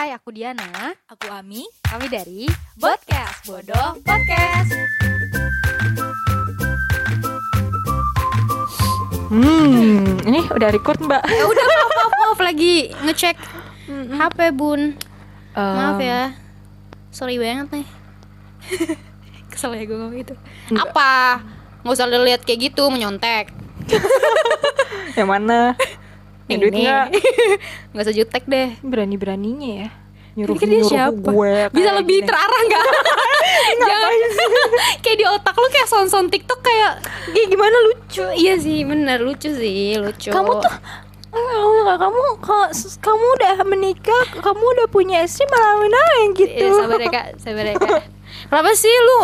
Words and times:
Hai, 0.00 0.16
aku 0.16 0.32
Diana. 0.32 0.96
Aku 1.12 1.28
Ami. 1.28 1.60
Kami 1.84 2.08
dari 2.08 2.48
Podcast 2.80 3.44
Bodoh 3.44 4.00
Podcast. 4.00 4.72
Hmm, 9.28 10.16
ini 10.24 10.40
udah 10.48 10.72
record 10.72 11.04
mbak. 11.04 11.20
Ya 11.28 11.44
udah 11.44 11.64
maaf, 11.68 11.90
maaf, 11.92 12.12
maaf 12.16 12.40
lagi 12.40 12.96
ngecek 13.04 13.36
HP 14.16 14.56
bun. 14.56 14.96
Maaf 15.52 16.00
Em, 16.00 16.08
ya. 16.08 16.32
Sorry 17.12 17.36
banget 17.36 17.68
nih. 17.68 17.86
Kesel 19.52 19.76
ya 19.76 19.84
gue 19.84 20.00
ngomong 20.00 20.16
gitu. 20.16 20.32
Enggak. 20.72 20.96
Apa? 20.96 21.12
Nggak 21.84 21.92
usah 21.92 22.08
lihat 22.08 22.40
kayak 22.48 22.72
gitu 22.72 22.88
menyontek. 22.88 23.52
Yang 25.20 25.28
mana? 25.28 25.76
Yang 26.50 26.60
duit 26.66 26.74
nggak? 26.82 27.06
Nggak 27.94 28.04
usah 28.04 28.14
jutek 28.14 28.44
deh. 28.44 28.68
Berani 28.82 29.16
beraninya 29.16 29.70
ya. 29.86 29.88
Nyuruh 30.38 30.54
kan 30.54 30.66
dia 30.70 30.78
nyuruh 30.78 30.90
siapa? 30.90 31.28
gue. 31.34 31.54
Bisa 31.74 31.90
lebih 31.98 32.18
gini. 32.22 32.28
terarah 32.28 32.60
nggak? 32.70 32.84
Jangan 33.90 34.10
kayak 35.02 35.16
di 35.18 35.26
otak 35.26 35.54
lu 35.58 35.68
kayak 35.68 35.88
son-son 35.90 36.26
TikTok 36.30 36.60
kayak 36.62 36.92
Ih, 37.34 37.46
gimana 37.50 37.76
lucu? 37.90 38.24
Iya 38.34 38.54
sih, 38.58 38.86
bener 38.86 39.18
lucu 39.22 39.50
sih, 39.50 39.98
lucu. 39.98 40.30
Kamu 40.30 40.62
tuh 40.62 40.74
enggak, 41.30 41.96
kamu 42.02 42.18
kok 42.42 42.68
kamu 42.98 43.26
udah 43.38 43.54
menikah, 43.62 44.24
kamu 44.42 44.64
udah 44.78 44.86
punya 44.90 45.22
istri 45.22 45.46
malah 45.46 45.86
main 45.86 46.34
gitu. 46.34 46.50
Iya, 46.50 46.74
sabar 46.74 46.98
ya 46.98 47.08
kak, 47.10 47.26
sabar 47.38 47.64
ya 47.66 47.74
kak. 47.78 48.02
Kenapa 48.50 48.70
sih 48.74 48.90
lu 48.90 49.18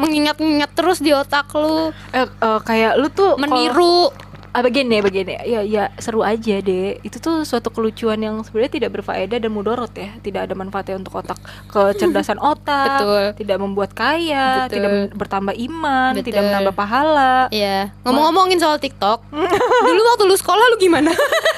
mengingat-ingat 0.00 0.70
terus 0.72 1.00
di 1.00 1.12
otak 1.12 1.52
lu 1.52 1.92
Eh, 2.12 2.24
eh, 2.24 2.60
kayak 2.64 2.96
lu 2.96 3.08
tuh 3.12 3.36
meniru? 3.36 4.08
Ah 4.52 4.60
begini 4.60 5.00
begini 5.00 5.32
ya 5.48 5.64
ya 5.64 5.88
seru 5.96 6.20
aja 6.20 6.60
deh 6.60 7.00
itu 7.00 7.16
tuh 7.16 7.40
suatu 7.40 7.72
kelucuan 7.72 8.20
yang 8.20 8.36
sebenarnya 8.44 8.84
tidak 8.84 9.00
berfaedah 9.00 9.40
dan 9.40 9.48
mudorot 9.48 9.88
ya 9.96 10.12
tidak 10.20 10.44
ada 10.44 10.52
manfaatnya 10.52 11.00
untuk 11.00 11.16
otak 11.16 11.40
kecerdasan 11.72 12.36
otak 12.52 13.00
Betul. 13.00 13.24
tidak 13.40 13.58
membuat 13.58 13.96
kaya 13.96 14.68
Betul. 14.68 14.76
tidak 14.76 14.90
bertambah 15.16 15.54
iman 15.56 16.12
Betul. 16.12 16.26
tidak 16.28 16.42
menambah 16.44 16.74
pahala 16.76 17.48
Iya. 17.48 17.96
Ngomong-ngomongin 18.04 18.60
soal 18.60 18.76
TikTok, 18.76 19.24
dulu 19.88 20.00
waktu 20.04 20.24
lu 20.24 20.36
sekolah 20.36 20.64
lu 20.68 20.76
gimana? 20.76 21.10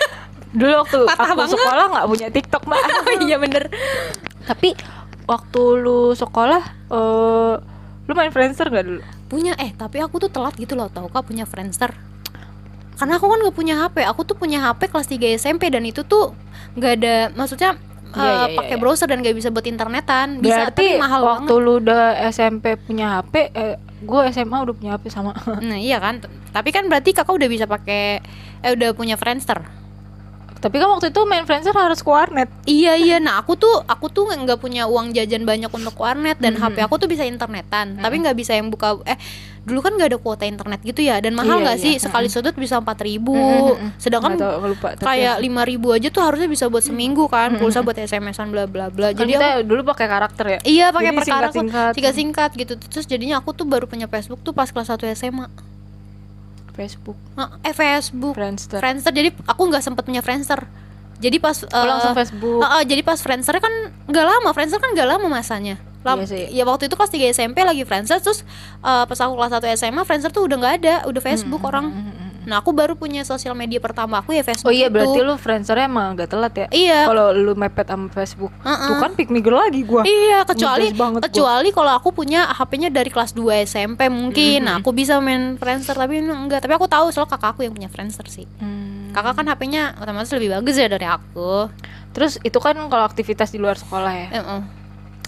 dulu 0.58 0.86
waktu 0.86 0.98
Patah 1.02 1.26
aku 1.26 1.34
banget. 1.34 1.52
sekolah 1.58 1.84
nggak 1.90 2.06
punya 2.06 2.26
tiktok 2.30 2.62
mbak 2.62 2.80
iya 3.26 3.36
bener. 3.42 3.64
tapi 4.46 4.78
waktu 5.26 5.60
lu 5.82 6.14
sekolah 6.14 6.62
eh 6.94 7.54
lu 8.06 8.12
main 8.14 8.30
Friendster 8.30 8.70
nggak 8.70 8.86
dulu 8.86 9.00
Punya 9.26 9.58
eh 9.58 9.74
tapi 9.74 9.98
aku 9.98 10.22
tuh 10.22 10.30
telat 10.30 10.54
gitu 10.54 10.78
loh 10.78 10.86
tau 10.86 11.10
kak 11.10 11.26
punya 11.26 11.42
Friendster. 11.42 11.90
Karena 12.94 13.18
aku 13.18 13.26
kan 13.26 13.38
gak 13.40 13.52
punya 13.52 13.74
HP, 13.76 13.96
aku 14.02 14.22
tuh 14.22 14.34
punya 14.34 14.58
HP 14.62 14.86
kelas 14.86 15.06
3 15.06 15.34
SMP 15.34 15.66
dan 15.66 15.82
itu 15.82 16.02
tuh 16.02 16.30
nggak 16.74 16.92
ada 16.96 17.14
maksudnya 17.32 17.74
eh, 18.08 18.18
iya, 18.18 18.32
iya, 18.44 18.54
pakai 18.54 18.76
iya. 18.76 18.80
browser 18.80 19.06
dan 19.06 19.18
gak 19.18 19.34
bisa 19.34 19.50
buat 19.50 19.64
internetan. 19.64 20.38
Bisa 20.38 20.70
berarti 20.70 20.86
tapi 20.88 21.02
mahal 21.02 21.20
waktu 21.20 21.50
banget. 21.50 21.64
lu 21.64 21.72
udah 21.80 22.04
SMP 22.28 22.64
punya 22.76 23.18
HP 23.18 23.34
eh 23.50 23.74
gue 24.00 24.20
SMA 24.30 24.58
udah 24.60 24.74
punya 24.74 24.90
HP 24.94 25.04
sama 25.08 25.34
Nah 25.60 25.74
iya 25.76 25.98
kan, 25.98 26.22
tapi 26.50 26.70
kan 26.70 26.86
berarti 26.86 27.10
kakak 27.10 27.32
udah 27.32 27.48
bisa 27.48 27.64
pakai, 27.64 28.22
eh 28.60 28.70
udah 28.70 28.92
punya 28.92 29.16
Friendster. 29.16 29.58
tapi 30.56 30.80
kan 30.80 30.88
waktu 30.88 31.12
itu 31.12 31.20
main 31.24 31.44
Friendster 31.44 31.72
harus 31.72 32.00
ke 32.00 32.08
warnet 32.08 32.48
Iya 32.64 32.96
iya, 32.96 33.16
nah 33.18 33.36
aku 33.36 33.52
tuh 33.52 33.84
aku 33.84 34.08
tuh 34.08 34.24
nggak 34.26 34.56
punya 34.56 34.88
uang 34.88 35.12
jajan 35.12 35.44
banyak 35.44 35.68
untuk 35.68 35.92
warnet 35.94 36.40
dan 36.40 36.56
Mhm. 36.56 36.62
HP 36.62 36.76
aku 36.80 36.96
tuh 36.96 37.04
bisa 37.04 37.20
internetan, 37.20 37.98
tapi 37.98 38.16
nggak 38.18 38.32
bisa 38.32 38.56
yang 38.56 38.72
buka 38.72 38.96
eh 39.04 39.20
dulu 39.64 39.80
kan 39.80 39.96
nggak 39.96 40.08
ada 40.12 40.18
kuota 40.18 40.44
internet 40.44 40.80
gitu 40.80 41.00
ya 41.00 41.16
dan 41.18 41.32
mahal 41.32 41.56
Iya, 41.56 41.64
nggak 41.64 41.78
iya. 41.80 41.84
sih 41.88 41.94
sekali 41.96 42.28
sudut 42.28 42.52
bisa 42.52 42.76
empat 42.76 43.00
ribu, 43.00 43.32
Mhm, 43.32 43.64
mhm. 43.72 43.88
sedangkan 43.96 44.32
tahu, 44.36 44.54
lupa 44.70 44.88
tapi 44.92 45.08
kayak 45.08 45.40
lima 45.40 45.62
ribu 45.64 45.88
aja 45.88 46.08
tuh 46.08 46.20
harusnya 46.20 46.44
bisa 46.46 46.68
buat 46.68 46.80
seminggu 46.80 47.24
kan, 47.26 47.56
Mhm. 47.56 47.58
pulsa 47.58 47.80
buat 47.80 47.96
SMS-an 47.96 48.48
bla 48.48 48.68
bla 48.68 48.88
bla. 48.88 49.10
kan 49.10 49.24
Jadi 49.24 49.32
kita 49.32 49.48
aku, 49.56 49.64
dulu 49.64 49.80
pakai 49.88 50.06
karakter 50.06 50.44
ya 50.46 50.58
iya 50.62 50.86
pakai 50.88 51.10
perkara 51.10 51.48
singkat-singkat. 51.48 51.92
singkat 51.96 52.14
singkat 52.14 52.50
gitu. 52.54 52.72
Terus 52.78 53.04
jadinya 53.04 53.40
aku 53.40 53.50
tuh 53.50 53.64
baru 53.64 53.88
punya 53.88 54.04
Facebook 54.04 54.40
tuh 54.40 54.52
pas 54.52 54.68
kelas 54.68 54.86
1 54.86 55.08
SMA. 55.08 55.48
Facebook 56.72 57.14
Nah, 57.32 57.56
eh 57.60 57.70
Facebook, 57.70 58.34
Friendster 58.34 58.78
Friendster. 58.78 59.10
Jadi 59.10 59.30
aku 59.44 59.62
nggak 59.64 59.80
sempet 59.80 60.02
punya 60.02 60.20
Friendster. 60.20 60.66
Jadi 61.16 61.38
pas 61.38 61.56
Oh, 61.62 61.70
eh, 61.70 61.86
langsung 61.86 62.12
Facebook 62.12 62.58
Heeh, 62.60 62.82
jadi 62.84 63.00
pas 63.00 63.16
Friendster 63.16 63.56
kan 63.56 63.72
nggak 64.04 64.26
lama, 64.26 64.50
Friendster 64.50 64.76
kan 64.76 64.90
nggak 64.92 65.08
lama 65.08 65.26
masanya. 65.30 65.78
Lam- 66.04 66.20
Iya 66.20 66.26
sih. 66.28 66.44
Ya 66.52 66.62
waktu 66.62 66.86
itu 66.86 66.94
kelas 66.94 67.08
3 67.08 67.32
SMP 67.32 67.58
lagi 67.60 67.82
Friendster 67.82 68.20
terus 68.20 68.44
eh, 68.78 69.04
pas 69.04 69.18
aku 69.18 69.32
kelas 69.34 69.52
1 69.54 69.72
SMA 69.74 70.04
Friendster 70.04 70.28
tuh 70.28 70.44
udah 70.44 70.56
nggak 70.56 70.74
ada, 70.78 70.94
udah 71.04 71.18
Facebook 71.18 71.64
orang. 71.64 71.90
Nah, 72.44 72.60
aku 72.60 72.76
baru 72.76 72.92
punya 72.92 73.24
sosial 73.24 73.56
media 73.56 73.80
pertama 73.80 74.20
aku 74.20 74.36
ya 74.36 74.44
Facebook 74.44 74.68
oh 74.68 74.76
iya 74.76 74.86
itu. 74.86 74.92
berarti 74.92 75.18
lu 75.18 75.32
Friendster 75.34 75.80
emang 75.80 76.12
agak 76.12 76.28
telat 76.28 76.52
ya 76.52 76.66
Iya. 76.68 77.08
kalau 77.08 77.32
lu 77.32 77.56
mepet 77.56 77.88
sama 77.88 78.12
Facebook 78.12 78.52
Heeh. 78.60 78.84
tuh 78.84 78.94
kan 79.00 79.16
pick 79.16 79.32
me 79.32 79.40
girl 79.40 79.56
lagi 79.56 79.80
gua 79.80 80.04
Iya, 80.04 80.44
kecuali 80.44 80.92
kecuali 80.92 81.68
kalau 81.72 81.92
aku 81.94 82.12
punya 82.12 82.44
HP-nya 82.52 82.92
dari 82.92 83.08
kelas 83.08 83.32
2 83.32 83.64
SMP 83.64 84.12
mungkin. 84.12 84.60
Nah, 84.60 84.76
aku 84.76 84.92
bisa 84.92 85.16
main 85.18 85.56
Friendster 85.56 85.96
tapi 85.96 86.20
enggak. 86.20 86.60
Tapi 86.60 86.76
aku 86.76 86.84
tahu 86.84 87.08
soal 87.08 87.24
kakak 87.24 87.56
aku 87.56 87.64
yang 87.64 87.72
punya 87.72 87.88
Friendster 87.88 88.28
sih. 88.28 88.44
Hmm. 88.60 89.08
Kakak 89.10 89.40
kan 89.40 89.48
HP-nya 89.48 89.96
otomatis 89.96 90.28
lebih 90.30 90.52
bagus 90.52 90.76
ya 90.76 90.84
dari 90.86 91.08
aku. 91.08 91.72
terus 92.12 92.38
itu 92.38 92.54
kan 92.58 92.76
kalau 92.86 93.02
aktivitas 93.02 93.50
di 93.50 93.58
luar 93.58 93.74
sekolah 93.74 94.12
ya 94.12 94.28
Heeh. 94.30 94.60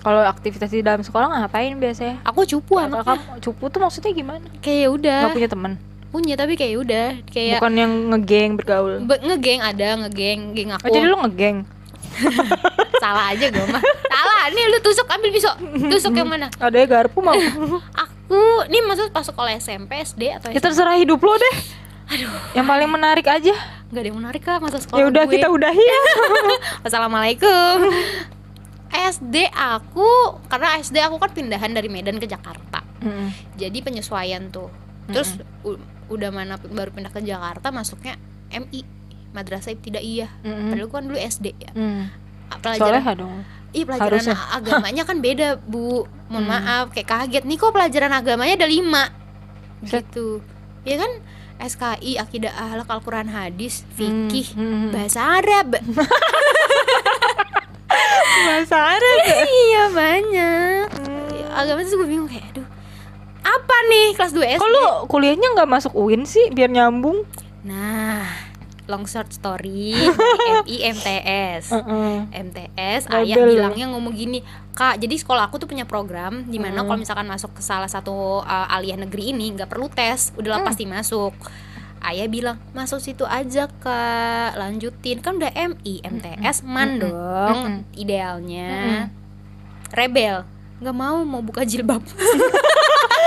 Kalau 0.06 0.22
aktivitas 0.22 0.70
di 0.70 0.86
dalam 0.86 1.02
sekolah 1.02 1.26
ngapain 1.34 1.74
biasanya? 1.82 2.22
Aku 2.22 2.46
cupu 2.46 2.78
Kayak 2.78 2.94
anaknya. 2.94 3.18
kamu 3.18 3.42
cupu 3.42 3.64
tuh 3.74 3.80
maksudnya 3.82 4.12
gimana? 4.14 4.46
Kayak 4.62 4.78
ya 4.78 4.88
udah. 4.94 5.18
nggak 5.18 5.34
punya 5.34 5.50
teman? 5.50 5.72
Punya 6.14 6.34
tapi 6.38 6.52
kayak 6.54 6.70
ya 6.70 6.78
udah. 6.78 7.06
Kayak 7.26 7.58
bukan 7.58 7.74
yang 7.74 7.92
ngegeng 8.14 8.50
bergaul? 8.54 9.02
Be- 9.02 9.18
ngegeng 9.26 9.60
ada 9.66 9.88
ngegeng 10.06 10.54
geng 10.54 10.70
aku. 10.78 10.86
Oh 10.86 10.90
jadi 10.94 11.06
lu 11.10 11.18
ngegeng? 11.26 11.66
Salah 13.02 13.34
aja 13.34 13.46
gue 13.50 13.66
mah. 13.66 13.82
Salah 13.82 14.40
nih 14.54 14.64
lu 14.70 14.78
tusuk 14.78 15.10
ambil 15.10 15.30
pisau. 15.34 15.54
Tusuk 15.90 16.14
yang 16.14 16.30
mana? 16.30 16.54
Ada 16.62 16.76
ya 16.78 16.86
garpu 16.86 17.18
mau? 17.18 17.34
Aku 18.06 18.40
nih 18.70 18.86
maksud 18.86 19.10
pas 19.10 19.26
sekolah 19.26 19.58
SMP 19.58 20.06
SD 20.06 20.38
atau 20.38 20.54
ya 20.54 20.62
terserah 20.62 20.94
hidup 21.02 21.18
lo 21.18 21.34
deh. 21.34 21.54
Aduh. 22.14 22.30
Yang 22.54 22.66
paling 22.70 22.90
menarik 22.94 23.26
aja. 23.26 23.54
Nggak 23.90 24.02
ada 24.02 24.06
yang 24.06 24.18
menarik 24.22 24.42
kah 24.46 24.62
masa 24.62 24.78
sekolah 24.78 25.02
ya 25.02 25.10
udah 25.10 25.24
kita 25.26 25.50
udahi 25.50 25.82
ya. 25.82 26.00
Assalamualaikum 26.86 27.90
SD 28.88 29.50
aku 29.50 30.06
karena 30.46 30.78
SD 30.78 30.96
aku 30.98 31.16
kan 31.16 31.30
pindahan 31.30 31.70
dari 31.70 31.86
Medan 31.86 32.16
ke 32.16 32.24
Jakarta 32.24 32.80
Mm-mm. 32.98 33.28
jadi 33.54 33.78
penyesuaian 33.78 34.48
tuh 34.48 34.70
terus 35.06 35.34
u- 35.62 35.78
udah 36.06 36.28
mana 36.28 36.54
baru 36.56 36.90
pindah 36.90 37.10
ke 37.10 37.20
Jakarta 37.20 37.68
masuknya 37.68 38.14
MI 38.48 38.82
madrasah 39.30 39.70
ibtidaiyah 39.70 40.30
Mm-mm. 40.40 40.70
padahal 40.70 40.86
gua 40.86 40.96
kan 40.96 41.06
dulu 41.06 41.18
SD 41.18 41.46
ya 41.56 41.70
Mm. 41.72 42.02
pelajaran 42.56 43.02
Soleha 43.02 43.12
dong 43.14 43.38
Iya 43.68 43.84
pelajaran 43.84 44.22
Harusnya. 44.24 44.36
agamanya 44.56 45.02
kan 45.02 45.18
beda 45.18 45.48
bu 45.58 46.06
Mohon 46.26 46.40
Hmm. 46.40 46.48
maaf 46.48 46.86
kayak 46.90 47.06
kaget 47.06 47.44
Nih 47.44 47.54
kok 47.54 47.70
pelajaran 47.70 48.08
agamanya 48.10 48.56
ada 48.56 48.66
lima. 48.66 49.04
Gitu 49.80 50.40
Ya 50.82 50.96
kan 50.96 51.12
SKI, 51.58 52.16
Akidah 52.16 52.52
Ahlak, 52.52 52.84
Al-Quran 52.86 53.26
Hadis, 53.26 53.84
Hmm, 53.90 53.92
Fikih, 54.28 54.48
hmm. 54.54 54.88
Bahasa 54.90 55.20
Arab 55.34 55.76
bahasa 58.38 58.76
Arab 58.90 59.16
Iya 59.62 59.84
banyak. 59.90 60.86
Agama 61.50 61.80
itu 61.80 61.94
gue 61.94 62.04
bingung 62.06 62.26
kayak 62.26 62.44
aduh 62.50 62.66
Apa 63.40 63.76
nih 63.86 64.06
kelas 64.12 64.32
2 64.32 64.42
SD 64.50 64.58
kok 64.58 64.68
lu 64.68 64.86
kuliahnya 65.06 65.48
nggak 65.54 65.70
masuk 65.70 65.92
UIN 65.92 66.22
sih 66.22 66.50
biar 66.50 66.68
nyambung? 66.68 67.24
Nah 67.62 68.26
long 68.86 69.02
short 69.02 69.26
story 69.28 69.98
MI 70.62 70.76
MTS 70.88 71.74
Heeh. 71.74 72.14
MTS 72.30 73.02
Rebel 73.04 73.26
ayah 73.26 73.36
bilangnya 73.66 73.86
ngomong 73.90 74.14
gini 74.14 74.46
kak 74.72 74.96
jadi 74.96 75.10
sekolah 75.16 75.42
aku 75.44 75.58
tuh 75.58 75.66
punya 75.66 75.82
program 75.82 76.46
di 76.46 76.56
mana 76.56 76.80
Hmm. 76.80 76.86
kalau 76.86 76.98
misalkan 77.00 77.26
masuk 77.26 77.50
ke 77.50 77.62
salah 77.62 77.90
satu 77.90 78.14
uh, 78.38 78.66
aliyah 78.70 79.00
negeri 79.00 79.34
ini 79.34 79.50
nggak 79.52 79.66
perlu 79.66 79.88
tes 79.88 80.30
udah 80.34 80.48
lah 80.48 80.60
Hmm. 80.60 80.68
pasti 80.70 80.86
masuk 80.86 81.34
ayah 82.06 82.26
bilang 82.26 82.56
masuk 82.70 83.02
situ 83.02 83.26
aja 83.26 83.66
kak. 83.68 84.54
Lanjutin. 84.54 85.18
Kan 85.20 85.38
udah 85.38 85.50
MI 85.50 86.00
MTS 86.02 86.62
man 86.62 86.96
Mm-mm. 86.96 87.02
dong 87.02 87.60
idealnya. 87.94 89.08
Rebel. 89.90 90.46
Nggak 90.78 90.96
mau 90.96 91.20
mau 91.24 91.42
buka 91.42 91.62
jilbab. 91.62 92.02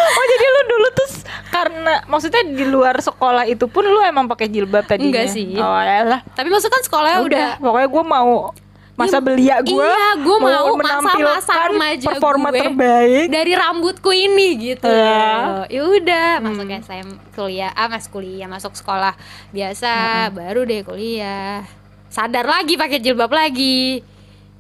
Oh 0.09 0.25
jadi 0.25 0.45
lu 0.47 0.61
dulu 0.67 0.87
tuh 0.95 1.09
karena 1.53 1.93
maksudnya 2.09 2.41
di 2.43 2.65
luar 2.65 2.97
sekolah 2.99 3.45
itu 3.45 3.69
pun 3.69 3.85
lu 3.85 4.01
emang 4.03 4.25
pakai 4.25 4.49
jilbab 4.49 4.83
tadinya? 4.83 5.05
Enggak 5.05 5.27
sih. 5.31 5.53
oh 5.55 5.79
lah. 5.85 6.25
Tapi 6.33 6.49
maksud 6.49 6.67
kan 6.67 6.81
sekolahnya 6.83 7.19
udah 7.23 7.47
pokoknya 7.61 7.87
gue 7.87 8.03
mau 8.03 8.51
masa 8.99 9.17
Iya, 9.17 9.23
belia 9.23 9.55
gue 9.63 9.79
iya, 9.79 10.09
mau 10.19 10.75
masa-masa 10.75 10.99
menampilkan 11.15 11.65
remaja 11.65 12.05
performa 12.05 12.47
gue. 12.49 12.59
terbaik 12.59 13.27
dari 13.29 13.53
rambutku 13.53 14.11
ini 14.11 14.47
gitu 14.59 14.85
Ya. 14.85 15.63
ya 15.65 15.81
udah 15.81 16.29
Hmm. 16.37 16.45
masuk 16.51 16.67
SM 16.67 17.07
kuliah 17.31 17.71
ah 17.71 17.87
mas 17.87 18.05
kuliah 18.05 18.45
masuk 18.45 18.73
sekolah 18.73 19.15
biasa 19.49 19.91
baru 20.29 20.61
deh 20.63 20.83
kuliah 20.83 21.63
sadar 22.07 22.43
lagi 22.43 22.75
pakai 22.75 22.99
jilbab 22.99 23.29
lagi 23.29 24.03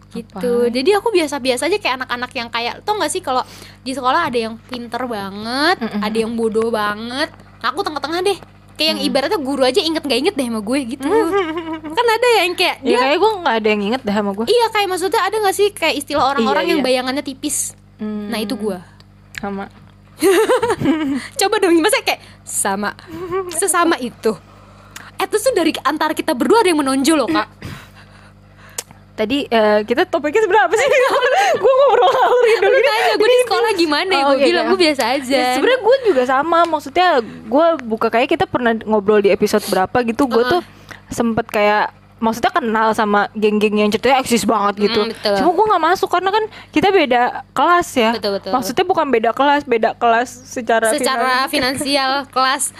gitu 0.09 0.65
Apaan? 0.65 0.73
jadi 0.73 0.89
aku 0.97 1.11
biasa-biasa 1.11 1.67
aja 1.67 1.77
kayak 1.77 1.95
anak-anak 1.99 2.31
yang 2.33 2.49
kayak 2.49 2.81
tau 2.81 2.97
gak 2.97 3.09
sih 3.09 3.19
kalau 3.19 3.45
di 3.79 3.91
sekolah 3.91 4.25
ada 4.25 4.39
yang 4.39 4.57
pinter 4.63 5.05
banget 5.05 5.77
Mm-mm. 5.77 6.01
ada 6.01 6.17
yang 6.17 6.33
bodoh 6.33 6.69
banget 6.69 7.29
nah, 7.59 7.69
aku 7.69 7.83
tengah-tengah 7.83 8.23
deh 8.23 8.39
kayak 8.79 8.89
yang 8.89 9.01
ibaratnya 9.03 9.37
guru 9.37 9.61
aja 9.61 9.77
inget 9.77 9.99
nggak 9.99 10.19
inget 10.21 10.33
deh 10.33 10.47
sama 10.47 10.61
gue 10.61 10.79
gitu. 10.87 11.03
Kan 11.99 12.05
ada 12.07 12.27
ya 12.29 12.41
yang 12.41 12.55
kayak 12.55 12.75
Ya 12.79 12.87
dia 12.87 12.97
kayak 13.01 13.17
gue 13.19 13.31
nggak 13.37 13.55
ada 13.59 13.67
yang 13.67 13.81
inget 13.83 14.01
dah 14.01 14.15
sama 14.15 14.31
gue. 14.31 14.45
iya 14.47 14.65
kayak 14.71 14.87
maksudnya 14.87 15.19
ada 15.19 15.35
nggak 15.37 15.53
sih 15.53 15.67
kayak 15.69 15.95
istilah 15.97 16.25
orang-orang 16.25 16.63
Iya, 16.63 16.71
yang 16.71 16.79
iya. 16.79 16.87
bayangannya 16.87 17.21
tipis? 17.21 17.75
Hmm, 17.97 18.31
nah 18.31 18.39
itu 18.39 18.55
gue 18.55 18.79
sama. 19.35 19.67
coba 21.39 21.55
dong 21.59 21.79
masa 21.79 21.99
kayak 22.01 22.23
sama. 22.41 22.95
Sesama 23.51 23.95
itu. 23.97 24.35
Eh 25.15 25.27
terus 25.27 25.43
tuh 25.43 25.51
dari 25.51 25.75
antara 25.81 26.15
kita 26.15 26.31
berdua 26.31 26.63
ada 26.63 26.71
yang 26.71 26.79
menonjol 26.79 27.17
loh 27.17 27.27
kak 27.27 27.47
Tadi 29.19 29.43
eh, 29.45 29.79
kita 29.83 30.07
topiknya 30.07 30.47
seberapa 30.47 30.71
sih? 30.71 30.87
gue 31.61 31.73
ngobrol 31.75 32.07
ngalur 32.07 32.45
lu 32.71 32.79
nanya 32.79 33.13
gue 33.19 33.27
di 33.27 33.37
sekolah 33.43 33.71
gimana 33.75 34.11
ya 34.15 34.23
Oh, 34.23 34.31
gue 34.31 34.39
iya, 34.39 34.47
bilang 34.47 34.65
iya. 34.65 34.71
gue 34.71 34.79
biasa 34.79 35.03
aja 35.17 35.35
Ya, 35.35 35.49
sebenarnya 35.59 35.81
gue 35.83 35.95
juga 36.07 36.23
sama 36.23 36.59
maksudnya 36.63 37.07
gue 37.23 37.65
buka 37.83 38.07
kayak 38.07 38.29
kita 38.31 38.45
pernah 38.47 38.71
ngobrol 38.87 39.19
di 39.19 39.33
episode 39.33 39.65
berapa 39.67 39.97
gitu 40.07 40.23
gue 40.29 40.39
Uh-uh. 40.39 40.53
tuh 40.55 40.61
sempet 41.09 41.45
kayak 41.49 41.91
maksudnya 42.19 42.51
kenal 42.51 42.91
sama 42.91 43.27
geng-geng 43.33 43.75
yang 43.75 43.89
ceritanya 43.89 44.19
eksis 44.19 44.43
banget 44.43 44.75
gitu 44.81 45.01
Mm, 45.01 45.11
betul. 45.11 45.35
cuma 45.35 45.49
gue 45.51 45.65
nggak 45.67 45.83
masuk 45.85 46.09
karena 46.09 46.29
kan 46.29 46.43
kita 46.69 46.87
beda 46.89 47.21
kelas 47.49 47.87
ya 47.93 48.11
Betul, 48.11 48.31
betul. 48.35 48.51
maksudnya 48.51 48.83
bukan 48.83 49.07
beda 49.07 49.31
kelas 49.31 49.61
beda 49.63 49.89
kelas 49.93 50.29
secara 50.29 50.87
secara 50.89 51.47
finan- 51.47 51.49
finansial 51.49 52.11
kelas 52.35 52.75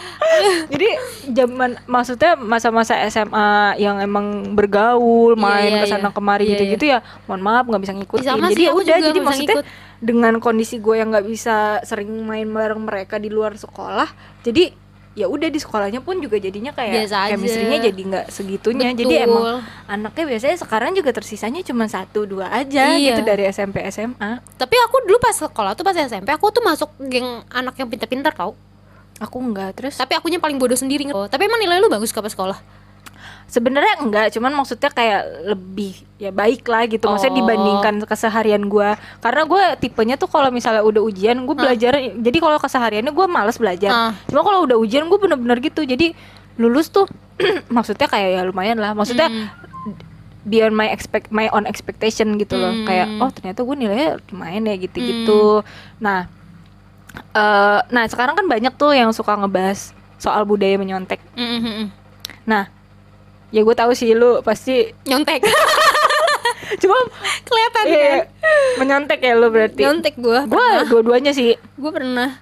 jadi 0.68 0.90
zaman 1.26 1.80
maksudnya 1.86 2.36
masa-masa 2.36 3.00
SMA 3.06 3.50
yang 3.78 3.98
emang 3.98 4.26
bergaul 4.54 5.00
Iya, 5.32 5.40
main 5.40 5.72
iya, 5.72 5.80
ke 5.80 5.88
sana 5.88 6.02
iya. 6.06 6.14
kemari 6.14 6.44
Iya, 6.44 6.52
gitu-gitu 6.54 6.86
ya 6.88 7.00
mohon 7.26 7.40
maaf 7.40 7.64
nggak 7.64 7.82
bisa 7.82 7.94
ngikutin 7.94 8.26
Sama 8.26 8.48
jadi 8.48 8.56
sih, 8.56 8.66
ya 8.66 8.72
udah 8.74 8.98
jadi 9.02 9.20
maksudnya 9.20 9.56
ngikut. 9.58 9.66
dengan 10.00 10.34
kondisi 10.38 10.76
gue 10.78 10.96
yang 10.96 11.10
nggak 11.10 11.26
bisa 11.26 11.56
sering 11.82 12.12
main 12.22 12.46
bareng 12.46 12.80
mereka 12.82 13.16
di 13.16 13.28
luar 13.28 13.56
sekolah 13.56 14.08
jadi 14.42 14.72
ya 15.12 15.26
udah 15.26 15.50
di 15.50 15.58
sekolahnya 15.58 16.00
pun 16.00 16.18
juga 16.18 16.38
jadinya 16.38 16.70
kayak 16.70 16.94
Biasa 17.04 17.16
aja. 17.20 17.30
chemistry-nya 17.34 17.78
jadi 17.82 18.02
nggak 18.06 18.26
segitunya 18.30 18.94
jadi 18.94 19.14
Betul. 19.16 19.28
emang 19.28 19.46
anaknya 19.86 20.26
biasanya 20.28 20.56
sekarang 20.56 20.92
juga 20.94 21.10
tersisanya 21.12 21.60
cuma 21.62 21.86
satu 21.86 22.24
dua 22.24 22.48
aja 22.48 22.94
Iya. 22.94 23.12
gitu 23.12 23.22
dari 23.24 23.44
SMP 23.46 23.82
SMA 23.90 24.32
tapi 24.56 24.76
aku 24.80 25.04
dulu 25.04 25.18
pas 25.18 25.34
sekolah 25.34 25.74
tuh 25.74 25.84
pas 25.84 25.94
SMP 25.94 26.30
aku 26.30 26.50
tuh 26.50 26.62
masuk 26.62 26.94
geng 27.02 27.26
anak 27.48 27.76
yang 27.76 27.90
pintar-pintar 27.90 28.32
tau 28.32 28.54
aku 29.18 29.38
enggak 29.40 29.76
terus 29.76 29.98
tapi 29.98 30.16
akunya 30.16 30.40
paling 30.40 30.56
bodoh 30.56 30.78
sendiri 30.78 31.10
oh, 31.10 31.28
tapi 31.28 31.46
emang 31.46 31.60
nilai 31.60 31.78
lu 31.78 31.90
bagus 31.90 32.10
ke 32.10 32.20
pas 32.20 32.32
sekolah 32.32 32.56
sebenarnya 33.50 33.98
enggak 34.00 34.30
cuman 34.30 34.54
maksudnya 34.54 34.88
kayak 34.88 35.22
lebih 35.44 35.92
ya 36.16 36.30
baik 36.30 36.62
lah 36.64 36.86
gitu 36.86 37.02
maksudnya 37.04 37.34
Oh. 37.34 37.40
dibandingkan 37.42 37.94
keseharian 38.04 38.62
gua 38.64 38.94
karena 39.18 39.42
gue 39.44 39.64
tipenya 39.80 40.16
tuh 40.16 40.26
kalau 40.26 40.48
misalnya 40.50 40.80
udah 40.82 41.02
ujian 41.02 41.42
gue 41.42 41.56
belajar 41.56 41.92
jadi 41.98 42.38
kalau 42.38 42.58
kesehariannya 42.58 43.10
gue 43.10 43.26
males 43.28 43.58
belajar 43.58 43.90
Ah. 43.90 44.12
cuma 44.26 44.42
kalau 44.42 44.64
udah 44.64 44.78
ujian 44.78 45.04
gue 45.04 45.18
bener-bener 45.18 45.58
gitu 45.60 45.82
jadi 45.82 46.14
lulus 46.56 46.88
tuh 46.88 47.10
maksudnya 47.70 48.06
kayak 48.06 48.30
ya 48.32 48.42
lumayan 48.44 48.78
lah 48.78 48.94
maksudnya 48.94 49.28
Hmm. 49.28 49.50
beyond 50.42 50.72
my 50.72 50.88
expect 50.88 51.30
my 51.30 51.50
own 51.50 51.66
expectation 51.66 52.36
gitu 52.36 52.54
loh 52.54 52.70
Hmm. 52.72 52.86
kayak 52.86 53.08
oh 53.18 53.30
ternyata 53.30 53.60
gue 53.60 53.76
nilainya 53.76 54.10
lumayan 54.28 54.64
ya 54.64 54.76
gitu-gitu 54.78 55.66
nah 55.98 56.30
eh 57.32 57.80
nah 57.90 58.04
sekarang 58.06 58.36
kan 58.36 58.46
banyak 58.46 58.74
tuh 58.74 58.94
yang 58.94 59.10
suka 59.10 59.34
ngebahas 59.34 59.92
soal 60.16 60.44
budaya 60.44 60.76
menyontek 60.76 61.18
Mm, 61.34 61.42
mm, 61.42 61.60
mm, 61.60 61.74
mm. 61.76 61.88
nah 62.46 62.64
ya 63.50 63.62
gue 63.62 63.74
tahu 63.74 63.92
sih 63.92 64.12
lu 64.12 64.40
pasti 64.40 64.76
nyontek 65.04 65.42
cuma 66.82 66.98
kelihatan 67.42 67.84
kan 67.84 67.86
Iya, 67.88 68.18
menyontek 68.78 69.20
ya 69.20 69.34
lo 69.34 69.50
berarti. 69.50 69.82
nyontek 69.82 70.16
gue 70.16 70.40
Gue 70.46 70.68
dua-duanya 70.86 71.32
sih. 71.32 71.58
gue 71.58 71.92
pernah 71.92 72.38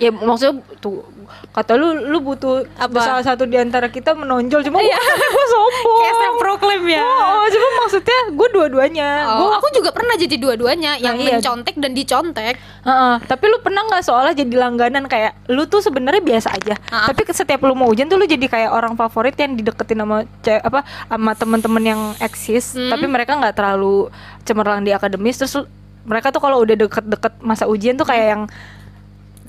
Ya 0.00 0.08
maksudnya 0.08 0.56
tuh 0.80 1.04
kata 1.52 1.76
lu 1.76 2.08
lu 2.08 2.18
butuh 2.18 2.64
Apa? 2.74 2.96
salah 2.98 3.22
satu 3.22 3.44
di 3.44 3.54
antara 3.54 3.86
kita 3.86 4.12
menonjol 4.12 4.64
cuma 4.64 4.80
gue 4.80 4.88
gue 4.88 5.46
sombong. 5.46 6.00
kayak 6.00 6.14
self 6.16 6.36
proclaim 6.38 6.84
ya 6.88 7.04
Oh, 7.04 7.44
cuma 7.46 7.68
maksudnya 7.78 8.18
gue 8.30 8.48
dua-duanya. 8.50 9.08
Oh, 9.30 9.46
Gua- 9.46 9.54
aku 9.58 9.68
juga 9.70 9.92
pernah 9.92 10.16
jadi 10.16 10.34
dua-duanya 10.34 10.96
yang 10.96 11.16
iya. 11.16 11.36
mencontek 11.36 11.76
dan 11.76 11.92
dicontek. 11.92 12.56
Heeh, 12.58 13.14
tapi 13.22 13.44
lu 13.46 13.60
pernah 13.60 13.84
nggak 13.84 14.02
soalnya 14.02 14.34
jadi 14.34 14.54
langganan 14.58 15.04
kayak 15.06 15.36
lu 15.46 15.64
tuh 15.64 15.78
sebenarnya 15.78 16.20
biasa 16.20 16.48
aja. 16.50 16.74
Ah. 16.88 17.06
Tapi 17.06 17.22
setiap 17.28 17.60
lu 17.60 17.72
mau 17.72 17.86
ujian 17.86 18.08
tuh 18.08 18.16
lu 18.16 18.24
jadi 18.24 18.44
kayak 18.44 18.70
orang 18.70 18.94
favorit 18.94 19.36
yang 19.36 19.54
dideketin 19.54 19.98
sama 19.98 20.24
apa 20.42 20.80
sama 21.06 21.32
temen-temen 21.32 21.84
yang 21.84 22.02
eksis, 22.18 22.74
Hmm. 22.74 22.90
tapi 22.90 23.06
mereka 23.06 23.34
nggak 23.34 23.54
terlalu 23.54 24.08
cemerlang 24.42 24.82
di 24.82 24.90
akademis 24.90 25.36
terus 25.36 25.54
lu- 25.54 25.68
mereka 26.02 26.28
tuh 26.28 26.40
kalau 26.40 26.58
udah 26.58 26.74
deket-deket 26.76 27.38
masa 27.38 27.64
ujian 27.64 27.94
tuh 27.94 28.02
kayak 28.02 28.26
yang 28.28 28.42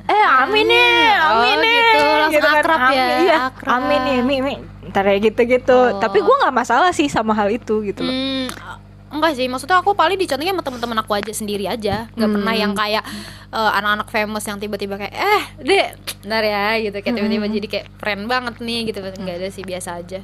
eh 0.04 0.26
amin 0.38 0.66
nih, 0.66 0.84
Oh, 1.16 1.32
amin 1.40 1.56
nih, 1.58 1.74
gitu, 1.74 2.04
langsung 2.20 2.44
akrab 2.46 2.80
ya, 2.82 3.04
amin, 3.06 3.24
iya, 3.24 3.36
akrab. 3.48 3.72
amin 3.74 4.00
nih, 4.02 4.18
mi, 4.20 4.36
mi, 4.40 4.54
ntar 4.86 5.06
ya 5.06 5.16
gitu-gitu. 5.18 5.72
Oh. 5.72 5.96
Tapi 5.96 6.20
gua 6.20 6.36
nggak 6.42 6.56
masalah 6.56 6.92
sih 6.92 7.08
sama 7.08 7.32
hal 7.32 7.48
itu 7.50 7.80
gitu 7.82 8.02
loh. 8.02 8.12
Hmm, 8.12 8.52
enggak 9.10 9.32
sih, 9.34 9.48
maksudnya 9.48 9.80
aku 9.80 9.94
paling 9.94 10.18
diconteknya 10.18 10.52
sama 10.52 10.62
teman-teman 10.62 10.98
aku 11.00 11.12
aja 11.14 11.32
sendiri 11.32 11.66
aja. 11.66 12.12
Nggak 12.12 12.26
Hmm. 12.26 12.36
pernah 12.36 12.54
yang 12.54 12.72
kayak 12.74 13.04
eh, 13.50 13.72
anak-anak 13.72 14.08
famous 14.10 14.44
yang 14.44 14.58
tiba-tiba 14.58 14.98
kayak 14.98 15.14
eh, 15.14 15.44
Dek, 15.62 15.88
bentar 16.20 16.42
ya 16.42 16.66
gitu 16.82 16.98
kayak 16.98 17.16
tiba-tiba 17.16 17.46
Hmm. 17.46 17.56
jadi 17.56 17.68
kayak 17.70 17.86
friend 17.96 18.22
banget 18.26 18.56
nih 18.60 18.80
gitu. 18.86 19.00
Enggak 19.00 19.36
ada 19.38 19.50
sih 19.50 19.64
biasa 19.64 19.90
aja. 19.96 20.20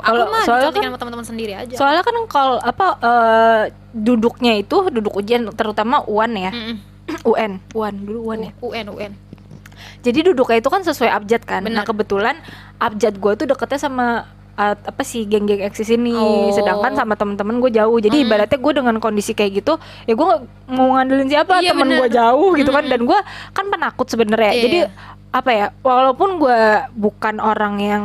Kalau- 0.00 0.24
aku 0.24 0.32
mah 0.32 0.42
soalnya 0.48 0.70
kan- 0.70 0.84
sama 0.86 0.96
teman-teman 0.96 1.26
sendiri 1.28 1.52
aja. 1.52 1.74
Soalnya 1.76 2.00
kan 2.00 2.16
kalau 2.24 2.56
apa 2.56 2.86
eh, 2.96 3.62
duduknya 3.92 4.56
itu 4.56 4.88
duduk 4.88 5.12
ujian 5.12 5.44
terutama 5.52 6.00
UAN 6.06 6.32
ya. 6.32 6.50
Mm-mm. 6.50 6.76
UN, 7.24 7.60
UAN 7.76 7.94
dulu 8.04 8.32
UAN 8.32 8.40
ya. 8.48 8.52
UN 8.64 8.86
UN. 8.92 9.12
Jadi 10.00 10.32
duduknya 10.32 10.60
itu 10.60 10.70
kan 10.72 10.80
sesuai 10.84 11.10
abjad 11.12 11.42
kan. 11.44 11.64
Nah 11.64 11.84
Benar. 11.84 11.88
kebetulan 11.88 12.36
abjad 12.80 13.16
gue 13.16 13.32
tuh 13.36 13.46
deketnya 13.48 13.80
sama 13.80 14.06
uh, 14.56 14.76
apa 14.76 15.02
sih 15.04 15.24
geng-geng 15.24 15.64
eksis 15.64 15.88
ini. 15.92 16.12
Oh. 16.16 16.52
Sedangkan 16.52 16.92
sama 16.96 17.16
temen-temen 17.16 17.60
gue 17.60 17.72
jauh. 17.72 17.96
Jadi 18.00 18.20
Hmm. 18.20 18.26
ibaratnya 18.28 18.58
gue 18.60 18.72
dengan 18.76 18.96
kondisi 19.00 19.32
kayak 19.32 19.64
gitu, 19.64 19.76
ya 20.04 20.12
gue 20.16 20.26
mau 20.68 20.88
ngandelin 20.96 21.28
siapa 21.28 21.60
Iya, 21.60 21.72
temen 21.72 21.88
gue 21.96 22.08
jauh 22.12 22.50
gitu 22.56 22.70
kan. 22.72 22.84
Mm-mm. 22.84 22.92
Dan 22.92 23.00
gue 23.08 23.18
kan 23.52 23.64
penakut 23.68 24.06
sebenarnya. 24.08 24.52
Iya. 24.52 24.62
Jadi 24.64 24.78
apa 25.30 25.50
ya? 25.52 25.66
Walaupun 25.80 26.40
gue 26.40 26.60
bukan 26.96 27.36
orang 27.40 27.74
yang 27.80 28.04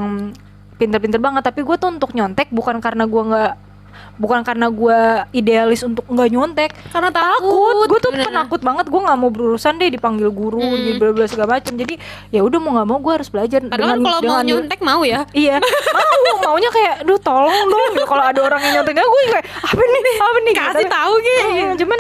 pinter-pinter 0.76 1.20
banget, 1.24 1.44
tapi 1.44 1.64
gue 1.64 1.76
tuh 1.80 1.92
untuk 1.92 2.12
nyontek 2.12 2.52
bukan 2.52 2.84
karena 2.84 3.08
gue 3.08 3.24
nggak 3.24 3.54
bukan 4.16 4.42
karena 4.42 4.68
gue 4.68 5.00
idealis 5.32 5.82
untuk 5.82 6.06
nggak 6.06 6.30
nyontek 6.30 6.72
Karena 6.88 7.10
takut 7.10 7.86
gue 7.86 8.00
tuh 8.00 8.12
bener. 8.12 8.28
penakut 8.28 8.60
banget 8.60 8.86
gue 8.86 9.02
nggak 9.02 9.18
mau 9.18 9.28
berurusan 9.28 9.76
deh 9.76 9.90
dipanggil 9.90 10.30
guru 10.30 10.58
Hmm. 10.58 10.80
gitu 10.82 10.98
bla 10.98 11.12
bla 11.12 11.26
segala 11.26 11.48
macam 11.56 11.74
jadi 11.74 11.96
ya 12.30 12.42
udah 12.42 12.58
mau 12.58 12.72
nggak 12.74 12.88
mau 12.88 12.98
gue 12.98 13.14
harus 13.14 13.28
belajar 13.28 13.60
Padahal 13.62 13.98
kalau 13.98 14.20
mau 14.22 14.40
nyontek 14.40 14.80
mau 14.80 15.02
ya. 15.02 15.28
iya 15.32 15.60
mau 16.24 16.38
maunya 16.46 16.70
kayak 16.70 16.96
duh 17.04 17.18
tolong 17.18 17.52
dong 17.66 17.92
gitu. 17.92 18.06
kalau 18.06 18.24
ada 18.24 18.40
orang 18.40 18.62
yang 18.62 18.74
nyonteknya 18.76 19.04
gue 19.04 19.22
kayak 19.30 19.46
apa 19.46 19.82
nih 19.82 20.02
apa 20.16 20.38
nih 20.40 20.54
Kasih 20.54 20.72
Tapi- 20.80 20.92
tahu 20.92 21.14
gitu. 21.20 21.44
Iya, 21.48 21.70
cuman 21.76 22.00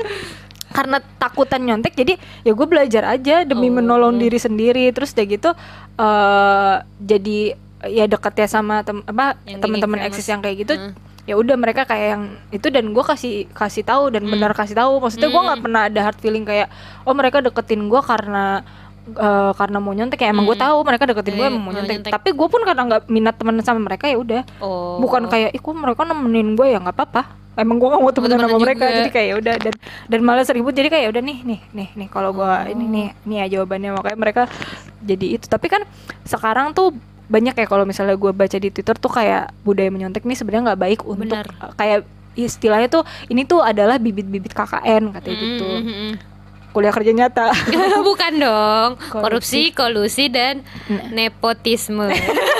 karena 0.67 0.97
takutan 1.15 1.61
nyontek 1.61 1.93
jadi 1.93 2.13
ya 2.41 2.51
gue 2.51 2.65
belajar 2.65 3.03
aja 3.05 3.43
demi 3.43 3.67
Oh. 3.67 3.73
menolong 3.73 4.15
diri 4.15 4.35
sendiri 4.35 4.91
terus 4.91 5.11
udah 5.11 5.25
gitu 5.25 5.49
eh 5.95 6.75
jadi 6.99 7.39
ya 7.85 8.05
deket 8.05 8.33
ya 8.35 8.47
sama 8.49 8.81
tem 8.81 8.99
apa 9.01 9.37
teman-teman 9.45 10.01
eksis 10.01 10.25
yang 10.25 10.41
kayak 10.41 10.57
gitu 10.61 10.73
Hmm. 10.75 10.91
Ya 11.25 11.33
udah 11.33 11.55
mereka 11.55 11.83
kayak 11.83 12.07
yang 12.11 12.23
itu 12.49 12.67
dan 12.67 12.85
gue 12.87 13.01
kasih 13.01 13.33
kasih 13.49 13.81
tahu 13.81 14.09
dan 14.09 14.23
benar 14.23 14.53
kasih 14.53 14.73
tahu 14.73 14.97
maksudnya 14.99 15.27
gue 15.27 15.41
nggak 15.41 15.57
Hmm. 15.57 15.65
pernah 15.65 15.81
ada 15.83 15.99
hard 16.03 16.19
feeling 16.19 16.43
kayak 16.43 16.69
oh 17.01 17.11
mereka 17.11 17.41
deketin 17.41 17.85
gue 17.85 17.97
karena 17.99 18.61
eh, 19.07 19.51
karena 19.53 19.77
mau 19.77 19.91
nyontek 19.91 20.17
ya 20.17 20.29
emang 20.29 20.45
gue 20.45 20.53
Hmm. 20.53 20.65
tahu 20.65 20.77
mereka 20.81 21.03
deketin 21.05 21.33
gue 21.33 21.41
Iya, 21.41 21.51
emang 21.51 21.63
mau 21.63 21.73
nyontek 21.73 21.95
nyontek. 21.99 22.11
tapi 22.11 22.29
gue 22.31 22.47
pun 22.47 22.61
karena 22.61 22.81
nggak 22.83 23.01
minat 23.07 23.35
temen 23.35 23.57
sama 23.59 23.79
mereka 23.79 24.05
ya 24.05 24.17
udah 24.17 24.41
Oh. 24.57 24.97
bukan 24.97 25.25
kayak 25.25 25.49
ih 25.49 25.59
kok 25.59 25.73
mereka 25.73 26.01
nemenin 26.03 26.53
gue 26.53 26.67
ya 26.67 26.77
nggak 26.79 26.93
apa-apa 26.93 27.21
emang 27.55 27.77
gue 27.77 27.87
gak 27.87 28.01
mau 28.01 28.11
temenan 28.11 28.35
temenan 28.35 28.51
sama 28.51 28.59
mereka 28.61 28.83
juga. 28.83 28.97
jadi 28.97 29.09
kayak 29.09 29.27
ya 29.27 29.35
udah 29.35 29.55
dan 29.57 29.73
dan 30.05 30.19
malas 30.21 30.49
ribut 30.49 30.73
jadi 30.73 30.87
kayak 30.87 31.03
ya 31.03 31.09
udah 31.09 31.23
nih 31.23 31.37
nih 31.41 31.59
nih 31.71 31.89
nih 31.95 32.07
kalau 32.09 32.29
gue 32.31 32.43
Oh. 32.45 32.67
ini 32.67 32.85
nih 32.85 33.07
nih 33.23 33.37
ya 33.39 33.45
jawabannya 33.51 33.89
makanya 33.93 34.17
mereka 34.19 34.41
jadi 34.99 35.25
itu 35.33 35.45
tapi 35.47 35.67
kan 35.67 35.81
sekarang 36.21 36.69
tuh 36.71 36.91
banyak 37.25 37.53
ya 37.53 37.65
kalau 37.65 37.83
misalnya 37.83 38.13
gue 38.13 38.31
baca 38.31 38.53
di 38.55 38.69
twitter 38.69 38.93
tuh 38.93 39.09
kayak 39.09 39.49
budaya 39.61 39.87
menyontek 39.87 40.21
nih 40.21 40.33
sebenarnya 40.33 40.63
nggak 40.67 40.81
baik 40.81 40.99
untuk 41.01 41.33
uh, 41.55 41.73
kayak 41.73 42.05
istilahnya 42.33 42.87
tuh 42.87 43.01
ini 43.25 43.43
tuh 43.43 43.59
adalah 43.59 43.95
bibit-bibit 43.95 44.51
KKN 44.51 45.09
katanya 45.11 45.37
gitu 45.37 45.65
Mm, 45.65 45.81
mm, 45.81 45.95
mm. 46.03 46.13
kuliah 46.69 46.91
kerja 46.91 47.11
nyata 47.11 47.55
Bukan 48.09 48.33
dong. 48.35 48.89
Korupsi. 49.09 49.71
Kolusi 49.71 50.27
dan 50.27 50.59
nepotisme. 51.09 52.11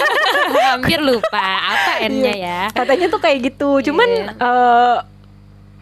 Hampir 0.72 0.98
lupa 0.98 1.44
apa 1.68 2.00
N-nya 2.02 2.34
ya. 2.34 2.62
katanya 2.70 3.06
tuh 3.08 3.20
kayak 3.20 3.38
gitu 3.46 3.84
cuman 3.84 4.08
Iya. 4.08 4.32
eh, 4.36 4.98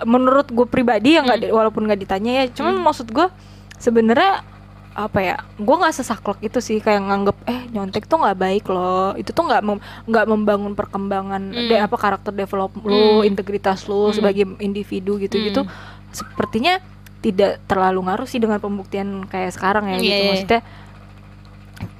menurut 0.03 0.49
gue 0.49 0.65
pribadi 0.65 1.15
yang 1.15 1.23
nggak 1.23 1.45
Hmm. 1.45 1.55
walaupun 1.55 1.85
nggak 1.85 1.99
ditanya 1.99 2.31
ya 2.33 2.45
cuman 2.51 2.75
maksud 2.79 3.07
gue 3.07 3.27
sebenarnya 3.77 4.41
apa 4.93 5.19
ya 5.19 5.35
gue 5.55 5.75
nggak 5.75 5.89
sesaklek 5.91 6.39
itu 6.43 6.57
sih 6.57 6.77
kayak 6.77 7.01
nganggep 7.01 7.37
eh 7.43 7.65
nyontek 7.67 8.05
tuh 8.05 8.21
nggak 8.21 8.37
baik 8.37 8.65
loh 8.67 9.13
itu 9.13 9.29
tuh 9.29 9.41
nggak 9.43 9.61
mem- 9.61 9.81
nggak 10.05 10.25
membangun 10.27 10.73
perkembangan 10.73 11.41
Hmm. 11.43 11.65
de 11.65 11.75
apa 11.75 11.97
karakter 11.97 12.29
develop 12.29 12.69
lo 12.79 12.93
Hmm. 13.19 13.25
integritas 13.25 13.85
lo 13.85 14.07
Hmm. 14.07 14.15
sebagai 14.15 14.45
individu 14.57 15.17
gitu 15.17 15.41
gitu 15.41 15.65
Hmm. 15.65 15.73
sepertinya 16.09 16.77
tidak 17.19 17.57
terlalu 17.65 18.05
ngaruh 18.05 18.27
sih 18.27 18.37
dengan 18.37 18.59
pembuktian 18.59 19.25
kayak 19.25 19.51
sekarang 19.51 19.87
ya 19.87 19.95
Iya, 19.95 19.99
gitu 19.99 20.13
iya. 20.13 20.29
maksudnya 20.29 20.61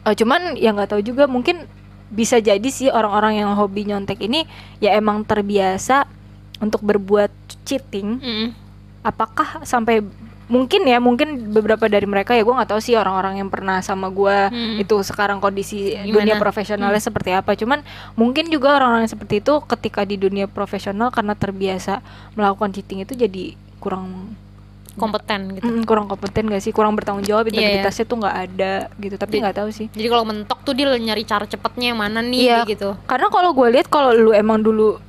eh, 0.04 0.16
cuman 0.16 0.42
ya 0.54 0.70
nggak 0.70 0.90
tahu 0.90 1.02
juga 1.02 1.26
mungkin 1.26 1.66
bisa 2.08 2.38
jadi 2.38 2.68
sih 2.68 2.88
orang-orang 2.88 3.42
yang 3.42 3.50
hobi 3.54 3.90
nyontek 3.90 4.22
ini 4.22 4.46
ya 4.78 4.94
emang 4.94 5.26
terbiasa 5.26 6.06
untuk 6.60 6.86
berbuat 6.86 7.34
cheating 7.64 8.22
Mm-mm. 8.22 8.48
apakah 9.02 9.64
sampai 9.64 10.06
mungkin 10.54 10.86
ya 10.86 11.02
mungkin 11.02 11.28
beberapa 11.50 11.90
dari 11.90 12.06
mereka 12.06 12.32
ya 12.32 12.42
gue 12.42 12.54
nggak 12.54 12.70
tahu 12.70 12.78
sih 12.78 12.94
orang-orang 12.94 13.42
yang 13.42 13.50
pernah 13.50 13.82
sama 13.82 14.08
gue 14.10 14.38
Hmm. 14.46 14.78
itu 14.78 14.94
sekarang 15.02 15.40
kondisi 15.40 15.98
Gimana? 15.98 16.14
dunia 16.14 16.36
profesionalnya 16.38 17.02
seperti 17.02 17.34
apa 17.34 17.56
cuman 17.56 17.82
mungkin 18.14 18.48
juga 18.48 18.78
orang-orang 18.78 19.04
yang 19.04 19.12
seperti 19.12 19.42
itu 19.42 19.54
ketika 19.66 20.04
di 20.04 20.16
dunia 20.16 20.46
profesional 20.46 21.10
karena 21.10 21.34
terbiasa 21.34 22.06
melakukan 22.34 22.70
cheating 22.72 23.02
itu 23.02 23.16
jadi 23.16 23.44
kurang 23.80 24.38
kompeten 24.94 25.58
gitu 25.58 25.66
mm, 25.66 25.84
kurang 25.84 26.06
kompeten 26.06 26.46
gak 26.48 26.62
sih 26.62 26.70
kurang 26.70 26.94
bertanggung 26.94 27.26
jawab 27.26 27.50
Iya, 27.50 27.52
iya. 27.52 27.58
integritasnya 27.74 28.06
tuh 28.06 28.18
nggak 28.22 28.38
ada 28.46 28.74
gitu 28.96 29.16
tapi 29.18 29.42
nggak 29.42 29.58
tahu 29.58 29.70
sih 29.70 29.88
jadi 29.90 30.06
kalau 30.08 30.22
mentok 30.24 30.62
tuh 30.62 30.78
dia 30.78 30.86
nyari 30.88 31.26
cara 31.26 31.50
cepetnya 31.50 31.92
yang 31.92 32.00
mana 32.00 32.22
nih 32.22 32.46
Iya. 32.46 32.58
gitu 32.64 32.94
karena 33.04 33.26
kalau 33.28 33.52
gue 33.52 33.68
lihat 33.72 33.90
kalau 33.90 34.14
lu 34.14 34.32
emang 34.32 34.62
dulu 34.62 35.02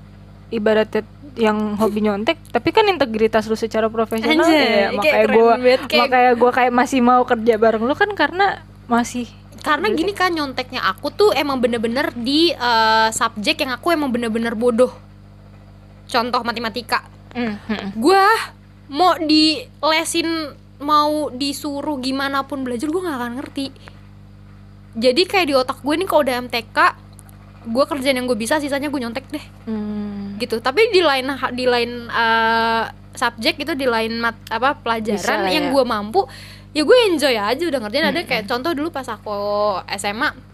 ibaratnya 0.48 1.04
yang 1.34 1.74
hobi 1.74 2.06
nyontek 2.06 2.38
tapi 2.54 2.70
kan 2.70 2.86
integritas 2.86 3.50
lu 3.50 3.58
secara 3.58 3.90
profesional 3.90 4.46
Anjay, 4.46 4.54
ya 4.54 4.88
kayak 4.94 4.94
makanya 4.94 5.26
gue 5.26 5.52
makanya 5.98 6.32
gue 6.38 6.50
kayak 6.54 6.72
masih 6.72 7.00
mau 7.02 7.22
kerja 7.26 7.54
bareng 7.58 7.82
lu 7.82 7.94
kan 7.98 8.10
karena 8.14 8.62
masih 8.86 9.26
karena 9.64 9.88
gini 9.96 10.12
kan 10.12 10.28
nyonteknya 10.28 10.84
aku 10.84 11.08
tuh 11.08 11.32
emang 11.32 11.56
bener-bener 11.56 12.12
di 12.12 12.52
eh, 12.52 13.08
subjek 13.08 13.64
yang 13.64 13.72
aku 13.72 13.96
emang 13.96 14.12
bener-bener 14.12 14.52
bodoh. 14.52 14.92
Contoh 16.04 16.44
matematika. 16.44 17.08
Gua 17.96 18.28
mau 18.92 19.16
di 19.16 19.64
lesin 19.80 20.52
mau 20.84 21.32
disuruh 21.32 21.96
gimana 21.96 22.44
pun 22.44 22.60
belajar 22.60 22.92
gue 22.92 23.00
nggak 23.00 23.16
akan 23.16 23.32
ngerti. 23.40 23.66
Jadi 25.00 25.22
kayak 25.24 25.46
di 25.48 25.54
otak 25.56 25.80
gue 25.80 25.94
nih 25.96 26.06
kalau 26.06 26.22
udah 26.28 26.36
MTK 26.44 26.78
gue 27.64 27.84
kerjaan 27.84 28.14
yang 28.14 28.26
gue 28.26 28.34
bisa 28.34 28.56
sisanya 28.56 28.86
gue 28.86 29.00
nyontek 29.00 29.24
deh 29.28 29.44
Hmm. 29.64 30.36
gitu 30.36 30.58
tapi 30.58 30.88
di 30.88 31.00
lain 31.00 31.24
di 31.50 31.64
lain 31.64 31.90
eh, 32.06 32.84
subjek 33.14 33.56
itu 33.56 33.72
di 33.72 33.86
lain 33.86 34.18
mat, 34.18 34.34
apa 34.48 34.74
Bisa 34.74 34.82
pelajaran 34.82 35.38
lah 35.40 35.50
yang 35.50 35.66
ya. 35.68 35.72
gue 35.72 35.84
mampu 35.84 36.20
ya 36.70 36.82
gue 36.82 36.98
enjoy 37.08 37.32
aja 37.32 37.62
udah 37.62 37.80
ngerjain 37.80 38.10
ada 38.10 38.20
kayak 38.22 38.44
contoh 38.44 38.74
dulu 38.74 38.90
pas 38.90 39.06
aku 39.06 39.30
SMA 39.94 40.53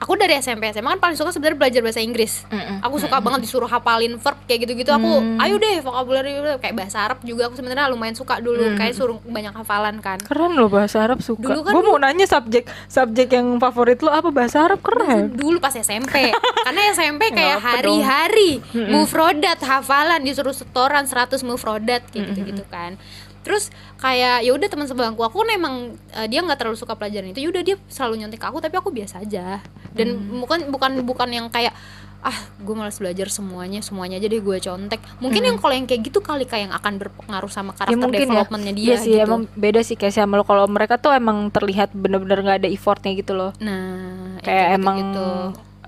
aku 0.00 0.16
dari 0.16 0.32
SMP 0.34 0.72
SMA 0.72 0.90
kan 0.90 1.00
paling 1.00 1.14
suka 1.14 1.28
sebenarnya 1.30 1.58
belajar 1.58 1.80
bahasa 1.80 2.00
Inggris. 2.00 2.48
Mm-mm. 2.48 2.80
aku 2.80 2.96
suka 2.98 3.20
banget 3.20 3.44
disuruh 3.44 3.68
hafalin 3.68 4.16
verb 4.16 4.38
kayak 4.44 4.64
gitu-gitu 4.64 4.88
aku 4.88 5.12
Hmm. 5.12 5.36
ayo 5.38 5.54
deh 5.56 5.78
vocabulary 5.80 6.32
kayak 6.56 6.72
bahasa 6.74 6.98
Arab 7.02 7.20
juga 7.20 7.46
aku 7.46 7.54
sebenarnya 7.54 7.86
lumayan 7.86 8.16
suka 8.16 8.38
dulu 8.38 8.74
kayak 8.74 8.92
suruh 8.92 9.20
banyak 9.22 9.52
hafalan 9.52 10.00
kan. 10.00 10.16
Keren 10.18 10.54
lo 10.54 10.66
bahasa 10.66 11.00
Arab 11.00 11.20
suka. 11.20 11.44
Dulu 11.44 11.60
kan 11.60 11.72
gue 11.72 11.82
mau 11.82 11.98
nanya 11.98 12.24
subjek 12.24 12.64
subjek 12.86 13.28
yang 13.30 13.58
favorit 13.58 14.00
lo 14.00 14.08
apa? 14.08 14.28
Bahasa 14.30 14.64
Arab 14.64 14.80
keren. 14.80 15.30
Dulu 15.30 15.58
pas 15.58 15.72
SMP 15.72 16.32
karena 16.66 16.80
SMP 16.90 17.28
kayak 17.30 17.60
hari-hari 17.60 18.64
mufrodat 18.74 19.60
hafalan 19.60 20.20
disuruh 20.20 20.52
setoran 20.52 21.04
100 21.04 21.36
mufrodat 21.42 22.02
kayak 22.08 22.32
gitu-gitu 22.32 22.64
kan 22.66 22.96
terus 23.40 23.72
kayak 23.96 24.44
ya 24.44 24.52
udah 24.52 24.68
teman 24.68 24.84
sebangku 24.84 25.24
aku 25.24 25.40
kan 25.44 25.50
emang 25.56 25.74
eh, 26.12 26.26
dia 26.28 26.44
nggak 26.44 26.60
terlalu 26.60 26.76
suka 26.76 26.92
pelajaran 26.92 27.32
itu 27.32 27.40
yaudah 27.48 27.64
dia 27.64 27.76
selalu 27.88 28.20
nyontek 28.24 28.40
ke 28.40 28.46
aku 28.46 28.60
tapi 28.60 28.76
aku 28.76 28.92
biasa 28.92 29.24
aja. 29.24 29.64
Dan 29.96 30.38
bukan 30.44 30.70
bukan 30.70 31.02
bukan 31.02 31.28
yang 31.32 31.46
kayak 31.48 31.74
ah 32.20 32.36
gue 32.60 32.74
malas 32.76 33.00
belajar 33.00 33.32
semuanya 33.32 33.80
semuanya 33.80 34.20
aja 34.20 34.28
deh 34.28 34.44
gue 34.44 34.56
contek. 34.60 35.00
Mungkin 35.24 35.40
yang 35.40 35.56
kalau 35.56 35.72
yang 35.72 35.88
kayak 35.88 36.04
gitu 36.04 36.20
kali 36.20 36.44
kayak 36.44 36.68
yang 36.68 36.74
akan 36.76 37.00
berpengaruh 37.00 37.48
sama 37.48 37.72
karakter 37.72 37.96
developmentnya 38.12 38.76
dia 38.76 38.86
Iya 38.92 38.96
sih 39.00 39.14
gitu. 39.16 39.24
emang 39.24 39.40
beda 39.56 39.80
sih 39.80 39.96
kayak 39.96 40.12
sama 40.12 40.36
lo 40.36 40.44
kalau 40.44 40.68
mereka 40.68 41.00
tuh 41.00 41.16
emang 41.16 41.48
terlihat 41.48 41.96
bener-bener 41.96 42.44
nggak 42.44 42.58
ada 42.60 42.68
effortnya 42.68 43.16
gitu 43.16 43.32
loh. 43.32 43.56
Nah 43.64 44.36
ya 44.36 44.44
kayak 44.44 44.66
emang 44.76 44.96
gitu-gitu. 45.00 45.28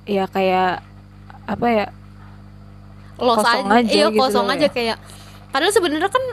ya 0.08 0.24
kayak 0.28 0.70
apa 1.44 1.66
ya 1.68 1.86
los 3.20 3.36
kosong 3.38 3.68
aja, 3.68 3.76
aja 3.76 3.92
iya 3.92 4.06
gitu 4.08 4.20
kosong 4.24 4.48
aja 4.48 4.66
ya. 4.66 4.72
kayak. 4.72 4.96
Padahal 5.52 5.72
sebenarnya 5.76 6.08
kan 6.08 6.24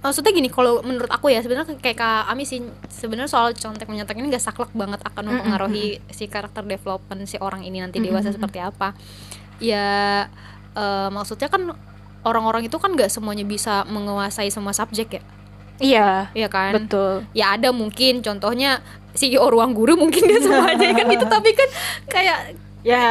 maksudnya 0.00 0.32
gini 0.32 0.48
kalau 0.48 0.80
menurut 0.80 1.12
aku 1.12 1.28
ya 1.28 1.44
sebenarnya 1.44 1.76
kayak 1.76 2.00
Kak 2.00 2.32
Ami 2.32 2.48
sih 2.48 2.64
sebenarnya 2.88 3.28
soal 3.28 3.52
contek 3.52 3.84
menyontek 3.84 4.16
ini 4.16 4.32
gak 4.32 4.40
saklek 4.48 4.72
banget 4.72 5.04
akan 5.04 5.28
mempengaruhi 5.28 6.00
si 6.08 6.24
karakter 6.24 6.64
development 6.64 7.28
si 7.28 7.36
orang 7.36 7.60
ini 7.68 7.84
nanti 7.84 8.00
dewasa 8.00 8.32
seperti 8.32 8.64
apa. 8.64 8.96
Ya 9.60 10.24
eh, 10.72 11.08
maksudnya 11.12 11.52
kan 11.52 11.76
orang-orang 12.24 12.64
itu 12.64 12.80
kan 12.80 12.96
gak 12.96 13.12
semuanya 13.12 13.44
bisa 13.44 13.84
menguasai 13.92 14.48
semua 14.48 14.72
subjek 14.72 15.20
ya? 15.20 15.22
Iya 15.80 16.08
Iya 16.32 16.48
kan? 16.48 16.72
betul. 16.76 17.24
Ya 17.36 17.56
ada 17.56 17.68
mungkin 17.72 18.24
contohnya 18.24 18.80
CEO 19.12 19.52
ruang 19.52 19.76
guru 19.76 20.00
mungkin 20.00 20.22
dia 20.24 20.40
semuanya 20.40 20.96
kan 20.96 21.06
itu 21.12 21.26
tapi 21.36 21.50
kan 21.52 21.68
kayak 22.08 22.38
ya. 22.86 23.04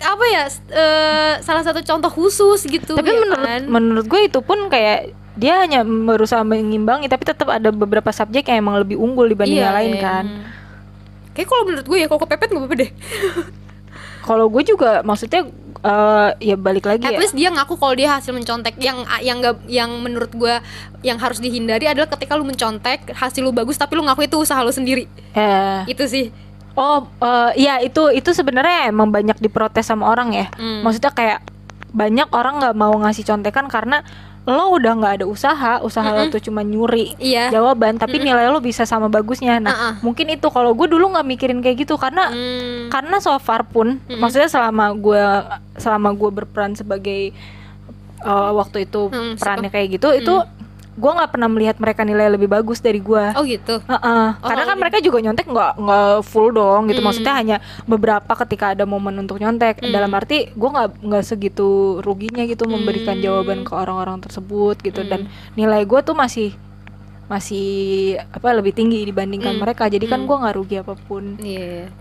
apa 0.00 0.24
ya 0.32 0.44
eh, 0.70 1.32
salah 1.44 1.60
satu 1.60 1.82
contoh 1.84 2.08
khusus 2.08 2.64
gitu 2.64 2.94
tapi 2.96 3.10
ya 3.10 3.20
menurut 3.20 3.44
kan? 3.44 3.62
menurut 3.66 4.04
gue 4.06 4.20
itu 4.30 4.38
pun 4.40 4.70
kayak 4.70 5.12
dia 5.36 5.60
hanya 5.60 5.84
berusaha 5.84 6.40
mengimbangi 6.40 7.06
tapi 7.06 7.22
tetap 7.22 7.46
ada 7.46 7.68
beberapa 7.68 8.08
subjek 8.08 8.48
yang 8.48 8.64
emang 8.64 8.80
lebih 8.80 8.96
unggul 8.96 9.24
dibanding 9.24 9.60
yang 9.60 9.76
lain 9.76 9.94
iya. 9.94 10.02
kan 10.02 10.26
Kayak 11.30 11.52
kalau 11.52 11.62
menurut 11.68 11.84
gue 11.84 11.98
ya 12.00 12.06
kalau 12.08 12.20
kepepet 12.24 12.48
nggak 12.48 12.62
apa-apa 12.64 12.76
deh. 12.80 12.90
kalau 14.28 14.48
gue 14.48 14.62
juga 14.64 15.04
maksudnya 15.04 15.44
eh, 15.84 16.28
ya 16.40 16.56
balik 16.56 16.88
lagi 16.88 17.04
At 17.04 17.12
ya 17.12 17.20
least 17.20 17.36
dia 17.36 17.52
ngaku 17.52 17.76
kalau 17.76 17.92
dia 17.92 18.16
hasil 18.16 18.32
mencontek 18.32 18.74
yang 18.80 19.04
yang 19.20 19.44
nggak 19.44 19.68
yang 19.68 19.92
menurut 20.00 20.32
gue 20.32 20.54
yang 21.04 21.20
harus 21.20 21.36
dihindari 21.36 21.86
adalah 21.86 22.08
ketika 22.08 22.34
lu 22.34 22.42
mencontek 22.42 23.12
hasil 23.12 23.44
lu 23.44 23.52
bagus 23.52 23.76
tapi 23.76 23.94
lu 23.94 24.02
ngaku 24.02 24.24
itu 24.24 24.40
usaha 24.40 24.64
lu 24.64 24.72
sendiri. 24.72 25.04
Eh, 25.36 25.92
Itu 25.92 26.08
sih. 26.08 26.32
oh 26.72 27.04
eh, 27.20 27.68
iya 27.68 27.84
itu 27.84 28.08
itu 28.12 28.32
sebenarnya 28.32 28.88
emang 28.88 29.12
banyak 29.12 29.36
diprotes 29.36 29.84
sama 29.84 30.08
orang 30.08 30.32
ya 30.32 30.48
Hmm. 30.56 30.84
maksudnya 30.84 31.12
kayak 31.12 31.40
banyak 31.92 32.28
orang 32.32 32.60
nggak 32.60 32.76
mau 32.76 32.92
ngasih 32.96 33.24
contekan 33.24 33.68
karena 33.68 34.04
lo 34.46 34.72
udah 34.72 34.92
nggak 34.94 35.14
ada 35.16 35.26
usaha 35.26 35.82
usaha 35.82 36.06
lo 36.06 36.30
tuh 36.30 36.38
cuma 36.40 36.62
nyuri 36.62 37.18
Iya. 37.18 37.50
jawaban 37.50 37.96
tapi 37.96 38.16
nilai 38.16 38.46
lo 38.46 38.58
bisa 38.58 38.82
sama 38.82 39.06
bagusnya. 39.06 39.58
Nah 39.58 39.68
Uh-uh. 39.68 39.94
mungkin 40.00 40.30
itu. 40.30 40.46
Kalau 40.46 40.70
gue 40.70 40.86
dulu 40.86 41.10
nggak 41.10 41.26
mikirin 41.26 41.58
kayak 41.58 41.82
gitu 41.82 41.94
karena 41.96 42.30
Hmm. 42.30 42.86
karena 42.88 43.18
so 43.18 43.34
far 43.36 43.62
pun 43.64 43.98
maksudnya 44.08 44.46
selama 44.46 44.94
gue 44.94 45.22
selama 45.76 46.08
gue 46.12 46.30
berperan 46.32 46.72
sebagai 46.72 47.34
uh, 48.22 48.54
waktu 48.54 48.86
itu 48.86 49.06
Hmm, 49.06 49.34
perannya 49.34 49.68
kayak 49.68 49.88
gitu 49.92 50.08
itu 50.12 50.34
gue 50.96 51.10
nggak 51.12 51.28
pernah 51.28 51.48
melihat 51.52 51.76
mereka 51.76 52.08
nilai 52.08 52.32
lebih 52.32 52.48
bagus 52.48 52.80
dari 52.80 53.04
gue 53.04 53.24
Oh 53.36 53.44
gitu. 53.44 53.84
Heeh. 53.84 54.26
karena 54.40 54.64
kalau 54.64 54.70
kan 54.72 54.76
mereka 54.80 54.98
juga 55.04 55.20
nyontek 55.20 55.44
nggak 55.44 55.72
nggak 55.76 56.12
full 56.24 56.48
dong 56.56 56.88
gitu. 56.88 57.04
Hmm. 57.04 57.06
maksudnya 57.12 57.34
hanya 57.36 57.56
beberapa 57.84 58.32
ketika 58.44 58.72
ada 58.72 58.88
momen 58.88 59.12
untuk 59.20 59.36
nyontek. 59.36 59.84
Dalam 59.84 60.08
arti 60.16 60.48
gue 60.56 60.68
nggak 60.72 61.04
nggak 61.04 61.24
segitu 61.24 62.00
ruginya 62.00 62.48
gitu 62.48 62.64
memberikan 62.64 63.20
jawaban 63.20 63.68
ke 63.68 63.72
orang-orang 63.76 64.24
tersebut 64.24 64.80
gitu. 64.80 65.04
Dan 65.04 65.28
nilai 65.52 65.84
gue 65.84 66.00
tuh 66.00 66.16
masih 66.16 66.56
masih 67.28 68.16
apa 68.32 68.56
lebih 68.56 68.72
tinggi 68.72 69.04
dibandingkan 69.04 69.60
mereka. 69.60 69.92
Jadi 69.92 70.08
kan 70.08 70.24
gue 70.24 70.36
nggak 70.36 70.56
rugi 70.56 70.76
apa 70.80 70.96
pun. 70.96 71.36
Iya. 71.36 71.92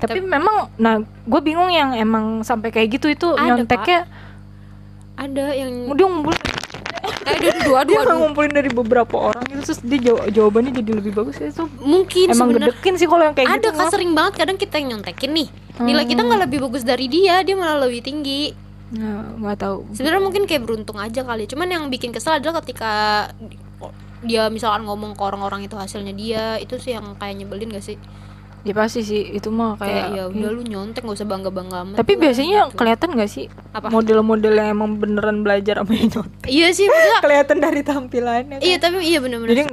tapi 0.00 0.16
memang 0.24 0.72
nah 0.80 0.96
gue 1.04 1.40
bingung 1.44 1.68
yang 1.68 1.92
emang 1.92 2.40
sampai 2.40 2.72
kayak 2.72 2.88
gitu 2.96 3.12
itu 3.12 3.28
Ada, 3.36 3.44
nyonteknya 3.52 4.08
Ada 5.12 5.46
yang 5.52 5.92
dia 5.92 6.06
ngumpul 6.08 6.32
eh 7.26 7.38
dua 7.40 7.54
dua 7.62 7.80
dia 7.84 7.98
dua, 7.98 8.04
dua. 8.04 8.14
ngumpulin 8.22 8.52
dari 8.52 8.70
beberapa 8.70 9.14
orang 9.30 9.42
gitu 9.46 9.60
terus 9.70 9.80
dia 9.82 9.98
jaw- 10.00 10.26
jawabannya 10.28 10.72
jadi 10.74 10.90
lebih 10.96 11.12
bagus 11.14 11.36
itu 11.38 11.64
Mungkin 11.80 12.26
emang 12.30 12.50
gedekin 12.54 12.94
sih 12.96 13.06
kalau 13.06 13.24
yang 13.26 13.36
kayak 13.36 13.48
ada 13.48 13.58
gitu 13.58 13.68
kan 13.72 13.86
Ngap. 13.86 13.92
sering 13.92 14.10
banget 14.12 14.32
kadang 14.38 14.56
kita 14.56 14.74
yang 14.76 14.88
nyontekin 14.96 15.30
nih. 15.32 15.48
Nilai 15.80 16.04
kita 16.04 16.20
nggak 16.20 16.40
lebih 16.44 16.58
bagus 16.68 16.82
dari 16.84 17.06
dia, 17.08 17.40
dia 17.40 17.56
malah 17.56 17.88
lebih 17.88 18.04
tinggi. 18.04 18.52
Nah, 18.90 19.38
nggak 19.38 19.56
tahu 19.56 19.76
sebenarnya 19.94 20.18
mungkin 20.18 20.42
kayak 20.50 20.66
beruntung 20.66 20.98
aja 20.98 21.22
kali 21.22 21.46
cuman 21.46 21.70
yang 21.70 21.84
bikin 21.86 22.10
kesel 22.10 22.42
adalah 22.42 22.58
ketika 22.58 22.90
dia 24.20 24.50
misalkan 24.50 24.82
ngomong 24.82 25.14
ke 25.14 25.22
orang-orang 25.22 25.64
itu 25.64 25.78
hasilnya 25.78 26.10
dia 26.10 26.58
itu 26.58 26.74
sih 26.76 26.92
yang 26.92 27.14
kayak 27.16 27.38
nyebelin 27.38 27.70
gak 27.70 27.86
sih 27.86 27.96
ya 28.60 28.72
pasti 28.76 29.00
sih 29.00 29.22
itu 29.32 29.48
mah 29.48 29.80
kayak 29.80 30.12
kayak, 30.12 30.16
ya 30.16 30.24
udah 30.28 30.50
lu 30.52 30.62
nyontek 30.64 31.00
gak 31.00 31.16
usah 31.16 31.28
bangga 31.28 31.48
bangga 31.48 31.76
amat 31.84 31.96
tapi 31.96 32.12
lah, 32.16 32.20
biasanya 32.28 32.58
gitu. 32.68 32.76
kelihatan 32.76 33.08
gak 33.16 33.30
sih 33.32 33.46
Apa? 33.72 33.88
model-model 33.88 34.52
yang 34.52 34.68
emang 34.76 34.90
beneran 35.00 35.40
belajar 35.40 35.80
sama 35.80 35.92
nyontek? 35.96 36.48
Iya 36.48 36.68
sih 36.76 36.84
maksudnya 36.84 37.18
kelihatan 37.24 37.56
dari 37.62 37.80
tampilannya 37.80 38.56
kan. 38.58 38.60
iya 38.60 38.76
tapi 38.76 38.96
iya 39.00 39.18
bener-bener. 39.22 39.56
Jadi 39.56 39.64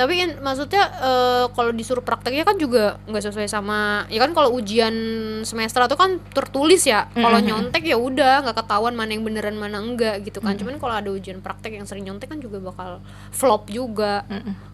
tapi 0.00 0.16
kan 0.16 0.30
maksudnya 0.40 0.88
eh, 0.96 1.44
kalau 1.52 1.76
disuruh 1.76 2.00
prakteknya 2.00 2.48
kan 2.48 2.56
juga 2.56 2.96
nggak 3.04 3.20
sesuai 3.20 3.44
sama 3.52 4.08
ya 4.08 4.16
kan 4.16 4.32
kalau 4.32 4.48
ujian 4.56 4.96
semester 5.44 5.84
itu 5.84 5.96
kan 5.98 6.16
tertulis 6.32 6.88
ya. 6.88 7.04
Kalau 7.12 7.36
nyontek 7.36 7.84
ya 7.84 8.00
udah 8.00 8.48
nggak 8.48 8.64
ketahuan 8.64 8.96
mana 8.96 9.12
yang 9.12 9.28
beneran 9.28 9.60
mana 9.60 9.76
enggak 9.76 10.24
gitu 10.24 10.40
kan. 10.40 10.56
Cuman 10.56 10.80
kalau 10.80 10.96
ada 10.96 11.10
ujian 11.12 11.44
praktek 11.44 11.76
yang 11.76 11.84
sering 11.84 12.08
nyontek 12.08 12.32
kan 12.32 12.40
juga 12.40 12.64
bakal 12.64 13.04
flop 13.28 13.68
juga 13.68 14.24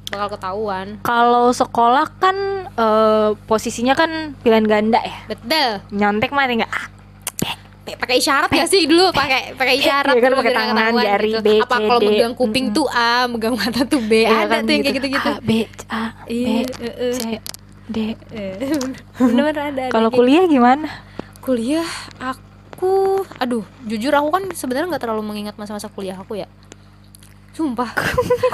bakal 0.06 0.28
ketahuan. 0.32 0.86
Kalau 1.00 1.50
sekolah 1.50 2.06
kan 2.16 2.36
eh, 2.68 3.28
posisinya 3.44 3.92
kan 3.92 4.34
pilihan 4.40 4.64
ganda 4.64 5.00
ya. 5.00 5.18
Betul. 5.26 5.82
Nyontek 5.90 6.30
mah 6.30 6.46
tinggal 6.46 6.68
ah, 6.68 6.86
pakai 7.86 8.18
isyarat 8.18 8.50
ya 8.50 8.66
sih 8.66 8.86
dulu? 8.86 9.10
Pakai 9.10 9.54
pakai 9.54 9.74
isyarat 9.78 10.14
Iya 10.14 10.22
kan, 10.22 10.32
pakai 10.36 10.52
tangan, 10.52 10.92
jari, 10.96 11.30
gitu. 11.32 11.40
B, 11.40 11.48
apa 11.58 11.76
C, 11.76 11.82
kalau 11.84 12.00
D. 12.00 12.06
megang 12.08 12.34
kuping 12.34 12.66
tuh 12.70 12.86
A 12.88 13.26
megang 13.26 13.54
mata 13.54 13.82
tuh 13.82 13.98
B 14.00 14.22
ya 14.22 14.42
ada 14.42 14.46
kan 14.52 14.62
tuh 14.62 14.72
yang 14.72 14.82
kayak 14.82 14.96
gitu-gitu? 14.96 15.30
A 15.30 15.38
B 15.38 15.50
A 15.86 16.02
B 16.22 16.28
Iya, 16.28 16.58
eh, 16.76 16.94
eh. 17.00 17.12
C 17.12 17.22
D. 17.86 17.98
Bener 19.22 19.44
ada 19.50 19.82
kalau 19.88 20.10
kayak- 20.10 20.18
kuliah 20.18 20.44
gimana? 20.46 20.86
Kuliah 21.38 21.86
aku 22.18 23.22
aduh 23.38 23.64
jujur 23.82 24.12
aku 24.12 24.28
kan 24.28 24.44
sebenarnya 24.52 24.90
nggak 24.90 25.02
terlalu 25.02 25.22
mengingat 25.24 25.54
masa-masa 25.54 25.86
kuliah 25.88 26.14
aku 26.14 26.36
ya 26.36 26.50
sumpah. 27.56 27.88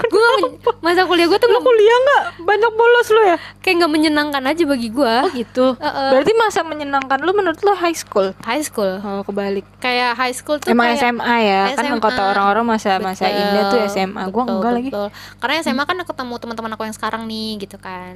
Gue 0.05 0.21
gak 0.21 0.39
men- 0.39 0.59
masa 0.79 1.03
kuliah 1.03 1.27
gue 1.27 1.35
tuh 1.35 1.47
Lu 1.47 1.59
kuliah 1.59 1.99
nggak? 1.99 2.23
Banyak 2.41 2.73
bolos 2.73 3.09
lu 3.09 3.23
ya? 3.25 3.37
Kayak 3.59 3.75
nggak 3.77 3.93
menyenangkan 3.93 4.43
aja 4.45 4.63
bagi 4.63 4.89
gue 4.89 5.15
oh 5.19 5.31
gitu. 5.33 5.67
Heeh. 5.75 6.09
berarti 6.09 6.33
masa 6.35 6.63
menyenangkan 6.63 7.19
lu 7.19 7.33
menurut 7.33 7.59
lu 7.59 7.75
high 7.75 7.93
school? 7.93 8.31
High 8.41 8.63
school. 8.63 8.99
Oh 8.99 9.21
kebalik. 9.23 9.67
Kayak 9.77 10.15
high 10.15 10.31
school 10.31 10.57
tuh 10.57 10.71
emang 10.71 10.89
kayak 10.89 11.03
SMA 11.05 11.37
ya? 11.41 11.63
Kan 11.75 11.85
SMA. 11.89 11.99
kata 12.01 12.23
orang-orang 12.29 12.65
masa 12.65 12.97
masa 12.97 13.27
Betul, 13.27 13.43
indah 13.43 13.63
tuh 13.69 13.79
SMA 13.89 14.23
gua 14.25 14.43
betul, 14.43 14.55
enggak 14.55 14.73
lagi. 14.73 14.89
betul. 14.89 15.09
karena 15.37 15.55
SMA 15.61 15.83
kan 15.83 15.97
ketemu 15.99 16.35
teman-teman 16.39 16.71
aku 16.71 16.83
yang 16.85 16.95
sekarang 16.95 17.23
nih 17.27 17.51
gitu 17.59 17.77
kan. 17.77 18.15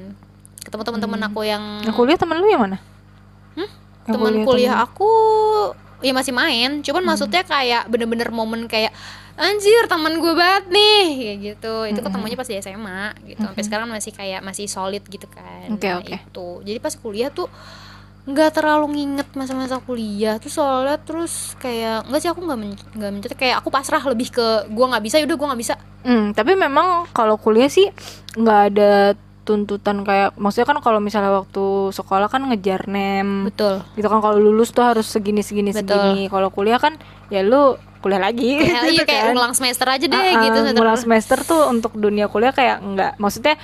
Ketemu 0.59 0.83
teman-teman 0.83 1.19
aku 1.21 1.39
yang 1.43 1.63
Nah, 1.81 1.91
kuliah 1.91 2.15
temen 2.15 2.35
lu 2.35 2.47
yang 2.47 2.61
mana? 2.61 2.79
Hmm? 3.53 3.67
Yang 4.03 4.13
teman 4.13 4.33
kuliah, 4.43 4.71
temen- 4.73 4.85
aku 4.85 5.09
ya 5.99 6.11
masih 6.11 6.31
main. 6.31 6.79
Cuman 6.79 7.03
maksudnya 7.03 7.41
kayak 7.41 7.87
bener-bener 7.87 8.29
momen 8.29 8.65
kayak 8.65 8.91
anjir 9.37 9.85
teman 9.85 10.17
gue 10.17 10.33
banget 10.33 10.65
nih. 10.67 11.05
Kayak 11.15 11.37
gitu. 11.39 11.73
Itu 11.85 11.99
ketemunya 12.01 12.33
pas 12.33 12.45
di 12.45 12.57
SMA 12.57 13.01
gitu. 13.23 13.39
Sampai 13.39 13.63
sekarang 13.63 13.87
masih 13.87 14.11
kayak 14.11 14.41
masih 14.41 14.65
solid 14.65 15.03
gitu 15.03 15.25
kan. 15.27 15.69
Oke, 15.71 15.85
Nah, 15.85 16.01
oke. 16.01 16.15
itu. 16.15 16.47
Jadi 16.65 16.77
pas 16.77 16.93
kuliah 16.93 17.29
tuh 17.29 17.45
nggak 18.27 18.51
terlalu 18.51 18.85
nginget 18.91 19.29
masa-masa 19.33 19.79
kuliah. 19.79 20.35
Tuh 20.35 20.51
soalnya 20.51 20.97
terus 20.97 21.55
kayak 21.57 22.09
nggak 22.09 22.19
sih 22.19 22.27
aku 22.27 22.43
nggak 22.43 22.59
men- 22.59 22.87
nggak 22.91 23.11
mencetak 23.13 23.37
kayak 23.37 23.55
aku 23.61 23.69
pasrah 23.69 24.03
lebih 24.03 24.27
ke 24.29 24.47
gue 24.67 24.85
nggak 24.85 24.99
bisa 25.01 25.15
yaudah 25.17 25.37
gue 25.37 25.47
nggak 25.47 25.61
bisa. 25.61 25.73
Hmm, 26.03 26.33
tapi 26.33 26.53
memang 26.53 27.07
kalau 27.11 27.37
kuliah 27.37 27.69
sih 27.69 27.87
nggak 28.33 28.61
ada 28.67 29.15
tuntutan 29.47 30.03
kayak 30.03 30.35
maksudnya 30.35 30.67
kan 30.67 30.83
kalau 30.83 30.99
misalnya 30.99 31.31
waktu 31.31 31.65
sekolah 31.95 32.27
kan 32.27 32.43
ngejar 32.51 32.83
nem. 32.91 33.47
Betul. 33.47 33.79
Gitu 33.95 34.03
kan 34.03 34.19
kalau 34.19 34.35
lulus 34.35 34.75
tuh 34.75 34.83
harus 34.83 35.07
segini 35.07 35.39
segini 35.39 35.71
Betul. 35.71 35.87
segini. 35.87 36.27
Kalau 36.27 36.51
kuliah 36.51 36.83
kan 36.83 36.99
ya 37.31 37.39
lu 37.39 37.79
kuliah 37.97 38.21
lagi 38.21 38.57
kayak, 38.57 38.83
iya 38.87 39.03
kayak 39.03 39.23
kan. 39.27 39.35
ulang 39.35 39.53
semester 39.53 39.87
aja 39.87 40.05
deh 40.05 40.15
Ah, 40.15 40.25
ah, 40.31 40.43
gitu 40.43 40.57
semester- 40.59 40.77
ngulang 40.77 40.99
semester 40.99 41.37
tuh 41.41 41.61
untuk 41.67 41.93
dunia 41.93 42.25
kuliah 42.25 42.51
kayak 42.51 42.77
enggak 42.79 43.11
maksudnya 43.17 43.55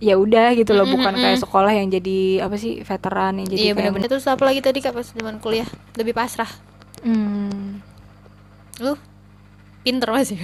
ya 0.00 0.16
udah 0.16 0.56
gitu 0.56 0.72
loh 0.72 0.84
Mm-mm, 0.84 0.96
bukan 0.96 1.12
mm-mm. 1.12 1.24
kayak 1.26 1.38
sekolah 1.38 1.72
yang 1.72 1.88
jadi 1.88 2.18
apa 2.40 2.56
sih 2.56 2.80
veteran 2.80 3.36
yang 3.36 3.48
jadi 3.48 3.60
iya 3.60 3.72
benar-benar 3.72 4.08
terus 4.08 4.24
apa 4.24 4.42
lagi 4.42 4.60
tadi 4.60 4.80
kak 4.80 4.92
pas 4.92 5.04
zaman 5.06 5.36
kuliah? 5.36 5.68
Lebih 5.92 6.16
pasrah? 6.16 6.48
Hmm, 7.00 7.84
lu 8.80 8.96
pinter 9.80 10.08
masih 10.08 10.40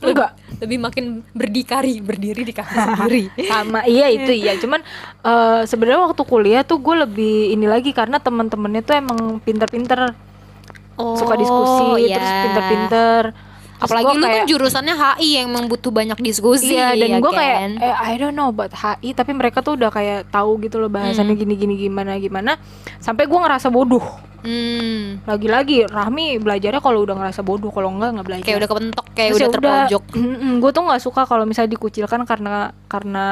enggak 0.00 0.32
lebih 0.58 0.78
makin 0.80 1.04
berdikari 1.30 2.00
berdiri 2.00 2.42
di 2.42 2.50
kaki 2.50 2.72
sendiri. 2.72 3.24
Sama 3.52 3.84
iya 3.84 4.08
itu 4.08 4.32
iya. 4.32 4.56
Cuman 4.56 4.80
eh, 5.20 5.60
sebenarnya 5.68 6.10
waktu 6.10 6.22
kuliah 6.24 6.62
tuh 6.64 6.80
gue 6.80 6.96
lebih 6.98 7.52
ini 7.52 7.68
lagi 7.68 7.92
karena 7.92 8.16
teman-temannya 8.16 8.80
tuh 8.80 8.96
emang 8.96 9.18
pinter-pinter 9.38 10.16
suka 10.96 11.34
diskusi 11.34 12.06
iya. 12.06 12.16
terus 12.16 12.32
pinter-pinter 12.42 13.22
Terus 13.80 13.88
apalagi 13.88 14.04
lu 14.04 14.12
kan 14.12 14.20
kayak- 14.22 14.46
jurusannya 14.46 14.92
HI 14.94 15.28
yang 15.34 15.46
memang 15.48 15.64
butuh 15.66 15.88
banyak 15.88 16.18
diskusi 16.20 16.76
Iya 16.76 16.92
dan 16.92 17.08
ya 17.08 17.18
gue 17.18 17.32
kan? 17.32 17.40
kayak 17.40 17.58
eh, 17.80 17.96
I 17.96 18.14
don't 18.14 18.36
know 18.36 18.48
about 18.48 18.68
HI 18.70 19.10
tapi 19.10 19.32
mereka 19.32 19.60
tuh 19.60 19.72
udah 19.74 19.88
kayak 19.88 20.28
tahu 20.28 20.60
gitu 20.60 20.76
loh 20.76 20.88
bahasannya 20.88 21.32
Hmm. 21.32 21.40
gini-gini 21.40 21.80
gimana 21.80 22.16
gimana 22.16 22.60
sampai 22.98 23.24
gue 23.24 23.38
ngerasa 23.38 23.68
bodoh 23.68 24.04
hmm, 24.40 25.24
lagi-lagi 25.24 25.88
Rahmi 25.88 26.36
belajarnya 26.36 26.76
kalau 26.78 27.00
udah 27.00 27.16
ngerasa 27.16 27.40
bodoh 27.40 27.68
kalau 27.68 27.88
enggak 27.90 28.10
nggak 28.12 28.26
belajar 28.26 28.44
kayak 28.44 28.58
udah 28.58 28.68
kepentok 28.68 29.06
kayak 29.10 29.28
Terus 29.30 29.40
udah 29.40 29.48
ya 29.48 29.54
terpojok 29.88 30.02
gue 30.60 30.70
tuh 30.70 30.82
nggak 30.84 31.00
suka 31.00 31.22
kalau 31.24 31.44
misalnya 31.44 31.72
dikucilkan 31.72 32.20
karena 32.24 32.54
karena 32.84 33.24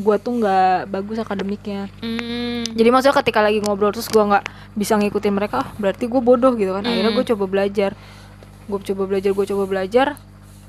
gue 0.00 0.16
tuh 0.16 0.32
nggak 0.40 0.88
bagus 0.88 1.20
akademiknya. 1.20 1.92
Hmm, 2.00 2.64
jadi 2.72 2.88
maksudnya 2.88 3.16
ketika 3.20 3.44
lagi 3.44 3.60
ngobrol 3.60 3.92
terus 3.92 4.08
gue 4.08 4.24
nggak 4.24 4.44
bisa 4.72 4.96
ngikutin 4.96 5.32
mereka 5.36 5.64
ah, 5.64 5.68
berarti 5.76 6.08
gue 6.08 6.20
bodoh 6.24 6.56
gitu 6.56 6.72
kan. 6.72 6.80
Akhirnya 6.84 7.12
Hmm. 7.12 7.18
gue 7.20 7.26
coba 7.36 7.44
belajar. 7.44 7.92
Gue 8.64 8.78
coba 8.80 9.02
belajar 9.04 9.30
gue 9.36 9.46
coba 9.52 9.64
belajar. 9.68 10.06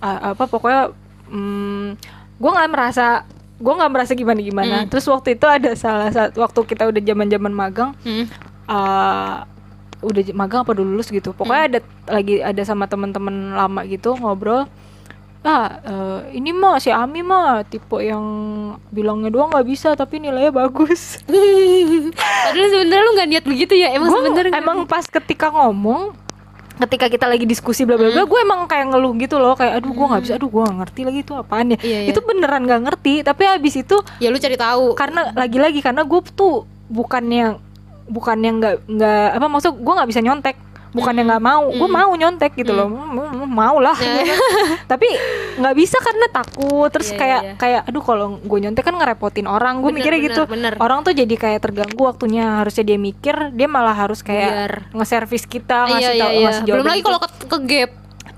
Apa 0.04 0.44
pokoknya 0.52 0.92
hmm, 1.32 1.96
gue 2.36 2.52
nggak 2.52 2.70
merasa 2.70 3.24
gue 3.64 3.74
nggak 3.74 3.92
merasa 3.96 4.12
gimana 4.12 4.44
gimana 4.44 4.76
Hmm. 4.84 4.90
terus 4.92 5.08
waktu 5.08 5.40
itu 5.40 5.48
ada 5.48 5.72
salah 5.80 6.12
satu 6.12 6.44
waktu 6.44 6.60
kita 6.68 6.84
udah 6.92 7.00
zaman 7.00 7.32
zaman 7.32 7.54
magang 7.56 7.96
hmm. 8.04 8.28
uh, 8.68 9.48
udah 10.04 10.22
magang 10.36 10.68
apa 10.68 10.76
udah 10.76 10.84
lulus 10.84 11.08
gitu. 11.08 11.32
Pokoknya 11.32 11.64
ada 11.64 11.80
lagi 12.12 12.44
ada 12.44 12.60
sama 12.68 12.92
teman-teman 12.92 13.56
lama 13.56 13.88
gitu 13.88 14.20
ngobrol 14.20 14.68
ah 15.44 15.68
eh, 15.84 16.40
ini 16.40 16.56
mah 16.56 16.80
si 16.80 16.88
Ami 16.88 17.20
mah 17.20 17.68
tipe 17.68 18.00
yang 18.00 18.24
bilangnya 18.96 19.28
doang 19.28 19.52
nggak 19.52 19.68
bisa 19.68 19.92
tapi 19.94 20.24
nilainya 20.24 20.56
bagus. 20.56 21.20
Padahal 22.48 22.70
sebenarnya 22.72 23.04
lu 23.04 23.12
nggak 23.12 23.30
niat 23.30 23.46
begitu 23.46 23.74
ya 23.76 23.92
emang 23.92 24.10
sebenarnya 24.12 24.56
emang 24.56 24.88
pas 24.88 25.04
ketika 25.04 25.52
ngomong 25.52 26.16
ketika 26.74 27.06
kita 27.06 27.26
lagi 27.30 27.46
diskusi 27.46 27.86
bla 27.86 28.00
bla 28.00 28.10
bla 28.10 28.26
gue 28.26 28.40
emang 28.42 28.66
kayak 28.66 28.90
ngeluh 28.90 29.14
gitu 29.22 29.38
loh 29.38 29.54
kayak 29.54 29.78
aduh 29.78 29.94
gue 29.94 30.06
nggak 30.10 30.24
bisa 30.26 30.34
aduh 30.42 30.50
gue 30.50 30.62
nggak 30.66 30.78
ngerti 30.82 31.02
lagi 31.06 31.20
itu 31.22 31.34
apaan 31.38 31.68
ya. 31.76 31.78
Iya, 31.78 32.00
iya. 32.08 32.10
itu 32.10 32.20
beneran 32.26 32.62
nggak 32.66 32.82
ngerti 32.90 33.14
tapi 33.22 33.44
habis 33.46 33.74
itu 33.78 33.98
ya 34.18 34.34
lu 34.34 34.42
cari 34.42 34.58
tahu. 34.58 34.98
karena 34.98 35.30
lagi-lagi 35.38 35.80
karena 35.86 36.02
gue 36.02 36.20
tuh 36.34 36.66
bukannya 36.90 37.62
bukannya 38.10 38.52
nggak 38.60 38.76
nggak 38.90 39.28
apa 39.38 39.48
maksud 39.48 39.74
gue 39.80 39.94
nggak 39.94 40.10
bisa 40.10 40.22
nyontek 40.26 40.56
bukannya 40.94 41.24
nggak 41.26 41.44
mau 41.44 41.66
gue 41.68 41.84
Mm. 41.84 41.96
mau 41.96 42.12
nyontek 42.14 42.52
gitu 42.54 42.72
loh. 42.72 42.88
Mm, 42.88 43.44
mm, 43.44 43.50
mau 43.50 43.78
lah. 43.78 43.98
Ya. 43.98 44.24
tapi 44.92 45.10
nggak 45.58 45.74
bisa 45.74 45.98
karena 45.98 46.26
takut. 46.30 46.90
Terus 46.90 47.10
Iya, 47.10 47.18
kayak 47.18 47.42
iya, 47.42 47.50
iya. 47.50 47.54
kayak 47.58 47.82
aduh 47.90 48.04
kalau 48.04 48.28
gue 48.38 48.60
nyontek 48.62 48.84
kan 48.84 48.94
ngerepotin 48.94 49.46
orang. 49.46 49.82
Gue 49.82 49.90
mikirnya 49.90 50.22
bener, 50.22 50.30
gitu. 50.30 50.42
bener. 50.46 50.74
orang 50.78 51.02
tuh 51.02 51.12
jadi 51.12 51.34
kayak 51.34 51.60
terganggu 51.60 51.98
waktunya. 52.00 52.62
Harusnya 52.62 52.86
dia 52.86 52.96
mikir 52.96 53.36
dia 53.52 53.66
malah 53.66 53.94
harus 53.94 54.22
kayak 54.22 54.70
nge-service 54.92 55.44
kita 55.44 55.84
iya 55.84 55.92
ngasih 55.92 56.06
iya 56.08 56.22
tahu 56.22 56.32
iya. 56.32 56.46
ngasih 56.46 56.62
belum 56.62 56.70
jawaban 56.70 56.86
lagi 56.88 57.00
gitu. 57.02 57.08
kalau 57.10 57.20
ke, 57.20 57.28
ke 57.44 57.60
gap. 57.66 57.92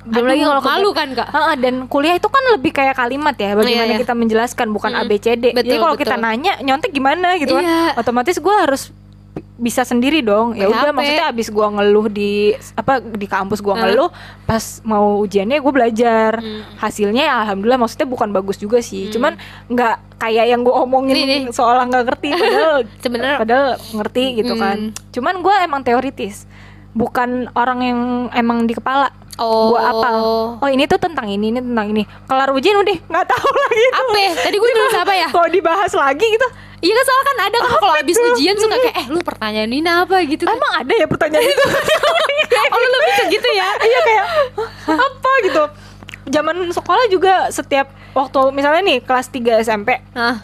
Belum 0.05 0.25
lagi 0.29 0.43
kalau 0.43 0.61
ke 0.61 0.69
malu 0.69 0.89
kan 0.93 1.07
kak? 1.11 1.27
Heeh, 1.27 1.55
dan 1.57 1.75
kuliah 1.85 2.13
itu 2.13 2.29
kan 2.29 2.43
lebih 2.53 2.71
kayak 2.71 2.93
kalimat 2.93 3.33
ya 3.33 3.51
bagaimana 3.51 3.83
Iya, 3.83 3.97
iya. 3.97 3.97
kita 3.97 4.13
menjelaskan 4.13 4.67
bukan 4.69 4.91
Mm, 4.93 5.01
ABCD 5.01 5.43
jadi 5.51 5.75
kalau 5.75 5.95
kita 5.97 6.15
nanya 6.15 6.61
nyontek 6.61 6.93
gimana 6.93 7.35
gitu 7.35 7.57
kan? 7.57 7.65
Iya. 7.65 7.97
otomatis 7.97 8.37
gue 8.37 8.55
harus 8.55 8.93
bisa 9.55 9.81
sendiri 9.81 10.19
dong 10.19 10.51
ya 10.53 10.67
udah 10.67 10.91
maksudnya 10.91 11.27
abis 11.27 11.47
gua 11.47 11.67
ngeluh 11.69 12.07
di 12.07 12.51
apa 12.73 12.99
di 12.99 13.23
kampus 13.23 13.59
gua 13.59 13.75
Hah? 13.75 13.87
ngeluh 13.87 14.09
pas 14.43 14.59
mau 14.81 15.19
ujiannya 15.19 15.57
gue 15.57 15.73
belajar 15.73 16.31
Hmm. 16.37 16.63
hasilnya 16.77 17.23
ya 17.23 17.35
alhamdulillah 17.41 17.77
maksudnya 17.77 18.03
bukan 18.05 18.29
bagus 18.29 18.55
juga 18.55 18.79
sih 18.79 19.07
Hmm. 19.07 19.11
cuman 19.11 19.33
nggak 19.69 19.95
kayak 20.17 20.45
yang 20.45 20.61
gue 20.61 20.71
omongin 20.71 21.15
Nih, 21.15 21.25
nih. 21.25 21.41
seolah 21.49 21.83
nggak 21.85 22.03
ngerti 22.05 22.29
padahal 22.31 22.75
Sebenarnya- 23.03 23.39
padahal 23.39 23.67
ngerti 23.93 24.23
gitu 24.35 24.53
kan 24.55 24.77
Hmm. 24.77 24.91
cuman 25.09 25.35
gue 25.37 25.55
emang 25.61 25.81
teoritis 25.81 26.35
bukan 26.91 27.29
orang 27.53 27.79
yang 27.81 27.99
emang 28.31 28.63
di 28.63 28.71
kepala 28.71 29.11
oh 29.37 29.71
gua 29.71 29.79
apa 29.85 30.07
oh. 30.15 30.65
Ini 30.65 30.83
tuh 30.85 30.97
tentang 30.97 31.25
ini 31.25 31.49
ini 31.49 31.59
tentang 31.59 31.87
ini. 31.89 32.03
Kelar 32.25 32.49
ujian 32.51 32.75
udah 32.75 32.97
nggak 33.01 33.25
tahu 33.25 33.49
lagi 33.63 33.83
tuh. 33.83 33.93
apa 33.97 34.17
ya? 34.17 34.31
tadi 34.39 34.55
gue 34.55 34.69
nulis 34.69 34.97
apa 34.97 35.13
ya? 35.13 35.27
Kalau 35.29 35.49
dibahas 35.49 35.91
lagi 35.93 36.27
gitu? 36.27 36.47
Iya 36.79 36.93
kan 36.93 37.03
soalnya 37.03 37.25
kan 37.25 37.37
ada 37.41 37.57
kan 37.57 37.71
kalau 37.75 37.93
habis 37.95 38.15
ujian 38.19 38.55
suka 38.55 38.75
kayak 38.77 38.95
eh 38.95 39.07
lu 39.07 39.19
pertanyaan 39.19 39.69
ini 39.69 39.85
apa? 39.85 40.15
gitu 40.23 40.43
kan. 40.43 40.53
Emang 40.53 40.73
ada 40.77 40.93
ya 40.93 41.05
pertanyaan 41.05 41.43
itu? 41.43 41.65
Oh 42.65 42.77
lu 42.77 42.87
lebih 42.89 43.13
ke 43.15 43.23
gitu 43.31 43.49
ya? 43.51 43.67
Iya 43.79 43.99
kayak 44.01 44.25
"Hah, 44.85 44.97
apa? 44.97 45.31
gitu. 45.43 45.63
Zaman 46.25 46.55
sekolah 46.69 47.05
juga 47.07 47.33
setiap 47.49 47.87
waktu 48.11 48.39
misalnya 48.49 48.81
nih 48.81 48.97
kelas 48.99 49.27
3 49.27 49.59
SMP 49.61 49.99
nah 50.11 50.39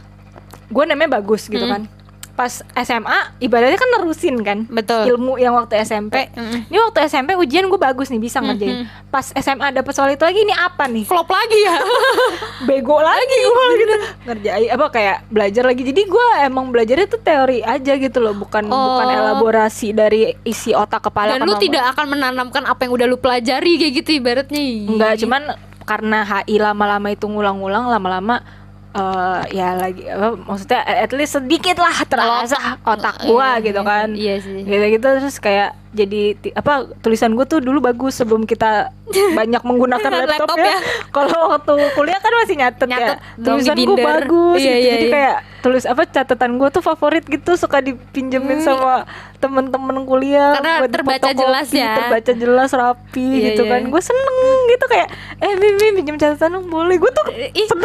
gue 0.68 0.84
namanya 0.84 1.18
bagus 1.18 1.48
gitu 1.48 1.64
Hmm. 1.64 1.72
kan 1.72 1.82
pas 2.32 2.50
SMA 2.76 3.20
ibaratnya 3.38 3.76
kan 3.76 3.90
nerusin 3.92 4.40
kan 4.40 4.64
betul. 4.66 5.04
ilmu 5.06 5.36
yang 5.36 5.54
waktu 5.54 5.78
SMP 5.80 6.32
Mm-mm. 6.32 6.66
ini 6.66 6.78
waktu 6.80 7.06
SMP 7.06 7.36
ujian 7.36 7.66
gue 7.66 7.78
bagus 7.78 8.08
nih 8.08 8.18
bisa 8.18 8.40
ngerjain. 8.40 8.88
Pas 9.08 9.30
SMA 9.34 9.70
dapet 9.72 9.92
soal 9.92 10.10
itu 10.10 10.22
lagi 10.22 10.40
ini 10.40 10.52
apa 10.52 10.86
nih? 10.86 11.04
Flop 11.04 11.28
lagi 11.28 11.60
ya? 11.60 11.76
Bego 12.68 12.98
lagi 12.98 13.38
gue 13.42 13.66
gitu. 13.78 13.96
Ngerjain 14.26 14.70
apa 14.70 14.86
kayak 14.90 15.18
belajar 15.28 15.64
lagi. 15.64 15.82
Jadi 15.84 16.02
gue 16.04 16.26
emang 16.42 16.70
belajarnya 16.70 17.08
tuh 17.08 17.20
teori 17.20 17.60
aja 17.60 17.94
gitu 17.94 18.18
loh 18.18 18.34
bukan 18.34 18.66
bukan 18.66 18.80
Oh. 19.04 19.12
elaborasi 19.12 19.92
dari 19.92 20.34
isi 20.42 20.72
otak 20.72 21.04
kepala 21.04 21.36
dan 21.36 21.44
lu 21.44 21.58
tidak 21.58 21.92
akan 21.92 22.12
menanamkan 22.12 22.64
apa 22.64 22.84
yang 22.84 22.94
udah 22.94 23.06
lu 23.06 23.18
pelajari 23.18 23.78
kayak 23.78 23.94
gitu 23.98 24.10
ibaratnya. 24.16 24.62
Enggak, 24.88 25.20
cuman 25.20 25.42
karena 25.82 26.24
HI 26.24 26.56
lama-lama 26.56 27.10
itu 27.10 27.26
ngulang-ngulang 27.26 27.86
lama-lama 27.86 28.46
eh 28.92 29.42
ya 29.56 29.74
lagi 29.80 30.04
apa 30.04 30.36
maksudnya 30.36 30.84
at 30.84 31.12
least 31.16 31.40
sedikit 31.40 31.80
lah 31.80 31.96
terasa 32.04 32.78
otak. 32.84 33.24
gua 33.24 33.58
Iya, 33.58 33.66
gitu 33.72 33.82
kan. 33.82 34.08
iya 34.14 34.36
sih. 34.44 34.68
Gitu-gitu 34.68 35.08
terus 35.08 35.40
kayak 35.40 35.81
jadi 35.92 36.22
apa 36.54 36.74
tulisan 37.00 37.32
gue 37.32 37.44
tuh 37.44 37.60
dulu 37.60 37.80
bagus 37.80 38.16
sebelum 38.16 38.44
kita 38.44 38.96
banyak 39.38 39.60
menggunakan 39.60 40.08
laptop, 40.18 40.48
Laptop 40.48 40.58
ya. 40.58 40.66
ya. 40.66 40.78
Kalau 41.16 41.52
waktu 41.52 41.74
kuliah 41.92 42.16
kan 42.18 42.32
masih 42.34 42.56
nyatet, 42.56 42.88
Nyatet 42.88 43.18
ya. 43.18 43.36
dong 43.38 43.60
di 43.60 43.68
Tulisan 43.68 43.76
gue 43.86 43.98
bagus 44.02 44.58
Iya, 44.58 44.72
gitu. 44.72 44.80
iya, 44.80 44.90
jadi 44.90 45.04
iya. 45.04 45.14
kayak 45.14 45.36
tulis 45.62 45.86
apa 45.86 46.02
catatan 46.06 46.52
gue 46.58 46.70
tuh 46.70 46.82
favorit 46.82 47.22
gitu 47.24 47.52
suka 47.54 47.78
dipinjemin 47.80 48.58
Hmm. 48.58 48.66
sama 48.66 49.06
temen-temen 49.38 50.06
kuliah 50.06 50.54
Karena 50.56 50.74
buat 50.80 50.90
terbaca 50.92 51.30
jelas 51.30 51.68
ya. 51.70 51.94
terbaca 51.98 52.32
jelas 52.32 52.70
rapi 52.72 53.22
Iya, 53.36 53.46
gitu 53.52 53.64
iya. 53.64 53.72
kan 53.72 53.82
gue 53.86 54.02
seneng 54.02 54.38
gitu 54.68 54.86
kayak 54.88 55.08
eh 55.38 55.54
Mimi 55.54 55.88
pinjem 55.94 56.16
catatan 56.16 56.66
boleh 56.66 56.96
gue 56.96 57.12
tuh 57.12 57.26
Ih. 57.30 57.68
seneng 57.70 57.84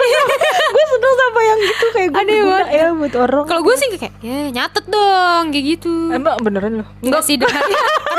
gue 0.68 0.84
seneng 0.86 1.14
sama 1.18 1.40
yang 1.42 1.58
gitu 1.60 1.86
kayak 1.90 2.08
gue 2.08 2.22
banget. 2.22 2.66
ya 2.70 2.86
buat 2.92 3.14
orang 3.18 3.44
Kalau 3.46 3.62
gue 3.62 3.74
sih 3.74 3.88
kayak 3.92 4.14
ya 4.20 4.38
nyatet 4.54 4.84
dong 4.86 5.44
kayak 5.50 5.64
gitu. 5.74 5.92
emang 6.10 6.36
beneran 6.38 6.72
loh 6.78 6.88
Enggak 7.00 7.22
sih 7.22 7.36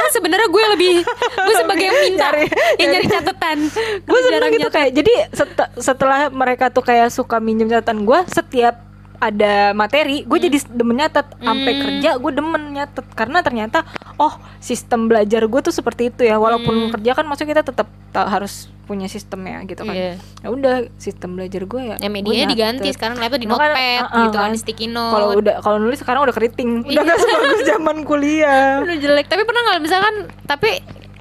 sebenarnya 0.09 0.47
gue 0.47 0.63
lebih 0.71 0.95
gue 1.37 1.55
sebagai 1.57 1.85
yang 1.85 1.97
minta 2.01 2.27
Nyari- 2.29 2.49
yang 2.77 2.89
nyari 2.89 3.07
catatan. 3.07 3.57
gue 4.01 4.19
seneng 4.19 4.33
Jarang 4.33 4.51
gitu 4.51 4.61
nyatet. 4.63 4.75
kayak 4.75 4.91
jadi 4.93 5.13
set- 5.31 5.71
setelah 5.77 6.19
mereka 6.29 6.65
tuh 6.67 6.81
kayak 6.81 7.09
suka 7.09 7.37
minjem 7.37 7.67
catatan 7.67 8.03
gue 8.03 8.19
setiap 8.27 8.86
ada 9.17 9.53
materi 9.71 10.21
gue 10.21 10.39
jadi 10.39 10.57
demen 10.69 10.95
nyatet 10.95 11.25
sampai 11.33 11.71
Hmm. 11.71 11.81
kerja 11.81 12.09
gue 12.15 12.31
demen 12.31 12.63
nyatet 12.71 13.05
karena 13.11 13.39
ternyata 13.39 13.81
oh 14.15 14.29
sistem 14.57 15.05
belajar 15.05 15.41
gue 15.41 15.59
tuh 15.59 15.71
seperti 15.71 16.09
itu 16.09 16.21
ya 16.21 16.35
walaupun 16.35 16.89
kerja 16.91 17.11
kan 17.11 17.23
maksudnya 17.23 17.49
kita 17.51 17.63
tetap 17.65 17.85
ta- 18.07 18.25
harus 18.27 18.69
punya 18.83 19.05
sistemnya 19.05 19.61
gitu 19.63 19.81
kan 19.81 19.91
Iya. 19.91 20.13
ya 20.39 20.47
udah 20.47 20.75
sistem 20.95 21.33
belajar 21.33 21.61
gue 21.61 21.81
ya 21.83 21.95
Ya 21.97 22.07
nyatet. 22.39 22.53
diganti 22.79 22.89
sekarang 22.89 23.17
laptop 23.17 23.37
di 23.37 23.47
notepad 23.47 23.73
uh-uh, 23.73 24.23
gitu 24.23 24.37
kan. 24.37 24.47
kan 24.47 24.51
sticky 24.55 24.85
note. 24.87 25.11
kalau 25.11 25.27
udah 25.35 25.55
kalau 25.59 25.77
nulis 25.77 25.97
sekarang 25.97 26.21
udah 26.21 26.31
keriting 26.31 26.69
udah 26.83 26.93
Iya. 26.93 27.01
gak 27.03 27.17
sebagus 27.19 27.61
zaman 27.67 27.97
kuliah 28.03 28.79
Udah 28.85 28.97
jelek 28.97 29.25
tapi 29.25 29.43
pernah 29.43 29.61
nggak 29.65 29.81
misalkan 29.81 30.15
tapi 30.43 30.69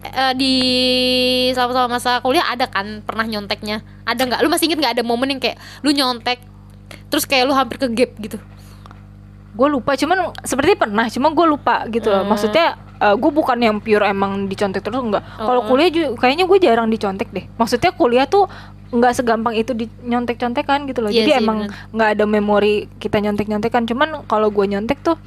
eh, 0.06 0.32
di 0.34 0.54
selama-selama 1.50 1.88
masa 1.92 2.20
kuliah 2.20 2.46
ada 2.46 2.66
kan 2.66 3.02
pernah 3.02 3.24
nyonteknya 3.24 3.76
ada 4.04 4.20
nggak 4.20 4.40
lu 4.40 4.48
masih 4.48 4.66
inget 4.66 4.78
nggak 4.78 4.94
ada 4.94 5.02
momen 5.02 5.28
yang 5.28 5.40
kayak 5.40 5.56
lu 5.80 5.90
nyontek 5.90 6.38
terus 7.08 7.24
kayak 7.24 7.46
lu 7.46 7.54
hampir 7.54 7.76
ke 7.78 7.88
gap 7.92 8.10
gitu. 8.18 8.38
Gue 9.56 9.68
lupa 9.72 9.96
cuman 9.96 10.36
seperti 10.44 10.76
pernah 10.76 11.08
cuma 11.08 11.32
gue 11.32 11.46
lupa 11.48 11.86
gitu 11.88 12.12
loh. 12.12 12.22
Hmm. 12.22 12.30
maksudnya 12.34 12.66
gue 12.96 13.30
bukan 13.32 13.60
yang 13.60 13.76
pure 13.80 14.04
emang 14.08 14.48
dicontek 14.48 14.80
terus 14.80 14.96
enggak. 15.00 15.20
Kalau 15.36 15.60
Hmm. 15.64 15.68
kuliah 15.68 15.90
juga 15.92 16.08
kayaknya 16.16 16.44
gue 16.48 16.58
jarang 16.60 16.88
dicontek 16.88 17.28
deh. 17.32 17.44
Maksudnya 17.56 17.92
kuliah 17.92 18.24
tuh 18.24 18.48
nggak 18.86 19.12
segampang 19.18 19.52
itu 19.58 19.74
di 19.74 19.90
nyontek 20.06 20.38
contekan 20.38 20.86
gitu 20.86 21.02
loh. 21.02 21.10
Iya 21.10 21.26
jadi 21.26 21.30
sih, 21.36 21.42
emang 21.42 21.58
nggak 21.90 22.08
ada 22.16 22.24
memori 22.24 22.86
kita 22.96 23.18
nyontek 23.18 23.50
nyontekan 23.50 23.82
cuman 23.84 24.24
kalau 24.24 24.48
gue 24.48 24.64
nyontek 24.64 25.02
tuh 25.02 25.18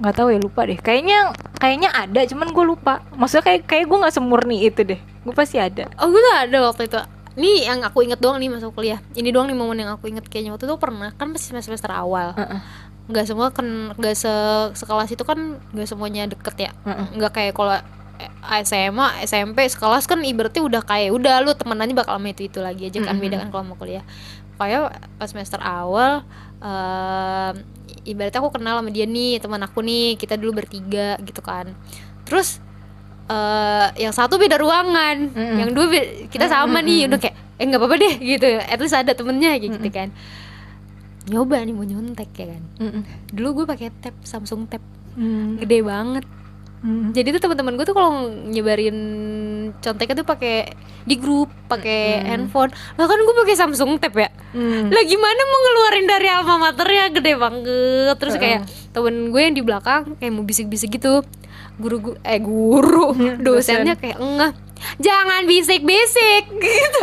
nggak 0.00 0.14
tahu 0.16 0.28
ya 0.34 0.38
lupa 0.40 0.64
deh. 0.68 0.76
Kayaknya 0.80 1.32
kayaknya 1.56 1.88
ada 1.92 2.20
cuman 2.28 2.48
gue 2.52 2.64
lupa. 2.64 3.04
Maksudnya 3.14 3.44
kayak 3.44 3.60
kayak 3.68 3.84
gue 3.88 3.98
nggak 4.00 4.14
semurni 4.14 4.56
itu 4.64 4.80
deh. 4.82 5.00
Gue 5.24 5.34
pasti 5.36 5.56
ada. 5.60 5.88
Oh 6.00 6.08
gue 6.08 6.20
tuh 6.20 6.34
ada 6.36 6.58
waktu 6.68 6.82
itu 6.88 6.98
ini 7.36 7.68
yang 7.68 7.84
aku 7.84 8.00
inget 8.00 8.16
doang 8.16 8.40
nih 8.40 8.48
masuk 8.48 8.72
kuliah. 8.72 8.96
Ini 9.12 9.28
doang 9.28 9.46
nih 9.46 9.56
momen 9.56 9.76
yang 9.76 9.92
aku 9.92 10.08
inget 10.08 10.24
kayaknya. 10.24 10.56
Waktu 10.56 10.64
itu 10.64 10.76
pernah 10.80 11.12
kan 11.12 11.28
masih 11.28 11.52
semester 11.52 11.72
semester 11.76 11.92
awal. 11.92 12.32
Heeh. 12.34 12.60
nggak 13.06 13.22
semua 13.22 13.54
kan 13.54 13.94
nggak 13.94 14.18
se 14.18 14.32
sekelas 14.74 15.14
itu 15.14 15.22
kan 15.22 15.62
nggak 15.70 15.86
semuanya 15.86 16.26
deket 16.26 16.56
ya. 16.58 16.70
Nggak 17.14 17.32
kayak 17.38 17.52
kalau 17.54 17.78
eh, 18.18 18.62
SMA 18.66 19.22
SMP 19.22 19.62
sekelas 19.70 20.10
kan 20.10 20.26
ibaratnya 20.26 20.64
udah 20.64 20.82
kayak 20.82 21.14
udah 21.14 21.38
lu 21.44 21.54
temenannya 21.54 21.94
bakal 21.94 22.18
sama 22.18 22.34
itu 22.34 22.50
itu 22.50 22.58
lagi 22.58 22.90
aja 22.90 22.98
kan 23.04 23.14
Mm-mm. 23.14 23.22
beda 23.22 23.36
kan 23.46 23.48
kalau 23.54 23.64
mau 23.68 23.78
kuliah. 23.78 24.02
Kayak 24.58 24.96
pas 25.20 25.28
semester 25.30 25.60
awal 25.62 26.24
em, 26.58 27.54
ibaratnya 28.08 28.40
aku 28.42 28.50
kenal 28.56 28.80
sama 28.80 28.90
dia 28.90 29.06
nih 29.06 29.38
teman 29.38 29.62
aku 29.62 29.84
nih 29.84 30.16
kita 30.18 30.34
dulu 30.34 30.64
bertiga 30.64 31.14
gitu 31.22 31.44
kan. 31.44 31.78
Terus 32.26 32.58
eh 33.26 33.86
yang 33.98 34.10
satu 34.10 34.36
beda 34.36 34.54
ruangan 34.56 35.16
Mm-mm. 35.28 35.56
yang 35.58 35.70
dua 35.70 35.86
be- 35.86 36.30
kita 36.30 36.46
sama 36.46 36.78
nih 36.78 37.06
udah 37.06 37.18
kayak 37.18 37.34
eh 37.56 37.64
nggak 37.64 37.80
apa-apa 37.80 37.96
deh 37.96 38.14
gitu. 38.16 38.46
At 38.56 38.78
least 38.78 38.94
ada 38.94 39.12
temennya 39.12 39.54
kayak 39.54 39.72
gitu 39.72 39.88
kan. 39.90 40.08
Nyoba 41.26 41.58
nih 41.60 41.74
mau 41.74 41.82
nyontek 41.82 42.30
ya 42.32 42.46
kan? 42.48 42.62
Mm-mm. 42.78 43.02
dulu 43.28 43.62
gue 43.62 43.66
pakai 43.66 43.90
tab 43.96 44.14
Samsung 44.22 44.66
tab 44.66 44.82
Mm. 45.16 45.58
gede 45.58 45.80
banget. 45.80 46.24
Mm. 46.76 47.16
jadi 47.16 47.32
tuh 47.32 47.40
teman-teman 47.40 47.72
gue 47.72 47.82
tuh 47.82 47.96
kalau 47.96 48.28
nyebarin 48.28 48.98
conteknya 49.80 50.12
tuh 50.12 50.28
pakai 50.28 50.70
di 51.02 51.16
grup 51.16 51.48
pakai 51.66 52.20
handphone. 52.22 52.68
Lah 52.94 53.08
kan 53.08 53.16
gue 53.16 53.34
pakai 53.34 53.56
Samsung 53.56 53.96
tab 53.96 54.12
ya? 54.12 54.28
Mm. 54.52 54.92
lah 54.92 55.02
gimana 55.02 55.40
mau 55.42 55.58
ngeluarin 55.58 56.06
dari 56.06 56.28
alma 56.28 56.54
maternya 56.60 57.08
gede 57.10 57.32
banget. 57.34 58.14
Terus 58.14 58.36
kayak 58.36 58.60
temen 58.92 59.32
gue 59.32 59.40
yang 59.40 59.56
di 59.56 59.64
belakang 59.64 60.14
kayak 60.14 60.30
mau 60.30 60.44
bisik-bisik 60.44 60.94
gitu 60.94 61.24
guru 61.76 61.96
gu 62.00 62.12
eh 62.24 62.40
guru. 62.40 63.12
Dosennya 63.40 63.96
kayak 63.96 64.18
enggak 64.20 64.52
jangan 65.00 65.42
bisik-bisik. 65.48 66.44
Gitu. 66.66 67.02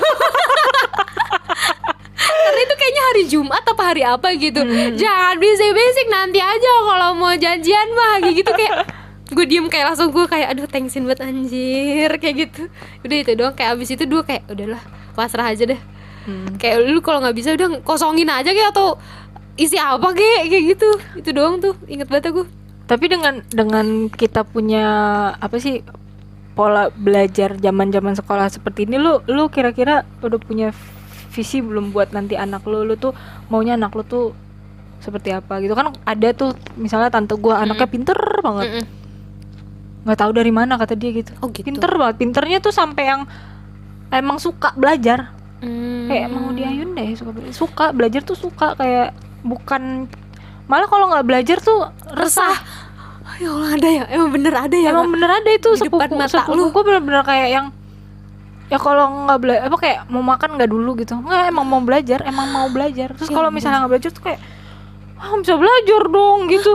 Karena 2.24 2.62
itu 2.64 2.76
kayaknya 2.76 3.04
hari 3.04 3.24
Jumat 3.28 3.64
apa 3.64 3.84
hari 3.84 4.04
apa 4.04 4.28
gitu. 4.36 4.64
Jangan 4.96 5.36
bisik-bisik 5.40 6.08
nanti 6.08 6.40
aja 6.40 6.72
kalau 6.88 7.16
mau 7.18 7.34
janjian 7.36 7.88
mah 7.92 8.24
gitu 8.32 8.52
kayak 8.52 8.88
gue 9.34 9.46
diem 9.50 9.66
kayak 9.68 9.92
langsung 9.92 10.14
gue 10.14 10.26
kayak 10.30 10.54
aduh 10.56 10.68
thanksin 10.70 11.04
buat 11.04 11.20
anjir 11.20 12.10
kayak 12.20 12.36
gitu. 12.48 12.70
Udah 13.04 13.18
itu 13.18 13.32
doang 13.36 13.56
kayak 13.56 13.76
abis 13.76 13.96
itu 13.96 14.04
dua 14.08 14.24
kayak 14.24 14.48
udahlah 14.48 14.82
pasrah 15.18 15.52
aja 15.52 15.68
deh. 15.68 15.82
Mm. 16.24 16.56
kayak 16.56 16.88
lu 16.88 17.04
kalau 17.04 17.20
nggak 17.20 17.36
bisa 17.36 17.52
udah 17.52 17.84
kosongin 17.84 18.32
aja 18.32 18.56
kayak 18.56 18.72
atau 18.72 18.96
isi 19.60 19.76
apa 19.76 20.16
kayak 20.16 20.48
kayak 20.48 20.64
gitu. 20.78 20.90
Itu 21.20 21.30
doang 21.36 21.60
tuh 21.60 21.76
inget 21.92 22.08
banget 22.08 22.32
aku 22.32 22.48
Tapi 22.84 23.06
dengan 23.08 23.40
dengan 23.48 24.12
kita 24.12 24.44
punya 24.44 24.86
apa 25.40 25.56
sih 25.58 25.80
pola 26.54 26.94
belajar 26.94 27.58
zaman-zaman 27.58 28.14
sekolah 28.14 28.46
seperti 28.52 28.86
ini 28.86 29.02
lu 29.02 29.26
lu 29.26 29.50
kira-kira 29.50 30.06
udah 30.22 30.38
punya 30.38 30.70
visi 31.34 31.66
belum 31.66 31.90
buat 31.96 32.14
nanti 32.14 32.38
anak 32.38 32.62
lu? 32.70 32.86
Lu 32.86 32.94
tuh 33.00 33.16
maunya 33.50 33.74
anak 33.74 33.98
lu 33.98 34.06
tuh 34.06 34.38
seperti 35.02 35.34
apa 35.34 35.64
gitu? 35.64 35.74
Kan 35.74 35.96
ada 36.06 36.30
tuh 36.36 36.54
misalnya 36.78 37.10
tante 37.10 37.34
gua 37.40 37.66
anaknya 37.66 37.90
pinter 37.90 38.20
banget. 38.46 38.86
Nggak 40.04 40.20
tahu 40.20 40.32
dari 40.36 40.52
mana 40.54 40.78
kata 40.78 40.94
dia 40.94 41.12
gitu. 41.16 41.32
Oh 41.42 41.50
gitu. 41.50 41.66
Pinter 41.66 41.90
banget. 41.90 42.16
Pinternya 42.22 42.58
tuh 42.62 42.76
sampai 42.76 43.04
yang 43.10 43.22
emang 44.14 44.38
suka 44.38 44.76
belajar. 44.78 45.34
Hmm. 45.64 46.12
kayak 46.12 46.28
mau 46.28 46.52
diayun 46.52 46.92
deh 46.92 47.16
suka 47.16 47.32
belajar 47.32 47.56
suka 47.56 47.86
belajar 47.96 48.22
tuh 48.28 48.36
suka. 48.36 48.76
Kayak 48.76 49.16
bukan 49.48 50.12
malah 50.64 50.88
kalau 50.88 51.12
nggak 51.12 51.26
belajar 51.26 51.58
tuh 51.60 51.80
resah. 52.12 52.56
Ah, 53.24 53.36
ya 53.38 53.50
Allah 53.50 53.70
ada 53.76 53.90
ya? 53.90 54.04
Emang 54.10 54.30
bener 54.30 54.54
ada 54.54 54.76
ya 54.76 54.90
emang 54.92 55.10
bener 55.10 55.30
ada 55.32 55.50
itu 55.50 55.70
Di 55.74 55.88
depan 55.88 56.06
sepupu 56.06 56.16
mata 56.16 56.30
sepupu 56.44 56.54
lu. 56.54 56.64
gue 56.70 56.84
bener-bener 56.84 57.24
kayak 57.24 57.50
yang 57.50 57.66
ya 58.68 58.78
kalau 58.78 59.06
nggak 59.28 59.40
belajar 59.40 59.62
apa 59.68 59.78
kayak 59.78 60.00
mau 60.08 60.24
makan 60.24 60.50
nggak 60.56 60.70
dulu 60.70 60.92
gitu. 60.98 61.14
Nggak 61.16 61.44
emang 61.48 61.66
mau 61.66 61.82
belajar 61.82 62.20
emang 62.24 62.48
mau 62.50 62.68
belajar. 62.68 63.12
Terus 63.14 63.30
Ya 63.30 63.36
kalau 63.36 63.50
misalnya 63.50 63.84
nggak 63.84 63.92
belajar 63.92 64.12
tuh 64.12 64.24
kayak 64.24 64.42
ah 65.24 65.32
bisa 65.40 65.56
belajar 65.56 66.02
dong 66.06 66.40
gitu. 66.48 66.74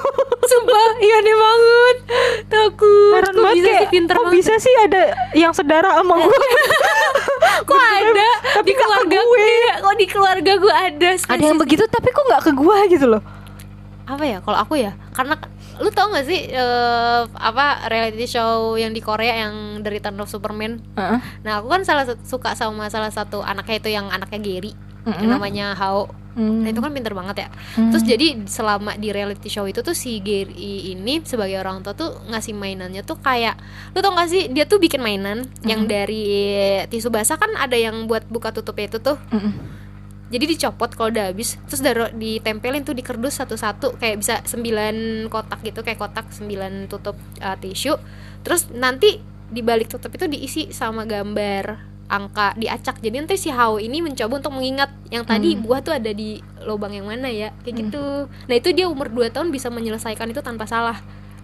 Sumpah 0.50 0.88
iya 0.98 1.14
aneh 1.20 1.36
banget. 1.36 1.96
Takut. 2.48 3.12
Heran 3.12 3.30
kok 3.30 3.42
banget 3.44 3.56
bisa 3.56 3.68
kayak 3.68 3.80
sih 3.80 3.90
pinter 3.92 4.14
kok 4.14 4.24
banget? 4.24 4.36
bisa 4.40 4.54
sih 4.56 4.74
ada 4.80 5.02
yang 5.32 5.52
sedara 5.52 5.90
sama 5.94 6.14
gue 6.22 6.38
kok 7.68 7.76
ada? 7.76 8.30
tapi 8.60 8.66
di 8.66 8.72
nggak 8.72 8.78
ke 8.78 8.84
keluarga 8.84 9.18
gue. 9.20 9.38
Iya, 9.40 9.74
kok 9.80 9.94
di 9.96 10.06
keluarga 10.06 10.52
gue 10.58 10.74
ada 10.74 11.08
ada 11.16 11.42
yang 11.42 11.58
begitu 11.60 11.84
tapi 11.90 12.08
kok 12.10 12.24
nggak 12.26 12.42
ke 12.46 12.52
gue 12.54 12.78
gitu 12.98 13.06
loh? 13.08 13.22
Apa 14.06 14.24
ya 14.26 14.38
kalau 14.42 14.58
aku 14.58 14.74
ya? 14.78 14.92
Karena 15.14 15.38
lu 15.80 15.88
tau 15.88 16.12
gak 16.12 16.28
sih 16.28 16.52
eh, 16.52 17.22
apa 17.24 17.88
reality 17.88 18.28
show 18.28 18.76
yang 18.76 18.92
di 18.92 19.00
Korea 19.00 19.48
yang 19.48 19.80
dari 19.80 19.96
Return 19.96 20.20
of 20.20 20.28
Superman? 20.28 20.76
Heeh. 20.94 21.20
nah 21.40 21.64
aku 21.64 21.72
kan 21.72 21.82
salah 21.88 22.04
suka 22.20 22.52
sama 22.52 22.92
salah 22.92 23.08
satu 23.08 23.40
anaknya 23.40 23.80
itu 23.80 23.88
yang 23.88 24.12
anaknya 24.12 24.40
Gary 24.44 24.72
Mm-mm. 25.02 25.20
yang 25.20 25.30
namanya 25.30 25.66
Hao 25.74 26.10
Hmm. 26.30 26.62
nah 26.62 26.70
itu 26.70 26.78
kan 26.78 26.94
pinter 26.94 27.10
banget 27.10 27.42
ya 27.42 27.48
Hmm. 27.74 27.90
terus 27.90 28.06
jadi 28.06 28.46
selama 28.46 28.94
di 28.94 29.10
reality 29.10 29.50
show 29.50 29.66
itu 29.66 29.82
tuh 29.82 29.98
si 29.98 30.22
Gary 30.22 30.94
ini 30.94 31.18
sebagai 31.26 31.58
orang 31.58 31.82
tua 31.82 31.90
tuh 31.90 32.22
ngasih 32.30 32.54
mainannya 32.54 33.02
tuh 33.02 33.18
kayak 33.18 33.58
lu 33.90 33.98
tau 33.98 34.14
gak 34.14 34.30
sih 34.30 34.46
dia 34.46 34.62
tuh 34.62 34.78
bikin 34.78 35.02
mainan 35.02 35.50
yang 35.66 35.90
dari 35.90 36.22
tisu 36.86 37.10
basah 37.10 37.34
kan 37.34 37.50
ada 37.58 37.74
yang 37.74 38.06
buat 38.06 38.30
buka 38.30 38.54
tutupnya 38.54 38.86
itu 38.86 39.02
tuh 39.02 39.18
Mm-mm. 39.34 39.52
jadi 40.30 40.44
dicopot 40.46 40.94
kalau 40.94 41.10
udah 41.10 41.34
habis 41.34 41.58
terus 41.66 41.82
daro 41.82 42.06
ditempelin 42.14 42.86
tuh 42.86 42.94
di 42.94 43.02
kerdus 43.02 43.42
satu-satu 43.42 43.98
kayak 43.98 44.16
bisa 44.22 44.38
sembilan 44.46 45.26
kotak 45.26 45.66
gitu 45.66 45.82
kayak 45.82 45.98
kotak 45.98 46.30
sembilan 46.30 46.86
tutup 46.86 47.18
uh, 47.42 47.58
tisu 47.58 47.98
terus 48.46 48.70
nanti 48.70 49.18
di 49.50 49.66
balik 49.66 49.90
tutup 49.90 50.14
itu 50.14 50.30
diisi 50.30 50.70
sama 50.70 51.02
gambar 51.02 51.90
angka 52.10 52.52
diacak 52.54 52.98
jadi 52.98 53.22
nanti 53.22 53.38
si 53.38 53.48
Hao 53.48 53.78
ini 53.78 54.02
mencoba 54.02 54.36
untuk 54.36 54.50
mengingat 54.50 54.90
yang 55.08 55.22
tadi 55.22 55.54
Hmm. 55.54 55.62
buah 55.62 55.80
tuh 55.80 55.94
ada 55.94 56.10
di 56.10 56.36
lubang 56.60 56.90
yang 56.90 57.06
mana 57.06 57.26
ya 57.26 57.54
kayak 57.62 57.76
gitu 57.80 58.02
nah 58.26 58.54
itu 58.54 58.68
dia 58.70 58.84
umur 58.84 59.06
2 59.06 59.30
tahun 59.30 59.48
bisa 59.48 59.70
menyelesaikan 59.70 60.26
itu 60.26 60.40
tanpa 60.40 60.66
salah 60.66 60.98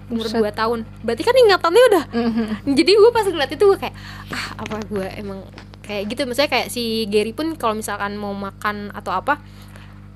umur 0.06 0.26
Buset. 0.26 0.42
2 0.42 0.50
tahun 0.52 0.78
berarti 1.00 1.22
kan 1.22 1.34
ingatannya 1.36 1.82
udah 1.86 2.04
Mm-mm. 2.10 2.48
jadi 2.74 2.90
gue 2.92 3.10
pas 3.10 3.24
ngeliat 3.24 3.48
itu 3.48 3.64
gue 3.64 3.78
kayak 3.80 3.94
ah 4.28 4.46
apa 4.56 4.76
gue 4.84 5.06
emang 5.16 5.40
kayak 5.80 6.10
gitu 6.10 6.22
misalnya 6.24 6.50
kayak 6.52 6.68
si 6.68 6.82
Gary 7.06 7.30
pun 7.30 7.54
kalau 7.54 7.74
misalkan 7.74 8.14
mau 8.14 8.30
makan 8.30 8.90
atau 8.90 9.10
apa 9.10 9.38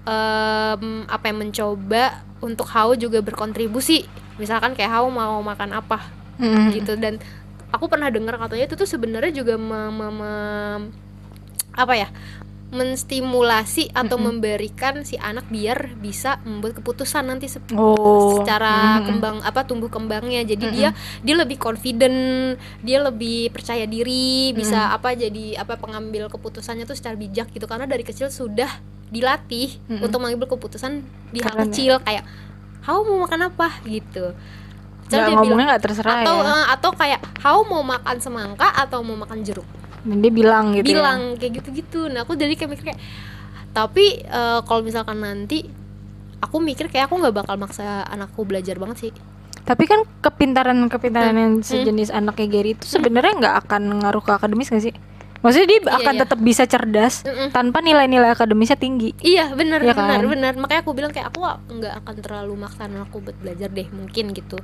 em, 0.03 0.83
apa 1.07 1.25
yang 1.27 1.39
mencoba 1.39 2.05
untuk 2.41 2.67
Hao 2.67 2.95
juga 2.95 3.21
berkontribusi 3.21 4.07
misalkan 4.37 4.73
kayak 4.73 4.91
Hao 4.91 5.07
mau 5.09 5.39
makan 5.41 5.75
apa 5.75 5.99
Mm-mm. 6.41 6.73
gitu 6.73 6.97
dan 6.97 7.21
aku 7.71 7.87
pernah 7.87 8.09
dengar 8.09 8.37
katanya 8.37 8.67
itu 8.67 8.75
tuh 8.75 8.85
sebenarnya 8.85 9.33
juga 9.33 9.55
me- 9.55 9.89
me- 9.89 10.13
me- 10.13 10.83
apa 11.73 11.95
ya 11.97 12.09
menstimulasi 12.71 13.91
atau 13.91 14.15
memberikan 14.17 15.03
si 15.03 15.19
anak 15.19 15.51
biar 15.51 15.91
bisa 15.97 16.39
membuat 16.45 16.79
keputusan 16.79 17.27
nanti 17.27 17.47
se- 17.47 17.59
Oh. 17.75 18.39
secara 18.39 18.99
Mhm. 18.99 19.05
kembang 19.05 19.37
apa 19.43 19.67
tumbuh 19.67 19.87
kembangnya 19.87 20.47
jadi 20.47 20.67
dia 20.71 20.89
dia 21.21 21.35
lebih 21.35 21.59
confident 21.59 22.15
dia 22.81 23.03
lebih 23.03 23.51
percaya 23.51 23.85
diri 23.85 24.55
bisa 24.55 24.95
apa 24.95 25.13
jadi 25.13 25.59
apa 25.59 25.77
pengambil 25.77 26.31
keputusannya 26.31 26.87
tuh 26.87 26.95
secara 26.95 27.15
bijak 27.15 27.51
gitu 27.51 27.67
karena 27.67 27.85
dari 27.85 28.07
kecil 28.07 28.31
sudah 28.31 28.71
dilatih 29.11 29.75
Mhm. 29.91 30.07
untuk 30.07 30.19
mengambil 30.21 30.47
keputusan 30.49 31.03
di 31.29 31.43
hal 31.43 31.51
ya. 31.53 31.61
kecil 31.67 31.93
kayak 32.01 32.23
Hao 32.81 33.05
mau 33.05 33.21
makan 33.21 33.51
apa 33.51 33.77
gitu 33.85 34.33
Terus 35.11 35.19
Nggak 35.19 35.27
dia 35.27 35.37
ngomongnya 35.37 35.67
nggak 35.69 35.83
terserah 35.83 36.15
atau 36.23 36.37
ya. 36.39 36.47
eh, 36.49 36.65
atau 36.71 36.91
kayak 36.93 37.21
Hao 37.41 37.61
mau 37.65 37.83
makan 37.83 38.17
semangka 38.17 38.69
atau 38.71 39.03
mau 39.03 39.19
makan 39.19 39.43
jeruk 39.43 39.67
Dan 40.01 40.19
dia 40.19 40.31
bilang 40.31 40.71
gitu. 40.73 40.87
ya. 40.87 40.97
bilang 40.97 41.21
kayak 41.35 41.53
gitu-gitu 41.59 42.07
nah 42.07 42.23
aku 42.23 42.33
jadi 42.33 42.55
kayak 42.55 42.71
mikir 42.71 42.85
kayak 42.87 43.01
tapi 43.69 44.05
eh, 44.21 44.61
kalau 44.63 44.81
misalkan 44.81 45.19
nanti 45.19 45.67
aku 46.39 46.57
mikir 46.59 46.87
kayak 46.87 47.07
aku 47.07 47.19
nggak 47.19 47.35
bakal 47.37 47.55
maksa 47.57 47.85
anakku 48.05 48.43
belajar 48.43 48.75
banget 48.77 48.99
sih 49.01 49.13
Tapi 49.61 49.85
kan 49.85 50.03
kepintaran-kepintaran 50.21 51.31
Hmm. 51.31 51.39
yang 51.39 51.55
sejenis 51.61 52.11
anaknya 52.11 52.47
Gary 52.49 52.73
itu 52.73 52.87
sebenarnya 52.89 53.33
nggak 53.37 53.55
akan 53.61 53.83
ngaruh 53.99 54.19
ke 54.21 54.33
akademis 54.33 54.67
gak 54.69 54.81
sih? 54.81 54.95
Maksudnya 55.41 55.67
dia 55.67 55.81
Iya, 55.81 55.93
akan 55.99 56.15
iya. 56.15 56.21
tetap 56.21 56.39
bisa 56.39 56.63
cerdas 56.65 57.15
Mm-mm. 57.23 57.49
tanpa 57.49 57.81
nilai-nilai 57.81 58.31
akademisnya 58.31 58.77
tinggi. 58.77 59.17
Iya 59.19 59.51
benar 59.51 59.81
benar 59.81 60.21
kan? 60.21 60.21
benar 60.23 60.53
makanya 60.55 60.81
aku 60.81 60.93
bilang 60.93 61.11
kayak 61.11 61.29
aku 61.29 61.41
nggak 61.71 61.95
akan 62.05 62.15
terlalu 62.21 62.55
maksa 62.57 62.85
anakku 62.85 63.19
buat 63.19 63.37
belajar 63.37 63.69
deh 63.69 63.89
mungkin 63.91 64.31
gitu 64.31 64.61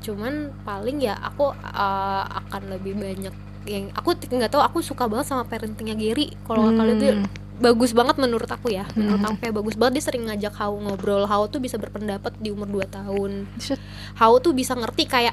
cuman 0.00 0.34
paling 0.60 1.00
ya 1.00 1.16
aku 1.16 1.48
uh, 1.54 2.24
akan 2.44 2.62
lebih 2.68 2.92
banyak 2.92 3.32
yang 3.64 3.88
aku 3.96 4.12
nggak 4.20 4.52
tahu 4.52 4.60
aku 4.60 4.84
suka 4.84 5.08
banget 5.08 5.24
sama 5.24 5.48
parentingnya 5.48 5.96
Gary 5.96 6.36
kalau 6.44 6.68
Hmm. 6.68 6.76
kalian 6.76 6.96
tuh 6.98 7.08
bagus 7.54 7.94
banget 7.94 8.18
menurut 8.18 8.44
aku 8.44 8.68
ya 8.68 8.84
menurut 8.92 9.16
Hmm. 9.16 9.28
aku 9.30 9.36
kayak 9.40 9.54
bagus 9.56 9.78
banget 9.78 9.92
dia 9.96 10.04
sering 10.04 10.26
ngajak 10.26 10.52
Hao 10.52 10.76
ngobrol 10.76 11.24
Hao 11.24 11.46
tuh 11.46 11.56
bisa 11.56 11.78
berpendapat 11.78 12.36
di 12.36 12.50
umur 12.50 12.66
2 12.68 12.84
tahun. 12.84 13.46
Hao 14.14 14.42
tuh 14.42 14.52
bisa 14.52 14.74
ngerti 14.74 15.06
kayak 15.06 15.32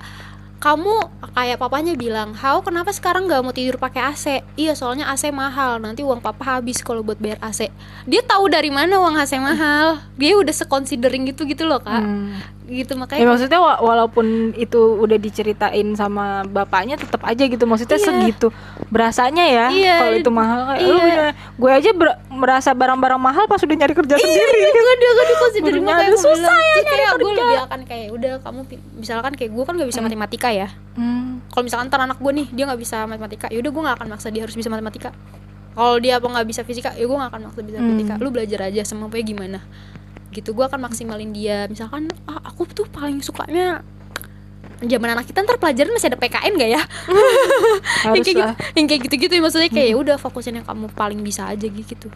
kamu 0.61 1.09
kayak 1.33 1.57
papanya 1.57 1.97
bilang 1.97 2.37
Hao 2.37 2.61
kenapa 2.61 2.93
sekarang 2.93 3.25
nggak 3.25 3.41
mau 3.41 3.49
tidur 3.49 3.81
pakai 3.81 4.13
AC 4.13 4.45
iya 4.53 4.77
soalnya 4.77 5.09
AC 5.09 5.33
mahal 5.33 5.81
nanti 5.81 6.05
uang 6.05 6.21
papa 6.21 6.61
habis 6.61 6.85
kalau 6.85 7.01
buat 7.01 7.17
bayar 7.17 7.41
AC 7.41 7.73
dia 8.05 8.21
tahu 8.25 8.49
dari 8.49 8.73
mana 8.73 8.97
uang 8.97 9.15
AC 9.17 9.37
mahal. 9.37 10.01
Dia 10.17 10.33
udah 10.37 10.53
seconsidering 10.53 11.29
gitu 11.29 11.45
gitu 11.45 11.65
loh 11.65 11.81
kak. 11.81 12.01
Hmm. 12.01 12.37
Gitu 12.73 12.93
Ya 12.93 12.99
makanya 12.99 13.27
maksudnya 13.27 13.59
wa- 13.59 13.79
walaupun 13.79 14.25
itu 14.55 14.79
udah 14.97 15.15
diceritain 15.15 15.87
sama 15.93 16.41
bapaknya 16.43 16.95
tetap 16.95 17.21
aja 17.21 17.43
gitu 17.43 17.63
maksudnya 17.63 17.95
Iya. 17.95 18.07
segitu 18.07 18.47
berasanya 18.87 19.43
ya 19.43 19.65
Iya. 19.69 19.95
kalau 19.97 20.13
itu 20.15 20.29
mahal 20.29 20.59
kayak 20.69 20.81
lu 20.81 20.89
Iya. 20.89 21.01
punya- 21.01 21.33
gue 21.35 21.71
aja 21.73 21.89
ber- 21.91 22.19
merasa 22.31 22.69
barang-barang 22.71 23.17
mahal 23.17 23.43
pas 23.45 23.59
udah 23.59 23.75
nyari 23.75 23.93
kerja 23.93 24.15
sendiri 24.15 24.57
Iya, 24.57 24.69
gak 24.69 24.85
ada 24.87 25.05
gak 25.11 25.27
dikonsiderin 25.27 25.73
Barunya 25.77 25.93
makanya 25.93 26.17
susah 26.17 26.31
ya 26.49 26.63
nyari 26.71 26.81
kayak 26.87 27.11
gue 27.13 27.31
lebih 27.33 27.59
akan 27.61 27.79
kayak 27.83 28.07
udah 28.11 28.31
kamu 28.39 28.59
misalkan 28.95 29.31
kayak 29.33 29.51
gue 29.51 29.63
kan 29.63 29.73
gak 29.75 29.89
bisa 29.89 29.99
matematika 29.99 30.49
ya 30.49 30.67
Hmm. 30.91 31.39
kalau 31.47 31.63
misalkan 31.63 31.87
ntar 31.87 32.01
anak 32.01 32.17
gue 32.17 32.31
nih 32.33 32.47
dia 32.49 32.63
nggak 32.65 32.79
bisa 32.79 33.03
matematika 33.03 33.47
yaudah 33.47 33.69
gue 33.69 33.81
nggak 33.81 33.97
akan 33.97 34.07
maksa 34.09 34.27
dia 34.27 34.41
harus 34.41 34.53
bisa 34.53 34.67
matematika 34.67 35.11
kalau 35.71 35.95
dia 35.97 36.17
apa 36.17 36.27
nggak 36.27 36.43
bisa 36.45 36.61
fisika 36.61 36.91
ya 36.91 37.03
gue 37.03 37.13
nggak 37.13 37.31
akan 37.31 37.41
maksa 37.47 37.59
bisa 37.61 37.77
Hmm. 37.77 37.89
fisika 37.89 38.13
lu 38.17 38.29
belajar 38.29 38.59
aja 38.65 38.81
semampunya 38.83 39.23
gimana 39.25 39.59
gitu 40.31 40.51
gue 40.51 40.63
akan 40.63 40.79
maksimalin 40.81 41.31
dia. 41.31 41.67
Misalkan 41.67 42.07
ah 42.25 42.39
aku 42.43 42.63
tuh 42.65 42.87
paling 42.87 43.19
sukanya 43.19 43.83
zaman 44.81 45.13
anak 45.13 45.29
kita 45.29 45.45
ntar 45.45 45.61
pelajaran 45.61 45.93
masih 45.93 46.09
ada 46.09 46.17
PKN 46.17 46.53
gak 46.57 46.71
ya? 46.73 46.81
Yang 48.09 48.23
kayak 48.25 48.25
gitu 48.25 48.41
yang 48.73 48.85
kayak 48.89 49.01
gitu 49.05 49.15
gitu 49.19 49.33
maksudnya 49.37 49.69
kayak 49.69 49.87
ya 49.93 49.95
udah 49.95 50.15
fokusin 50.17 50.57
yang 50.57 50.65
kamu 50.65 50.89
paling 50.91 51.21
bisa 51.21 51.45
aja 51.45 51.67
gitu. 51.67 52.09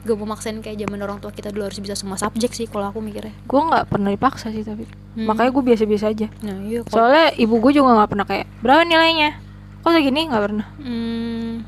Gak 0.00 0.16
mau 0.16 0.24
maksain 0.24 0.56
kayak 0.62 0.80
zaman 0.80 1.02
orang 1.02 1.18
tua 1.18 1.28
kita 1.28 1.50
dulu 1.50 1.66
harus 1.66 1.76
bisa 1.76 1.98
semua 1.98 2.16
subjek 2.16 2.54
sih 2.54 2.70
kalau 2.70 2.88
aku 2.88 3.02
mikirnya. 3.02 3.34
Gue 3.44 3.60
nggak 3.60 3.90
pernah 3.90 4.14
dipaksa 4.14 4.48
sih 4.48 4.62
tapi 4.62 4.86
Hmm. 5.10 5.26
makanya 5.26 5.50
gue 5.50 5.64
biasa-biasa 5.74 6.06
aja. 6.14 6.30
Nah 6.46 6.62
iya 6.62 6.86
kok. 6.86 6.94
Soalnya 6.94 7.34
ibu 7.34 7.58
gue 7.58 7.74
juga 7.74 7.98
nggak 7.98 8.10
pernah 8.14 8.26
kayak 8.30 8.46
berapa 8.62 8.86
nilainya? 8.86 9.42
Kok 9.82 9.90
segini? 9.90 10.30
Nggak 10.30 10.42
pernah. 10.46 10.66
Hmm. 10.78 11.66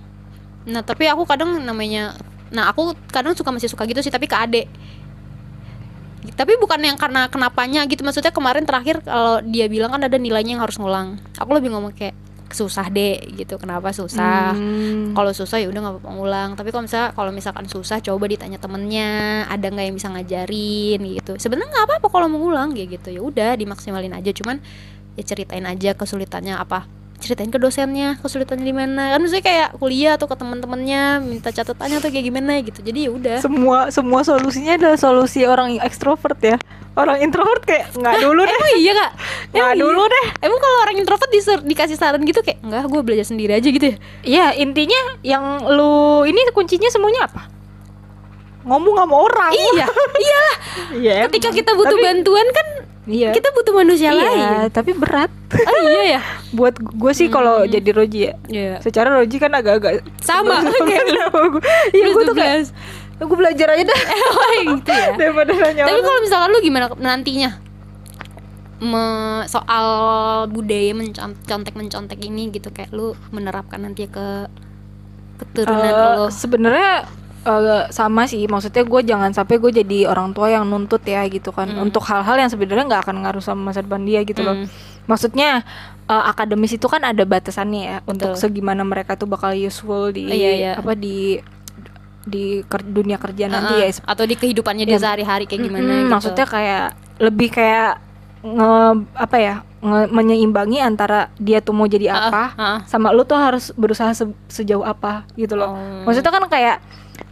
Nah 0.70 0.82
tapi 0.86 1.10
aku 1.10 1.26
kadang 1.26 1.58
namanya 1.58 2.14
Nah 2.54 2.70
aku 2.70 2.94
kadang 3.10 3.34
suka 3.34 3.50
masih 3.50 3.66
suka 3.66 3.82
gitu 3.82 3.98
sih 3.98 4.12
Tapi 4.12 4.30
ke 4.30 4.36
adek 4.38 4.66
Tapi 6.22 6.54
bukan 6.58 6.78
yang 6.78 6.94
karena 6.94 7.26
kenapanya 7.26 7.82
gitu. 7.90 8.06
Maksudnya 8.06 8.30
kemarin 8.30 8.62
terakhir 8.62 9.02
Kalau 9.02 9.42
dia 9.42 9.66
bilang 9.66 9.90
kan 9.90 10.02
ada 10.06 10.16
nilainya 10.16 10.54
yang 10.58 10.62
harus 10.62 10.78
ngulang. 10.78 11.18
Aku 11.38 11.50
lebih 11.50 11.74
ngomong 11.74 11.90
kayak 11.94 12.14
Susah 12.52 12.92
deh 12.92 13.16
gitu. 13.32 13.56
Kenapa 13.56 13.96
susah? 13.96 14.52
Hmm. 14.52 15.16
Kalau 15.16 15.32
susah 15.32 15.56
ya 15.56 15.72
udah 15.72 15.80
nggak 15.80 15.94
apa-apa 15.98 16.10
ngulang. 16.12 16.50
Tapi 16.52 16.68
kalau 16.68 16.84
misalnya 16.84 17.10
kalau 17.16 17.32
misalkan 17.32 17.66
susah 17.66 17.98
Coba 18.04 18.28
ditanya 18.28 18.60
temennya. 18.60 19.10
Ada 19.48 19.72
nggak 19.72 19.84
yang 19.88 19.96
bisa 19.96 20.08
ngajarin 20.12 21.00
gitu. 21.16 21.32
Sebenarnya 21.40 21.72
nggak 21.72 21.86
apa-apa 21.88 22.06
kalau 22.12 22.28
mau 22.28 22.38
ngulang 22.44 22.76
kayak 22.76 23.00
gitu. 23.00 23.08
Ya 23.08 23.20
udah 23.24 23.50
dimaksimalin 23.56 24.12
aja. 24.12 24.30
Cuman 24.36 24.60
ya 25.16 25.24
ceritain 25.24 25.64
aja 25.64 25.96
kesulitannya 25.96 26.56
apa 26.56 26.88
ceritain 27.22 27.46
ke 27.46 27.56
dosennya 27.56 28.18
kesulitannya 28.18 28.62
di 28.62 28.74
mana. 28.74 29.14
Kan 29.14 29.22
maksudnya 29.22 29.40
kayak 29.40 29.68
kuliah 29.78 30.18
atau 30.18 30.26
ke 30.26 30.34
teman-temannya 30.34 31.02
minta 31.22 31.48
catatannya 31.48 31.98
tuh 31.98 32.10
kayak 32.10 32.26
gimana 32.26 32.58
gitu. 32.60 32.82
Jadi 32.82 33.06
ya 33.06 33.10
udah. 33.10 33.38
Semua 33.38 33.78
semua 33.88 34.20
solusinya 34.20 34.74
adalah 34.74 34.98
solusi 34.98 35.46
orang 35.46 35.78
ekstrovert 35.78 36.42
ya. 36.42 36.58
Orang 36.92 37.24
introvert 37.24 37.64
kayak 37.64 37.88
nggak 37.94 38.20
dulu 38.20 38.42
deh. 38.42 38.52
emang 38.52 38.72
iya 38.76 38.92
kak? 38.92 39.10
Nggak 39.52 39.64
Emang 39.64 39.72
iya? 39.72 39.80
dulu 39.80 40.02
deh. 40.04 40.26
Emang 40.42 40.58
kalau 40.58 40.76
orang 40.82 40.96
introvert 40.98 41.30
disur- 41.30 41.64
dikasih 41.64 41.96
saran 41.96 42.20
gitu 42.20 42.42
kayak 42.42 42.60
enggak 42.60 42.84
gue 42.84 43.00
belajar 43.00 43.24
sendiri 43.24 43.56
aja 43.56 43.64
gitu 43.64 43.86
ya? 43.86 43.96
Iya 44.20 44.46
intinya 44.58 45.00
yang 45.24 45.44
lu 45.70 45.94
ini 46.24 46.44
kuncinya 46.52 46.90
semuanya 46.90 47.24
apa? 47.24 47.48
Ngomong 48.62 48.94
sama 48.94 49.16
orang. 49.16 49.50
Iya 49.50 49.86
iyalah. 50.22 50.56
Iya, 50.92 51.14
ketika 51.26 51.48
kita 51.50 51.70
butuh 51.72 51.96
Tapi- 51.96 52.04
bantuan 52.04 52.46
kan 52.52 52.66
iya. 53.04 53.30
Kita 53.30 53.50
butuh 53.50 53.74
manusia 53.74 54.08
iya 54.08 54.20
lain. 54.20 54.70
tapi 54.70 54.92
berat. 54.92 55.30
Oh 55.52 55.78
iya 55.84 56.02
ya? 56.16 56.20
Buat 56.56 56.78
gue 56.78 57.12
sih 57.12 57.26
kalau 57.26 57.62
jadi 57.64 57.90
Roji 57.90 58.20
ya. 58.22 58.34
Iya. 58.46 58.74
secara 58.78 59.12
Roji 59.12 59.36
kan 59.36 59.50
agak-agak 59.50 60.06
sama 60.18 60.62
kayak 60.88 61.06
iya 61.90 62.06
gue 62.08 62.22
tuh 62.24 62.32
kayak 62.32 62.70
gue 63.18 63.36
belajar 63.36 63.68
aja 63.70 63.84
dah. 63.84 64.00
Gitu 64.72 64.90
ya. 64.90 65.08
Daripada 65.14 65.50
nanya 65.52 65.82
Tapi 65.84 66.00
kalau 66.00 66.20
misalkan 66.20 66.48
lu 66.48 66.58
gimana 66.60 66.86
nantinya? 66.94 67.50
Me- 68.78 69.46
soal 69.46 69.86
budaya 70.48 70.90
mencontek 70.90 71.70
mencontek 71.72 72.18
ini 72.18 72.50
gitu 72.50 72.66
kayak 72.68 72.90
lu 72.90 73.14
menerapkan 73.30 73.78
nanti 73.78 74.10
ke 74.10 74.50
keturunan 75.38 75.86
Eh, 75.86 75.94
lo. 76.18 76.26
sebenarnya 76.28 77.06
eh, 77.42 77.84
sama 77.88 78.22
sih 78.24 78.44
maksudnya 78.44 78.82
gue 78.82 79.00
jangan 79.04 79.30
sampai 79.30 79.56
gue 79.56 79.70
jadi 79.74 80.06
orang 80.06 80.30
tua 80.30 80.48
yang 80.48 80.62
nuntut 80.62 81.02
ya 81.04 81.26
gitu 81.26 81.50
kan 81.50 81.66
Hmm. 81.68 81.82
untuk 81.82 82.02
hal-hal 82.04 82.36
yang 82.36 82.46
sebenarnya 82.46 82.84
nggak 82.86 83.02
akan 83.02 83.16
ngaruh 83.20 83.40
sama 83.40 83.68
masa 83.68 83.80
depan 83.80 84.02
dia 84.02 84.22
gitu 84.22 84.40
loh 84.40 84.54
Hmm. 84.56 84.68
maksudnya 85.04 85.66
eh, 86.04 86.24
akademis 86.24 86.72
itu 86.72 86.86
kan 86.86 87.02
ada 87.02 87.22
batasannya 87.24 87.82
ya 87.82 87.96
untuk 88.04 88.32
Betul. 88.32 88.40
segimana 88.40 88.82
mereka 88.82 89.14
tuh 89.14 89.26
bakal 89.26 89.50
useful 89.52 90.10
di 90.10 90.24
Iya, 90.24 90.50
iya. 90.52 90.72
apa 90.74 90.94
di 90.94 91.42
di 92.22 92.44
ker- 92.62 92.86
dunia 92.88 93.18
kerja 93.18 93.46
nanti 93.46 93.74
ya 93.76 93.90
atau 94.04 94.22
di 94.22 94.34
kehidupannya 94.34 94.84
dia 94.84 94.94
Ya. 94.94 95.02
sehari-hari 95.02 95.44
kayak 95.44 95.62
gimana 95.64 95.82
Mm-mm, 95.84 95.98
gitu. 96.00 96.10
maksudnya 96.12 96.46
kayak 96.46 96.84
lebih 97.18 97.50
kayak 97.50 97.98
nge 98.40 98.70
apa 99.16 99.36
ya 99.36 99.54
nge- 99.80 100.06
menyeimbangi 100.08 100.78
antara 100.80 101.30
dia 101.36 101.58
tuh 101.58 101.70
mau 101.72 101.86
jadi 101.86 102.10
apa 102.12 102.42
heeh. 102.52 102.78
sama 102.86 103.10
lu 103.10 103.22
tuh 103.22 103.34
harus 103.36 103.70
berusaha 103.72 104.10
se- 104.12 104.30
sejauh 104.48 104.82
apa 104.84 105.26
gitu 105.34 105.54
loh 105.56 105.70
Oh. 105.70 106.02
maksudnya 106.04 106.30
kan 106.30 106.46
kayak 106.46 106.78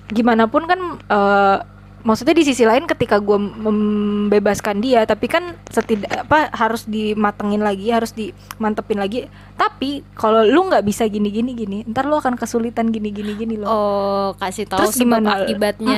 gimana 0.09 0.47
pun 0.47 0.65
kan 0.65 0.81
eh, 1.01 1.57
maksudnya 2.01 2.33
di 2.33 2.43
sisi 2.43 2.65
lain 2.65 2.85
ketika 2.85 3.21
gue 3.21 3.37
membebaskan 3.37 4.81
dia 4.81 5.05
tapi 5.05 5.27
kan 5.27 5.53
setidak 5.67 6.25
apa 6.25 6.49
harus 6.51 6.85
dimatengin 6.85 7.61
lagi 7.61 7.89
harus 7.89 8.11
dimantepin 8.11 8.97
lagi. 8.97 9.19
Tapi 9.55 10.03
kalau 10.15 10.41
lu 10.43 10.67
nggak 10.67 10.81
bisa 10.81 11.05
gini 11.07 11.29
gini 11.29 11.53
gini 11.53 11.79
ntar 11.87 12.05
lu 12.05 12.17
akan 12.17 12.35
kesulitan 12.35 12.89
gini 12.89 13.11
gini 13.11 13.33
gini 13.35 13.55
loh. 13.55 13.69
Oh, 13.69 14.27
kasih 14.35 14.65
tahu 14.65 14.81
terus 14.81 14.97
gimana? 14.97 15.45
akibatnya. 15.45 15.97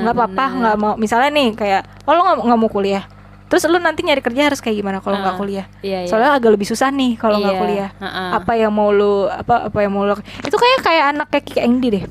Nggak 0.00 0.14
apa-apa 0.14 0.32
Benar. 0.46 0.58
nggak 0.58 0.76
mau. 0.78 0.92
Misalnya 0.96 1.30
nih 1.30 1.48
kayak 1.52 1.82
oh 2.02 2.12
lo 2.12 2.20
nggak 2.40 2.58
mau 2.58 2.68
kuliah. 2.68 3.04
Terus 3.48 3.64
lu 3.64 3.76
nanti 3.76 4.04
nyari 4.04 4.20
kerja 4.20 4.44
harus 4.44 4.60
kayak 4.60 4.76
gimana 4.76 5.00
kalau 5.00 5.16
nggak 5.18 5.32
Ah, 5.32 5.40
kuliah? 5.40 5.66
Iya, 5.80 6.04
iya. 6.04 6.08
soalnya 6.08 6.36
agak 6.36 6.52
lebih 6.52 6.68
susah 6.68 6.88
nih 6.88 7.16
kalau 7.16 7.36
nggak 7.36 7.52
Iya, 7.52 7.60
kuliah. 7.60 7.90
heeh. 7.96 8.28
apa 8.36 8.52
yang 8.54 8.72
mau 8.72 8.92
lu 8.92 9.24
apa 9.24 9.72
apa 9.72 9.78
yang 9.80 9.92
mau 9.92 10.04
lu 10.04 10.12
itu 10.20 10.52
kayak 10.52 10.78
kayak 10.84 11.04
anak 11.12 11.26
kayak 11.28 11.44
Kiki 11.44 11.60
Engdi 11.60 11.88
deh 11.90 12.04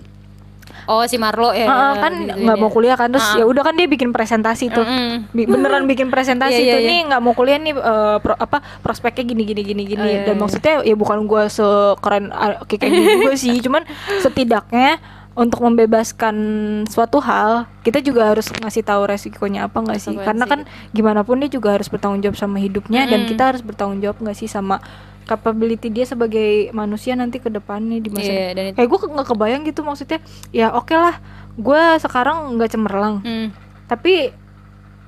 Oh, 0.88 1.04
si 1.04 1.16
Marlo 1.16 1.52
ya. 1.52 1.64
Heeh, 1.64 1.94
kan 1.98 2.12
digituin 2.16 2.42
nggak 2.42 2.56
ya. 2.56 2.62
mau 2.62 2.70
kuliah 2.70 2.96
kan 2.96 3.12
terus 3.12 3.28
Ah. 3.28 3.38
ya 3.38 3.46
udah 3.46 3.60
kan 3.62 3.76
dia 3.76 3.86
bikin 3.86 4.10
presentasi 4.10 4.66
tuh 4.70 4.82
Mm-mm. 4.82 5.28
Bi- 5.30 5.44
beneran 5.46 5.84
bikin 5.84 6.08
presentasi 6.08 6.58
Iya, 6.58 6.64
iya, 6.64 6.74
tuh 6.74 6.82
iya. 6.82 6.90
nih 6.90 7.00
nggak 7.08 7.22
mau 7.22 7.34
kuliah 7.34 7.58
nih 7.58 7.74
eh, 7.74 8.18
pro- 8.18 8.36
apa 8.38 8.58
prospeknya 8.80 9.24
gini 9.26 9.44
gini 9.44 9.62
gini 9.64 9.84
gini 9.86 10.00
Oh, 10.00 10.08
iya, 10.08 10.24
dan 10.24 10.34
iya. 10.34 10.42
maksudnya 10.42 10.74
ya 10.82 10.96
bukan 10.96 11.20
gua 11.24 11.46
sekeren 11.48 12.32
Engdi 12.32 13.04
juga 13.14 13.36
sih 13.36 13.60
cuman 13.60 13.84
setidaknya 14.22 14.98
untuk 15.34 15.62
membebaskan 15.62 16.36
suatu 16.86 17.20
hal 17.20 17.70
kita 17.82 18.00
juga 18.00 18.26
harus 18.28 18.50
ngasih 18.50 18.82
tahu 18.82 19.06
resikonya 19.06 19.68
apa 19.68 19.78
nggak 19.78 20.00
sih 20.00 20.16
karena 20.18 20.46
kan 20.46 20.64
gimana 20.90 21.22
pun 21.22 21.38
dia 21.38 21.48
juga 21.48 21.72
harus 21.72 21.86
bertanggung 21.86 22.20
jawab 22.20 22.34
sama 22.36 22.58
hidupnya 22.58 23.06
dan 23.06 23.22
Mm-mm. 23.22 23.30
kita 23.30 23.44
harus 23.46 23.62
bertanggung 23.62 24.00
jawab 24.00 24.18
nggak 24.18 24.34
sih 24.36 24.48
sama 24.48 24.82
capability 25.28 25.88
dia 25.90 26.04
sebagai 26.04 26.50
manusia 26.72 27.14
nanti 27.14 27.38
ke 27.38 27.48
depannya 27.48 28.00
di 28.00 28.08
masa 28.08 28.32
dan 28.54 28.72
itu 28.72 28.76
kayak 28.76 28.88
gue 28.88 29.00
nggak 29.12 29.28
kebayang 29.28 29.62
gitu 29.64 29.82
maksudnya 29.82 30.20
ya 30.50 30.72
oke 30.72 30.92
lah 30.92 31.20
gue 31.54 31.82
sekarang 32.00 32.56
nggak 32.56 32.72
cemerlang 32.72 33.20
Hmm. 33.20 33.48
tapi 33.86 34.32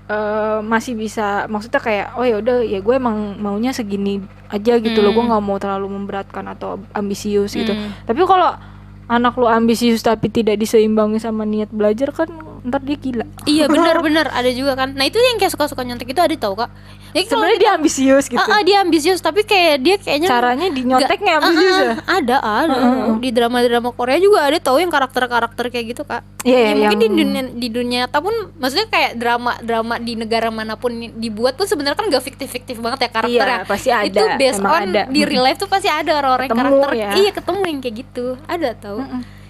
eh, 0.05 0.59
masih 0.61 0.93
bisa 0.93 1.45
maksudnya 1.45 1.79
kayak 1.79 2.07
oh 2.13 2.25
ya 2.25 2.35
udah 2.37 2.59
ya 2.61 2.79
gue 2.79 2.93
emang 2.93 3.37
maunya 3.37 3.69
segini 3.69 4.19
aja 4.47 4.75
gitu 4.75 4.99
loh 4.99 5.11
gue 5.11 5.21
Hmm. 5.21 5.31
nggak 5.31 5.43
mau 5.43 5.57
terlalu 5.57 5.87
memberatkan 5.87 6.45
atau 6.47 6.77
ambisius 6.91 7.53
gitu 7.53 7.69
Hmm. 7.69 7.93
tapi 8.03 8.19
kalau 8.23 8.57
anak 9.05 9.33
lu 9.35 9.45
ambisius 9.45 10.01
tapi 10.01 10.27
tidak 10.27 10.57
diseimbangi 10.57 11.17
sama 11.17 11.41
niat 11.41 11.69
belajar 11.69 12.09
kan 12.11 12.29
ntar 12.69 12.79
dia 12.79 12.95
gila. 12.95 13.25
Iya 13.43 13.65
benar-benar 13.73 14.29
ada 14.29 14.49
juga 14.49 14.73
kan. 14.73 14.89
Nah 14.91 15.03
itu 15.03 15.17
yang 15.17 15.35
kayak 15.35 15.51
suka-suka 15.51 15.81
nyontek 15.81 16.07
itu 16.07 16.17
ada 16.17 16.31
tau 16.33 16.53
kak. 16.53 16.69
Kalau 17.09 17.25
sebenarnya 17.41 17.57
dia 17.59 17.71
ambisius 17.73 18.25
gitu. 18.25 18.37
Ah, 18.37 18.45
ah, 18.47 18.61
dia 18.61 18.77
ambisius 18.79 19.17
tapi 19.17 19.41
kayak 19.41 19.75
dia 19.79 19.95
kayaknya 19.97 20.29
caranya 20.29 20.67
di 20.69 20.81
nyonteknya 20.83 21.17
nggak- 21.31 21.41
ambisius 21.41 21.75
ya? 21.75 21.89
ah, 21.89 21.97
ada. 22.15 22.37
Ada 22.39 22.77
di 23.17 23.29
drama-drama 23.29 23.89
Korea 23.91 24.17
juga 24.17 24.39
ada 24.43 24.57
tau 24.59 24.77
yang 24.77 24.87
karakter-karakter 24.87 25.65
kayak 25.67 25.85
gitu 25.89 26.03
kak. 26.03 26.21
Iya, 26.39 26.59
Ya, 26.69 26.73
mungkin 26.79 26.97
di 26.97 27.05
yang- 27.07 27.17
dunia 27.17 27.41
di 27.49 27.67
dunia 27.67 27.97
nyata 27.99 28.17
pun 28.19 28.31
maksudnya 28.53 28.87
kayak 28.87 29.11
drama-drama 29.15 29.97
di 29.97 30.13
negara 30.15 30.47
mana 30.49 30.73
pun 30.75 30.93
dibuat 31.11 31.53
pun 31.53 31.65
sebenarnya 31.65 31.97
kan 31.97 32.07
gak 32.07 32.21
fiktif-fiktif 32.23 32.77
banget 32.77 32.99
ya 33.01 33.09
karakternya 33.11 33.57
Iya, 33.57 33.65
pasti 33.65 33.89
ada. 33.89 34.05
itu 34.05 34.23
based 34.37 34.61
Emang 34.61 34.71
on 34.71 34.81
ada. 34.87 35.01
di 35.07 35.21
real 35.23 35.41
life 35.41 35.57
tuh 35.57 35.67
pasti 35.67 35.89
ada 35.89 36.11
orang-orang 36.15 36.47
Ketemu 36.47 36.61
karakter. 36.77 36.91
ya. 36.95 37.09
iya 37.17 37.31
ketemu 37.31 37.59
yang 37.65 37.79
kayak 37.79 37.95
gitu. 37.97 38.25
Ada 38.45 38.69
tau. 38.75 39.01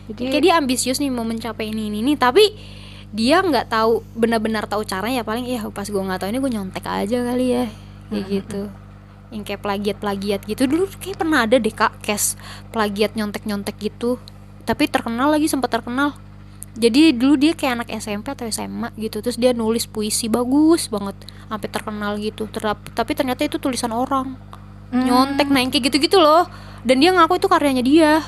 Jadi 0.07 0.21
kayak 0.25 0.41
dia 0.41 0.53
ambisius 0.55 0.97
nih 0.97 1.07
mau 1.07 1.21
mencapai 1.21 1.69
ini 1.69 1.85
ini, 1.85 2.01
ini. 2.01 2.13
Tapi 2.15 2.43
dia 3.09 3.41
nggak 3.41 3.73
tahu 3.73 4.05
benar-benar 4.13 4.69
tahu 4.69 4.85
caranya 4.85 5.21
ya 5.21 5.25
paling 5.25 5.45
ya 5.49 5.65
pas 5.73 5.89
gue 5.89 5.97
nggak 5.97 6.19
tahu 6.21 6.29
ini 6.29 6.39
gue 6.39 6.51
nyontek 6.53 6.85
aja 6.85 7.17
kali 7.25 7.45
ya 7.49 7.65
kayak 8.09 8.25
gitu. 8.29 8.61
yang 9.29 9.45
kayak 9.45 9.61
plagiat-plagiat 9.61 10.41
gitu. 10.49 10.65
Dulu 10.65 10.89
kayak 10.97 11.21
pernah 11.21 11.45
ada 11.45 11.61
deh 11.61 11.69
kak 11.73 12.01
case 12.01 12.33
plagiat 12.73 13.13
nyontek-nyontek 13.13 13.77
gitu. 13.77 14.17
Tapi 14.65 14.89
terkenal 14.89 15.29
lagi 15.29 15.45
sempat 15.45 15.69
terkenal. 15.69 16.17
Jadi 16.73 17.13
dulu 17.13 17.37
dia 17.37 17.53
kayak 17.53 17.81
anak 17.81 17.89
SMP 17.97 18.33
atau 18.33 18.49
SMA 18.49 18.89
gitu 18.97 19.21
terus 19.21 19.37
dia 19.37 19.53
nulis 19.53 19.85
puisi 19.85 20.29
bagus 20.29 20.89
banget 20.89 21.13
sampai 21.45 21.69
terkenal 21.69 22.17
gitu. 22.17 22.49
Terap- 22.49 22.89
tapi 22.97 23.13
ternyata 23.13 23.45
itu 23.45 23.61
tulisan 23.61 23.93
orang. 23.93 24.33
Nyontek 24.89 25.53
nah 25.53 25.61
yang 25.61 25.69
kayak 25.69 25.93
gitu-gitu 25.93 26.17
loh. 26.17 26.49
Dan 26.81 26.97
dia 26.97 27.13
ngaku 27.13 27.37
itu 27.37 27.45
karyanya 27.45 27.85
dia 27.85 28.25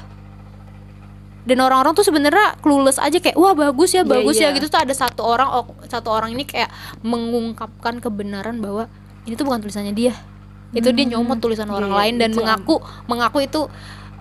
dan 1.41 1.57
orang-orang 1.57 1.97
tuh 1.97 2.05
sebenarnya 2.05 2.53
clueless 2.61 3.01
aja 3.01 3.17
kayak 3.17 3.33
wah 3.33 3.57
bagus 3.57 3.97
ya 3.97 4.05
Iya, 4.05 4.11
bagus 4.13 4.37
iya. 4.37 4.53
ya 4.53 4.55
gitu 4.57 4.69
tuh 4.69 4.77
ada 4.77 4.93
satu 4.93 5.21
orang 5.25 5.49
oh, 5.49 5.65
satu 5.89 6.13
orang 6.13 6.37
ini 6.37 6.45
kayak 6.45 6.69
mengungkapkan 7.01 7.97
kebenaran 7.97 8.61
bahwa 8.61 8.85
ini 9.25 9.33
tuh 9.33 9.45
bukan 9.45 9.61
tulisannya 9.61 9.93
dia 9.93 10.13
itu 10.71 10.87
dia 10.93 11.05
nyomot 11.09 11.41
tulisan 11.41 11.67
Iya, 11.67 11.75
orang 11.81 11.91
iya, 11.91 11.99
lain 11.99 12.13
dan 12.21 12.29
itu 12.31 12.39
mengaku 12.39 12.75
mengaku 13.09 13.37
itu 13.43 13.61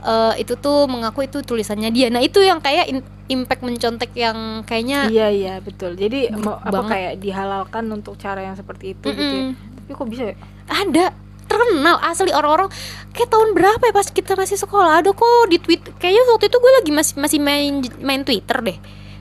eh, 0.02 0.35
itu 0.42 0.54
tuh 0.56 0.88
mengaku 0.88 1.28
itu 1.28 1.38
tulisannya 1.44 1.92
dia 1.92 2.09
nah 2.09 2.18
itu 2.18 2.40
yang 2.40 2.59
kayak 2.59 2.88
in- 2.88 3.06
impact 3.30 3.62
mencontek 3.62 4.11
yang 4.16 4.64
kayaknya 4.66 5.06
iya 5.12 5.28
iya 5.30 5.54
betul 5.62 5.94
jadi 5.94 6.35
mau 6.35 6.59
apa 6.59 6.72
banget. 6.72 6.90
kayak 6.90 7.12
dihalalkan 7.20 7.85
untuk 7.92 8.18
cara 8.18 8.42
yang 8.42 8.56
seperti 8.59 8.98
itu 8.98 9.06
gitu 9.12 9.35
ya. 9.37 9.44
Tapi 9.54 9.90
kok 9.94 10.09
bisa 10.11 10.24
ya? 10.33 10.37
ada 10.66 11.06
terkenal 11.51 11.99
asli. 12.07 12.31
Orang-orang 12.31 12.71
kayak 13.11 13.29
tahun 13.29 13.59
berapa 13.59 13.83
ya 13.83 13.93
pas 13.93 14.07
kita 14.07 14.39
masih 14.39 14.55
sekolah? 14.55 15.03
Ada 15.03 15.11
kok 15.11 15.51
di 15.51 15.59
tweet 15.59 15.83
kayaknya 15.99 16.23
waktu 16.31 16.47
itu 16.47 16.57
gue 16.63 16.73
lagi 16.79 16.91
masih 16.95 17.15
masih 17.19 17.39
main 17.43 17.83
main 17.99 18.23
Twitter 18.23 18.59
deh. 18.63 18.79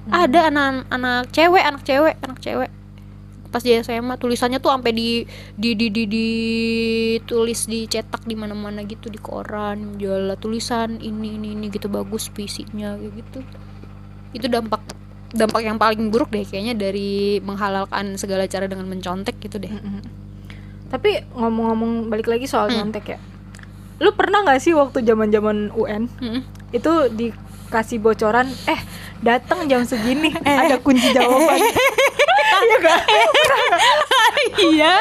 Ada 0.09 0.53
anak 0.53 0.85
anak 0.93 1.33
cewek 1.33 1.63
anak 1.65 1.81
cewek 1.81 2.15
anak 2.21 2.37
cewek. 2.37 2.69
Pas 3.49 3.65
di 3.65 3.73
SMA 3.81 4.13
tulisannya 4.21 4.61
tuh 4.61 4.69
sampai 4.69 4.93
di 4.93 5.25
di 5.57 5.73
di 5.73 5.89
di 5.89 6.05
ditulis 6.05 7.65
dicetak 7.65 8.29
di 8.29 8.37
mana-mana 8.37 8.85
gitu 8.85 9.09
di 9.09 9.17
koran 9.17 9.97
jual 9.97 10.29
tulisan 10.37 11.01
ini 11.01 11.41
ini 11.41 11.57
ini 11.57 11.65
gitu 11.73 11.89
bagus 11.89 12.29
kayak 12.29 13.09
gitu. 13.09 13.41
Itu 14.37 14.45
dampak 14.45 14.85
dampak 15.33 15.61
yang 15.61 15.77
paling 15.77 16.09
buruk 16.09 16.29
deh 16.29 16.45
kayaknya 16.45 16.73
dari 16.77 17.37
menghalalkan 17.41 18.17
segala 18.17 18.45
cara 18.49 18.69
dengan 18.69 18.85
mencontek 18.85 19.37
gitu 19.41 19.61
deh. 19.61 19.69
Mm-mm. 19.69 20.28
Tapi 20.89 21.23
ngomong-ngomong 21.31 21.91
balik 22.07 22.27
lagi 22.27 22.45
soal 22.45 22.67
Hmm. 22.67 22.83
nyontek 22.83 23.05
ya. 23.07 23.19
Lu 23.99 24.11
pernah 24.11 24.41
nggak 24.41 24.59
sih 24.59 24.71
waktu 24.71 25.01
zaman-zaman 25.01 25.69
UN 25.71 26.07
Mm-mm. 26.15 26.41
itu 26.71 26.91
dikasih 27.09 27.97
bocoran 27.97 28.47
eh 28.65 28.79
datang 29.19 29.67
jam 29.67 29.83
segini 29.83 30.31
ada 30.45 30.77
kunci 30.77 31.09
jawaban. 31.09 31.59
Iya 34.59 34.93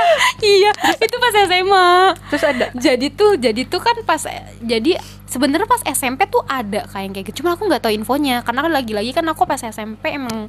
iya 0.43 0.71
iya. 0.71 0.71
Itu 0.95 1.17
pas 1.17 1.35
SMA 1.37 1.89
terus 2.29 2.45
ada? 2.45 2.67
Jadi 2.73 3.07
tuh 3.11 3.37
jadi 3.37 3.63
tuh 3.65 3.79
kan 3.79 3.97
pas 4.03 4.21
jadi 4.59 4.99
sebenarnya 5.27 5.67
pas 5.67 5.83
SMP 5.85 6.27
tuh 6.27 6.43
ada 6.45 6.87
kayak 6.87 7.13
kayak 7.13 7.27
gitu. 7.31 7.43
Cuma 7.43 7.55
aku 7.55 7.67
nggak 7.67 7.83
tahu 7.83 7.93
infonya. 7.93 8.43
Karena 8.43 8.61
kan 8.63 8.73
lagi-lagi 8.73 9.11
kan 9.13 9.25
aku 9.27 9.45
pas 9.45 9.61
SMP 9.61 10.11
emang 10.11 10.47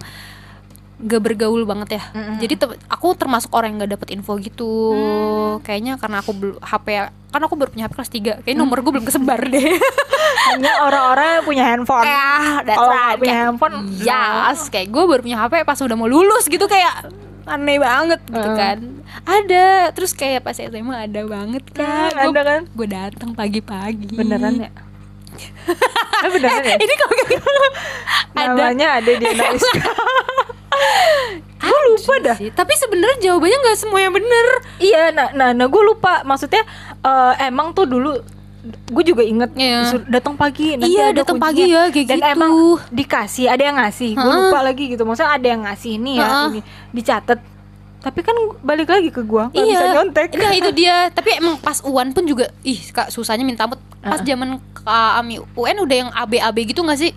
gak 0.99 1.21
bergaul 1.21 1.63
banget 1.63 1.95
ya 1.95 2.03
Mm-mm. 2.12 2.38
jadi 2.38 2.53
te- 2.55 2.79
aku 2.85 3.15
termasuk 3.15 3.51
orang 3.51 3.71
yang 3.71 3.77
nggak 3.79 3.93
dapet 3.95 4.07
info 4.12 4.35
gitu 4.35 4.71
kayaknya 5.62 5.95
karena 5.95 6.19
aku 6.19 6.31
belum 6.31 6.55
HP 6.59 6.88
kan 7.29 7.39
aku 7.39 7.55
baru 7.55 7.69
punya 7.69 7.85
HP 7.85 7.93
kelas 7.93 8.12
3 8.12 8.43
kayaknya 8.43 8.59
nomor 8.59 8.79
gue 8.79 8.91
belum 8.91 9.05
kesebar 9.05 9.39
deh 9.39 9.79
hanya 10.49 10.71
orang-orang 10.81 11.27
yang 11.31 11.45
punya 11.45 11.63
handphone 11.65 12.03
ah 12.03 12.59
that's 12.62 12.75
kalau 12.75 12.91
right. 12.91 13.15
punya 13.15 13.27
Kayak, 13.29 13.45
handphone 13.45 13.75
Yes, 13.95 14.59
kayak 14.67 14.88
gue 14.89 15.03
baru 15.05 15.21
punya 15.21 15.38
HP 15.38 15.53
pas 15.63 15.79
udah 15.79 15.95
mau 15.95 16.05
lulus 16.05 16.45
gitu 16.45 16.65
kayak 16.65 17.15
aneh 17.45 17.77
banget 17.77 18.21
gitu 18.25 18.45
Heeh. 18.45 18.57
kan. 18.57 18.77
Ada, 19.25 19.89
terus 19.89 20.13
kayak 20.13 20.45
pas 20.45 20.53
SMA 20.53 21.09
ada 21.09 21.21
banget 21.25 21.65
kan. 21.71 22.13
Hmm, 22.13 22.29
ada 22.29 22.41
kan? 22.45 22.62
Gue 22.69 22.85
datang 22.85 23.33
pagi-pagi. 23.33 24.13
beneran 24.13 24.53
ya 24.59 24.71
Eh, 26.19 26.30
beneran 26.30 26.63
ya? 26.65 26.78
Ini 26.78 26.93
kalau 26.95 27.13
kayak 27.13 27.30
gitu. 27.32 27.52
Namanya 28.34 28.88
ada 28.99 29.12
di 29.13 29.25
analis 29.25 29.63
gue 31.60 31.80
lupa 31.88 32.13
dah. 32.21 32.36
sih. 32.36 32.49
Tapi 32.49 32.73
sebenarnya 32.75 33.17
jawabannya 33.21 33.58
nggak 33.60 33.78
semuanya 33.78 34.10
bener. 34.10 34.45
iya 34.80 35.12
nah 35.12 35.30
nah, 35.32 35.49
nah 35.52 35.65
gue 35.65 35.82
lupa. 35.82 36.23
Maksudnya 36.23 36.63
eh, 36.99 37.34
emang 37.45 37.71
tuh 37.71 37.86
dulu 37.86 38.15
gue 38.89 39.04
juga 39.06 39.23
inget 39.23 39.56
Iya. 39.56 40.04
datang 40.06 40.36
pagi 40.36 40.75
nanti 40.75 40.91
Iya, 40.91 41.15
datang 41.15 41.39
pagi 41.39 41.71
ya, 41.71 41.88
kayak 41.88 42.12
dan 42.12 42.19
gitu. 42.19 42.34
emang 42.36 42.52
dikasih 42.91 43.47
ada 43.47 43.63
yang 43.63 43.78
ngasih. 43.78 44.12
Gue 44.13 44.34
lupa 44.36 44.60
lagi 44.62 44.84
gitu. 44.89 45.04
Maksudnya 45.04 45.32
ada 45.32 45.47
yang 45.47 45.62
ngasih 45.63 45.93
nih 45.95 46.15
ya 46.17 46.28
ini. 46.49 46.60
Dicatat 46.91 47.39
tapi 47.99 48.23
kan 48.23 48.31
balik 48.63 48.88
lagi 48.88 49.12
ke 49.12 49.19
nggak 49.27 49.51
iya. 49.51 49.75
bisa 49.75 49.85
nyontek 49.91 50.29
Nah, 50.39 50.55
itu 50.55 50.71
dia. 50.71 50.95
Tapi 51.17 51.35
emang 51.35 51.59
pas 51.59 51.83
UAN 51.83 52.15
pun 52.15 52.23
juga 52.23 52.47
ih 52.63 52.79
Kak 52.95 53.12
susahnya 53.12 53.43
minta 53.43 53.67
ampun. 53.67 53.75
Pas 53.99 54.23
Heeh. 54.23 54.31
zaman 54.31 54.55
kami 54.79 55.43
UN 55.59 55.77
udah 55.83 55.95
yang 56.07 56.09
AB-AB 56.15 56.71
gitu 56.71 56.79
nggak 56.83 56.99
sih? 56.99 57.12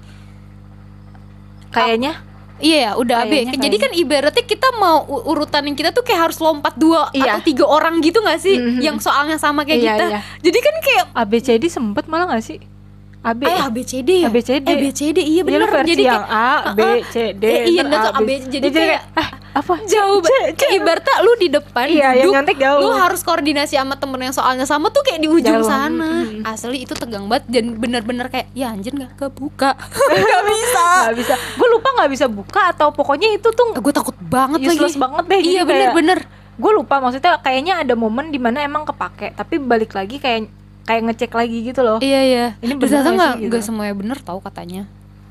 kayaknya 1.73 2.21
Iya 2.63 2.79
ya, 2.79 2.91
udah 2.95 3.27
AB. 3.27 3.33
Kayaknya, 3.33 3.59
Jadi 3.59 3.77
kan 3.83 3.91
ibaratnya 3.91 4.45
kita 4.47 4.69
mau 4.79 5.03
urutan 5.27 5.67
yang 5.67 5.75
kita 5.75 5.91
tuh 5.91 6.07
kayak 6.07 6.31
harus 6.31 6.39
lompat 6.39 6.79
dua 6.79 7.11
Iya. 7.11 7.35
atau 7.35 7.41
tiga 7.43 7.67
orang 7.67 7.99
gitu 7.99 8.23
nggak 8.23 8.39
sih? 8.39 8.55
Mhm. 8.55 8.79
Yang 8.79 8.97
soalnya 9.03 9.35
sama 9.35 9.67
kayak 9.67 9.83
Iya, 9.83 9.93
kita. 9.99 10.05
iya. 10.07 10.21
Jadi 10.47 10.59
kan 10.63 10.75
kayak 10.79 11.05
ABCD 11.11 11.65
sempet 11.67 12.07
malah 12.07 12.31
nggak 12.31 12.45
sih 12.47 12.63
AB 13.23 13.41
eh 13.47 13.51
ya? 13.51 13.67
ABCD 13.67 14.11
ya? 14.23 14.29
ABCD. 14.31 14.67
ABCD 14.67 15.19
iya 15.23 15.43
Jadi 15.43 15.51
bener. 15.51 15.69
versi 15.71 15.91
Jadi 15.91 16.03
yang 16.07 16.23
kayak 16.23 16.31
A, 16.31 16.75
B. 16.75 16.81
C, 17.07 17.15
D, 17.35 17.45
Eh, 17.47 17.61
iya, 17.71 17.83
tuh 17.83 17.99
A, 17.99 18.11
B. 18.19 18.19
AB. 18.19 18.31
Jadi 18.47 18.69
kayak 18.71 19.01
eh, 19.15 19.29
apa? 19.53 19.75
jauh 19.85 20.19
banget. 20.19 20.57
Lu 21.23 21.33
di 21.37 21.49
depan 21.49 21.87
Iya, 21.87 22.13
yang 22.13 22.15
duduk, 22.19 22.33
nyontek 22.35 22.57
jauh. 22.59 22.81
Lu 22.81 22.89
harus 22.93 23.21
koordinasi 23.21 23.77
sama 23.77 23.95
temen 23.95 24.19
yang 24.19 24.33
soalnya 24.33 24.65
sama 24.65 24.89
tuh 24.89 25.05
kayak 25.05 25.21
di 25.21 25.29
ujung 25.29 25.61
Jauh. 25.61 25.69
sana. 25.69 26.25
Mhm. 26.25 26.43
Asli 26.43 26.83
itu 26.83 26.95
tegang 26.97 27.29
banget 27.29 27.45
dan 27.49 27.77
bener-bener 27.77 28.27
kayak 28.27 28.49
ya 28.53 28.73
anjir 28.73 28.91
nggak 28.91 29.15
kebuka. 29.15 29.77
Gak 30.33 30.45
bisa. 30.45 30.87
Nggak 31.07 31.17
bisa. 31.17 31.35
Gue 31.55 31.69
lupa 31.69 31.89
nggak 31.93 32.11
bisa 32.11 32.27
buka 32.27 32.73
atau 32.73 32.89
pokoknya 32.91 33.29
itu 33.33 33.49
tuh 33.49 33.77
Gue 33.77 33.93
takut 33.93 34.17
banget 34.19 34.67
useless 34.67 34.97
lagi. 34.97 35.01
banget 35.01 35.25
deh. 35.29 35.41
Iya 35.43 35.63
bener-bener. 35.63 36.19
Gue 36.57 36.73
lupa 36.73 36.99
maksudnya 36.99 37.39
kayaknya 37.39 37.81
ada 37.81 37.95
momen 37.95 38.29
di 38.29 38.41
mana 38.41 38.61
emang 38.61 38.83
kepake 38.83 39.33
tapi 39.33 39.57
balik 39.57 39.93
lagi 39.93 40.17
kayak 40.17 40.49
kayak 40.83 41.03
ngecek 41.07 41.33
lagi 41.33 41.59
gitu 41.63 41.81
loh. 41.81 41.99
Iya 42.01 42.21
iya. 42.23 42.47
Ini 42.59 42.75
ternyata 42.77 43.09
nggak 43.09 43.15
nggak 43.15 43.33
gitu? 43.39 43.49
nggak 43.49 43.63
semuanya 43.63 43.95
bener 43.95 44.19
tahu 44.19 44.39
katanya. 44.41 44.83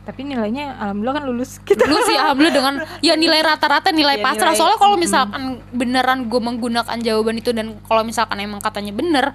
Tapi 0.01 0.21
nilainya 0.23 0.77
alhamdulillah 0.77 1.15
kan 1.15 1.25
lulus 1.25 1.51
kita. 1.67 1.85
Lu 1.85 2.01
sih 2.01 2.13
alhamdulillah 2.13 2.55
dengan 2.55 2.73
ya 2.99 3.13
nilai 3.13 3.37
rata-rata 3.39 3.89
nilai 3.89 4.17
Iya, 4.17 4.23
pasrah. 4.23 4.49
nilai- 4.49 4.57
Soalnya 4.57 4.79
kalau 4.79 4.95
misalkan 4.95 5.41
beneran 5.71 6.25
gue 6.25 6.41
menggunakan 6.41 6.97
jawaban 6.97 7.35
itu 7.35 7.51
dan 7.51 7.77
kalau 7.81 8.01
misalkan 8.01 8.37
emang 8.37 8.57
katanya 8.57 8.91
bener, 8.91 9.25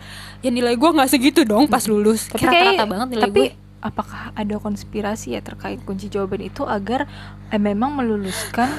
ya 0.41 0.51
nilai 0.51 0.75
gue 0.75 0.91
nggak 0.91 1.07
segitu 1.09 1.43
dong 1.43 1.67
pas 1.67 1.83
lulus. 1.85 2.27
Tapi 2.27 2.43
kayak 2.43 2.55
rata-rata 2.73 2.85
banget 2.85 3.09
nilai 3.11 3.25
tapi 3.25 3.41
gue. 3.47 3.66
Apakah 3.79 4.33
ada 4.33 4.57
konspirasi 4.57 5.33
ya 5.33 5.41
terkait 5.41 5.79
kunci 5.81 6.07
jawaban 6.07 6.41
itu 6.41 6.65
agar 6.65 7.07
eh, 7.49 7.59
memang 7.59 7.95
meluluskan 7.95 8.67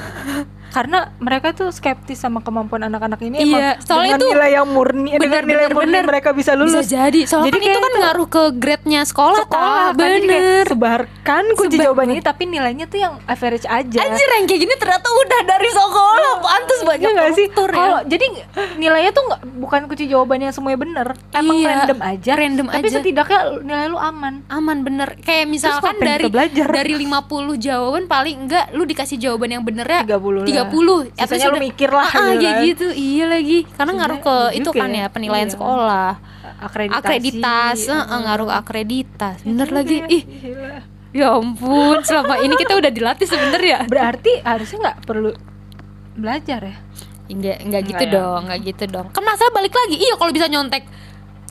karena 0.68 1.16
mereka 1.16 1.56
tuh 1.56 1.70
skeptis 1.70 2.18
sama 2.18 2.38
kemampuan 2.38 2.84
anak-anak 2.84 3.16
ini 3.22 3.40
Iya, 3.40 3.80
emang 3.80 3.80
soalnya 3.80 4.04
dengan 4.10 4.20
tuh- 4.20 4.30
nilai 4.30 4.50
yang 4.52 4.68
murni 4.68 5.10
Bener, 5.10 5.22
dengan 5.22 5.42
nilai 5.46 5.64
bener, 5.64 5.72
murni 5.72 5.88
bener. 5.94 6.04
mereka 6.04 6.28
bisa 6.30 6.48
bisa 6.48 6.52
lulus 6.54 6.84
jadi 6.86 7.20
soalnya 7.24 7.46
Jadi 7.46 7.58
kan 7.58 7.64
itu 7.66 7.78
kan 7.78 7.88
itu- 7.90 8.00
ngaruh 8.00 8.28
ke 8.28 8.42
grade-nya 8.54 9.00
sekolah, 9.02 9.44
sekolah 9.44 9.86
kan 9.86 9.96
bener 9.96 10.64
sebarkan 10.66 11.44
kunci 11.54 11.72
Sebar- 11.72 11.84
jawaban 11.86 12.06
ini 12.10 12.20
tapi 12.20 12.42
nilainya 12.44 12.84
tuh 12.84 12.98
yang 12.98 13.14
average 13.24 13.64
aja 13.64 13.98
Anjir 13.98 14.28
yang 14.30 14.44
kayak 14.44 14.60
gini 14.60 14.74
ternyata 14.76 15.08
udah 15.08 15.40
dari 15.42 15.70
sekolah 15.70 16.32
Pantes 16.38 16.80
banyak 16.82 17.04
Iya 17.06 17.24
sih? 17.30 17.46
ya 17.46 17.64
Kalau 17.68 17.98
jadi 18.02 18.26
nilainya 18.76 19.10
tuh 19.10 19.22
nggak 19.24 19.40
bukan 19.58 19.80
kunci 19.84 20.04
jawabannya 20.04 20.48
semuanya 20.50 20.78
bener, 20.78 21.06
emang 21.30 21.54
Iya, 21.54 21.68
random 21.70 21.98
aja. 22.02 22.32
random 22.34 22.66
tapi 22.68 22.86
aja. 22.86 22.96
setidaknya 22.98 23.38
nilai 23.60 23.86
lu 23.86 23.96
aman. 23.96 24.34
aman 24.48 24.78
bener 24.80 24.97
kayak 25.18 25.46
misalkan 25.46 25.94
dari 25.96 26.26
belajar? 26.26 26.66
dari 26.66 26.92
50 26.96 27.28
jawaban 27.56 28.04
paling 28.04 28.36
enggak 28.42 28.72
lu 28.72 28.82
dikasih 28.82 29.16
jawaban 29.16 29.50
yang 29.50 29.62
benernya 29.62 30.02
30 30.02 30.42
lah. 30.42 30.66
30 30.66 31.14
At 31.14 31.28
Sisanya 31.28 31.38
least 31.38 31.46
lu 31.48 31.58
mikir 31.62 31.90
lah, 31.90 32.04
ah, 32.04 32.12
kayak 32.32 32.40
kan. 32.40 32.64
gitu 32.64 32.86
iya 32.90 33.24
lagi 33.26 33.58
karena 33.68 33.92
ngaruh 33.94 34.18
ke 34.18 34.34
Sebenarnya 34.48 34.58
itu 34.58 34.70
kan 34.72 34.88
ya. 34.88 34.98
ya 34.98 35.06
penilaian 35.08 35.44
Iya. 35.44 35.54
sekolah 35.54 36.10
Akreditasi. 36.58 36.98
akreditas 36.98 37.78
eh, 37.84 37.94
eh. 37.94 38.18
ngaruh 38.18 38.46
ke 38.46 38.54
akreditas 38.56 39.36
bener 39.42 39.68
Iya, 39.68 39.76
lagi 39.76 39.96
iya, 40.00 40.06
ih 40.10 40.22
gila. 40.24 40.78
ya 41.10 41.28
ampun 41.32 41.96
selama 42.02 42.34
ini 42.38 42.54
kita 42.54 42.72
udah 42.74 42.90
dilatih 42.90 43.24
sebenernya 43.24 43.78
Berarti 43.84 44.32
harusnya 44.40 44.78
nggak 44.82 44.98
perlu 45.04 45.30
belajar 46.14 46.60
ya? 46.64 46.76
enggak 47.28 47.56
enggak 47.60 47.82
gitu 47.86 48.04
ya. 48.04 48.10
dong 48.10 48.40
enggak 48.42 48.60
gitu 48.64 48.84
dong 48.88 49.06
kan 49.08 49.20
masa 49.20 49.44
balik 49.50 49.70
lagi 49.70 49.96
iya 49.96 50.16
kalau 50.16 50.32
bisa 50.32 50.48
nyontek 50.48 50.88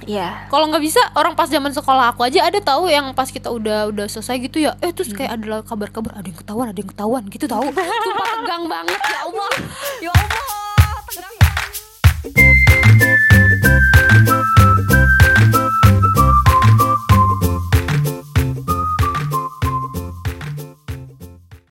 Iya. 0.07 0.19
Yeah. 0.23 0.31
Kalau 0.47 0.71
nggak 0.71 0.83
bisa 0.83 1.03
orang 1.19 1.35
pas 1.35 1.51
zaman 1.51 1.75
sekolah 1.75 2.15
aku 2.15 2.23
aja 2.23 2.47
ada 2.47 2.57
tahu 2.63 2.87
yang 2.87 3.11
pas 3.11 3.27
kita 3.27 3.51
udah 3.51 3.91
udah 3.91 4.07
selesai 4.07 4.39
gitu 4.47 4.63
ya. 4.63 4.79
Eh 4.79 4.95
terus 4.95 5.11
kayak 5.11 5.35
ada 5.35 5.61
kabar-kabar 5.67 6.15
ada 6.15 6.27
yang 6.31 6.39
ketahuan, 6.39 6.71
ada 6.71 6.79
yang 6.79 6.91
ketahuan 6.95 7.23
gitu 7.27 7.45
tahu. 7.45 7.67
Sumpah 7.75 8.27
tegang 8.39 8.63
banget 8.71 9.01
ya 9.03 9.19
Allah. 9.27 9.51
Ya 9.99 10.11
Allah. 10.15 10.66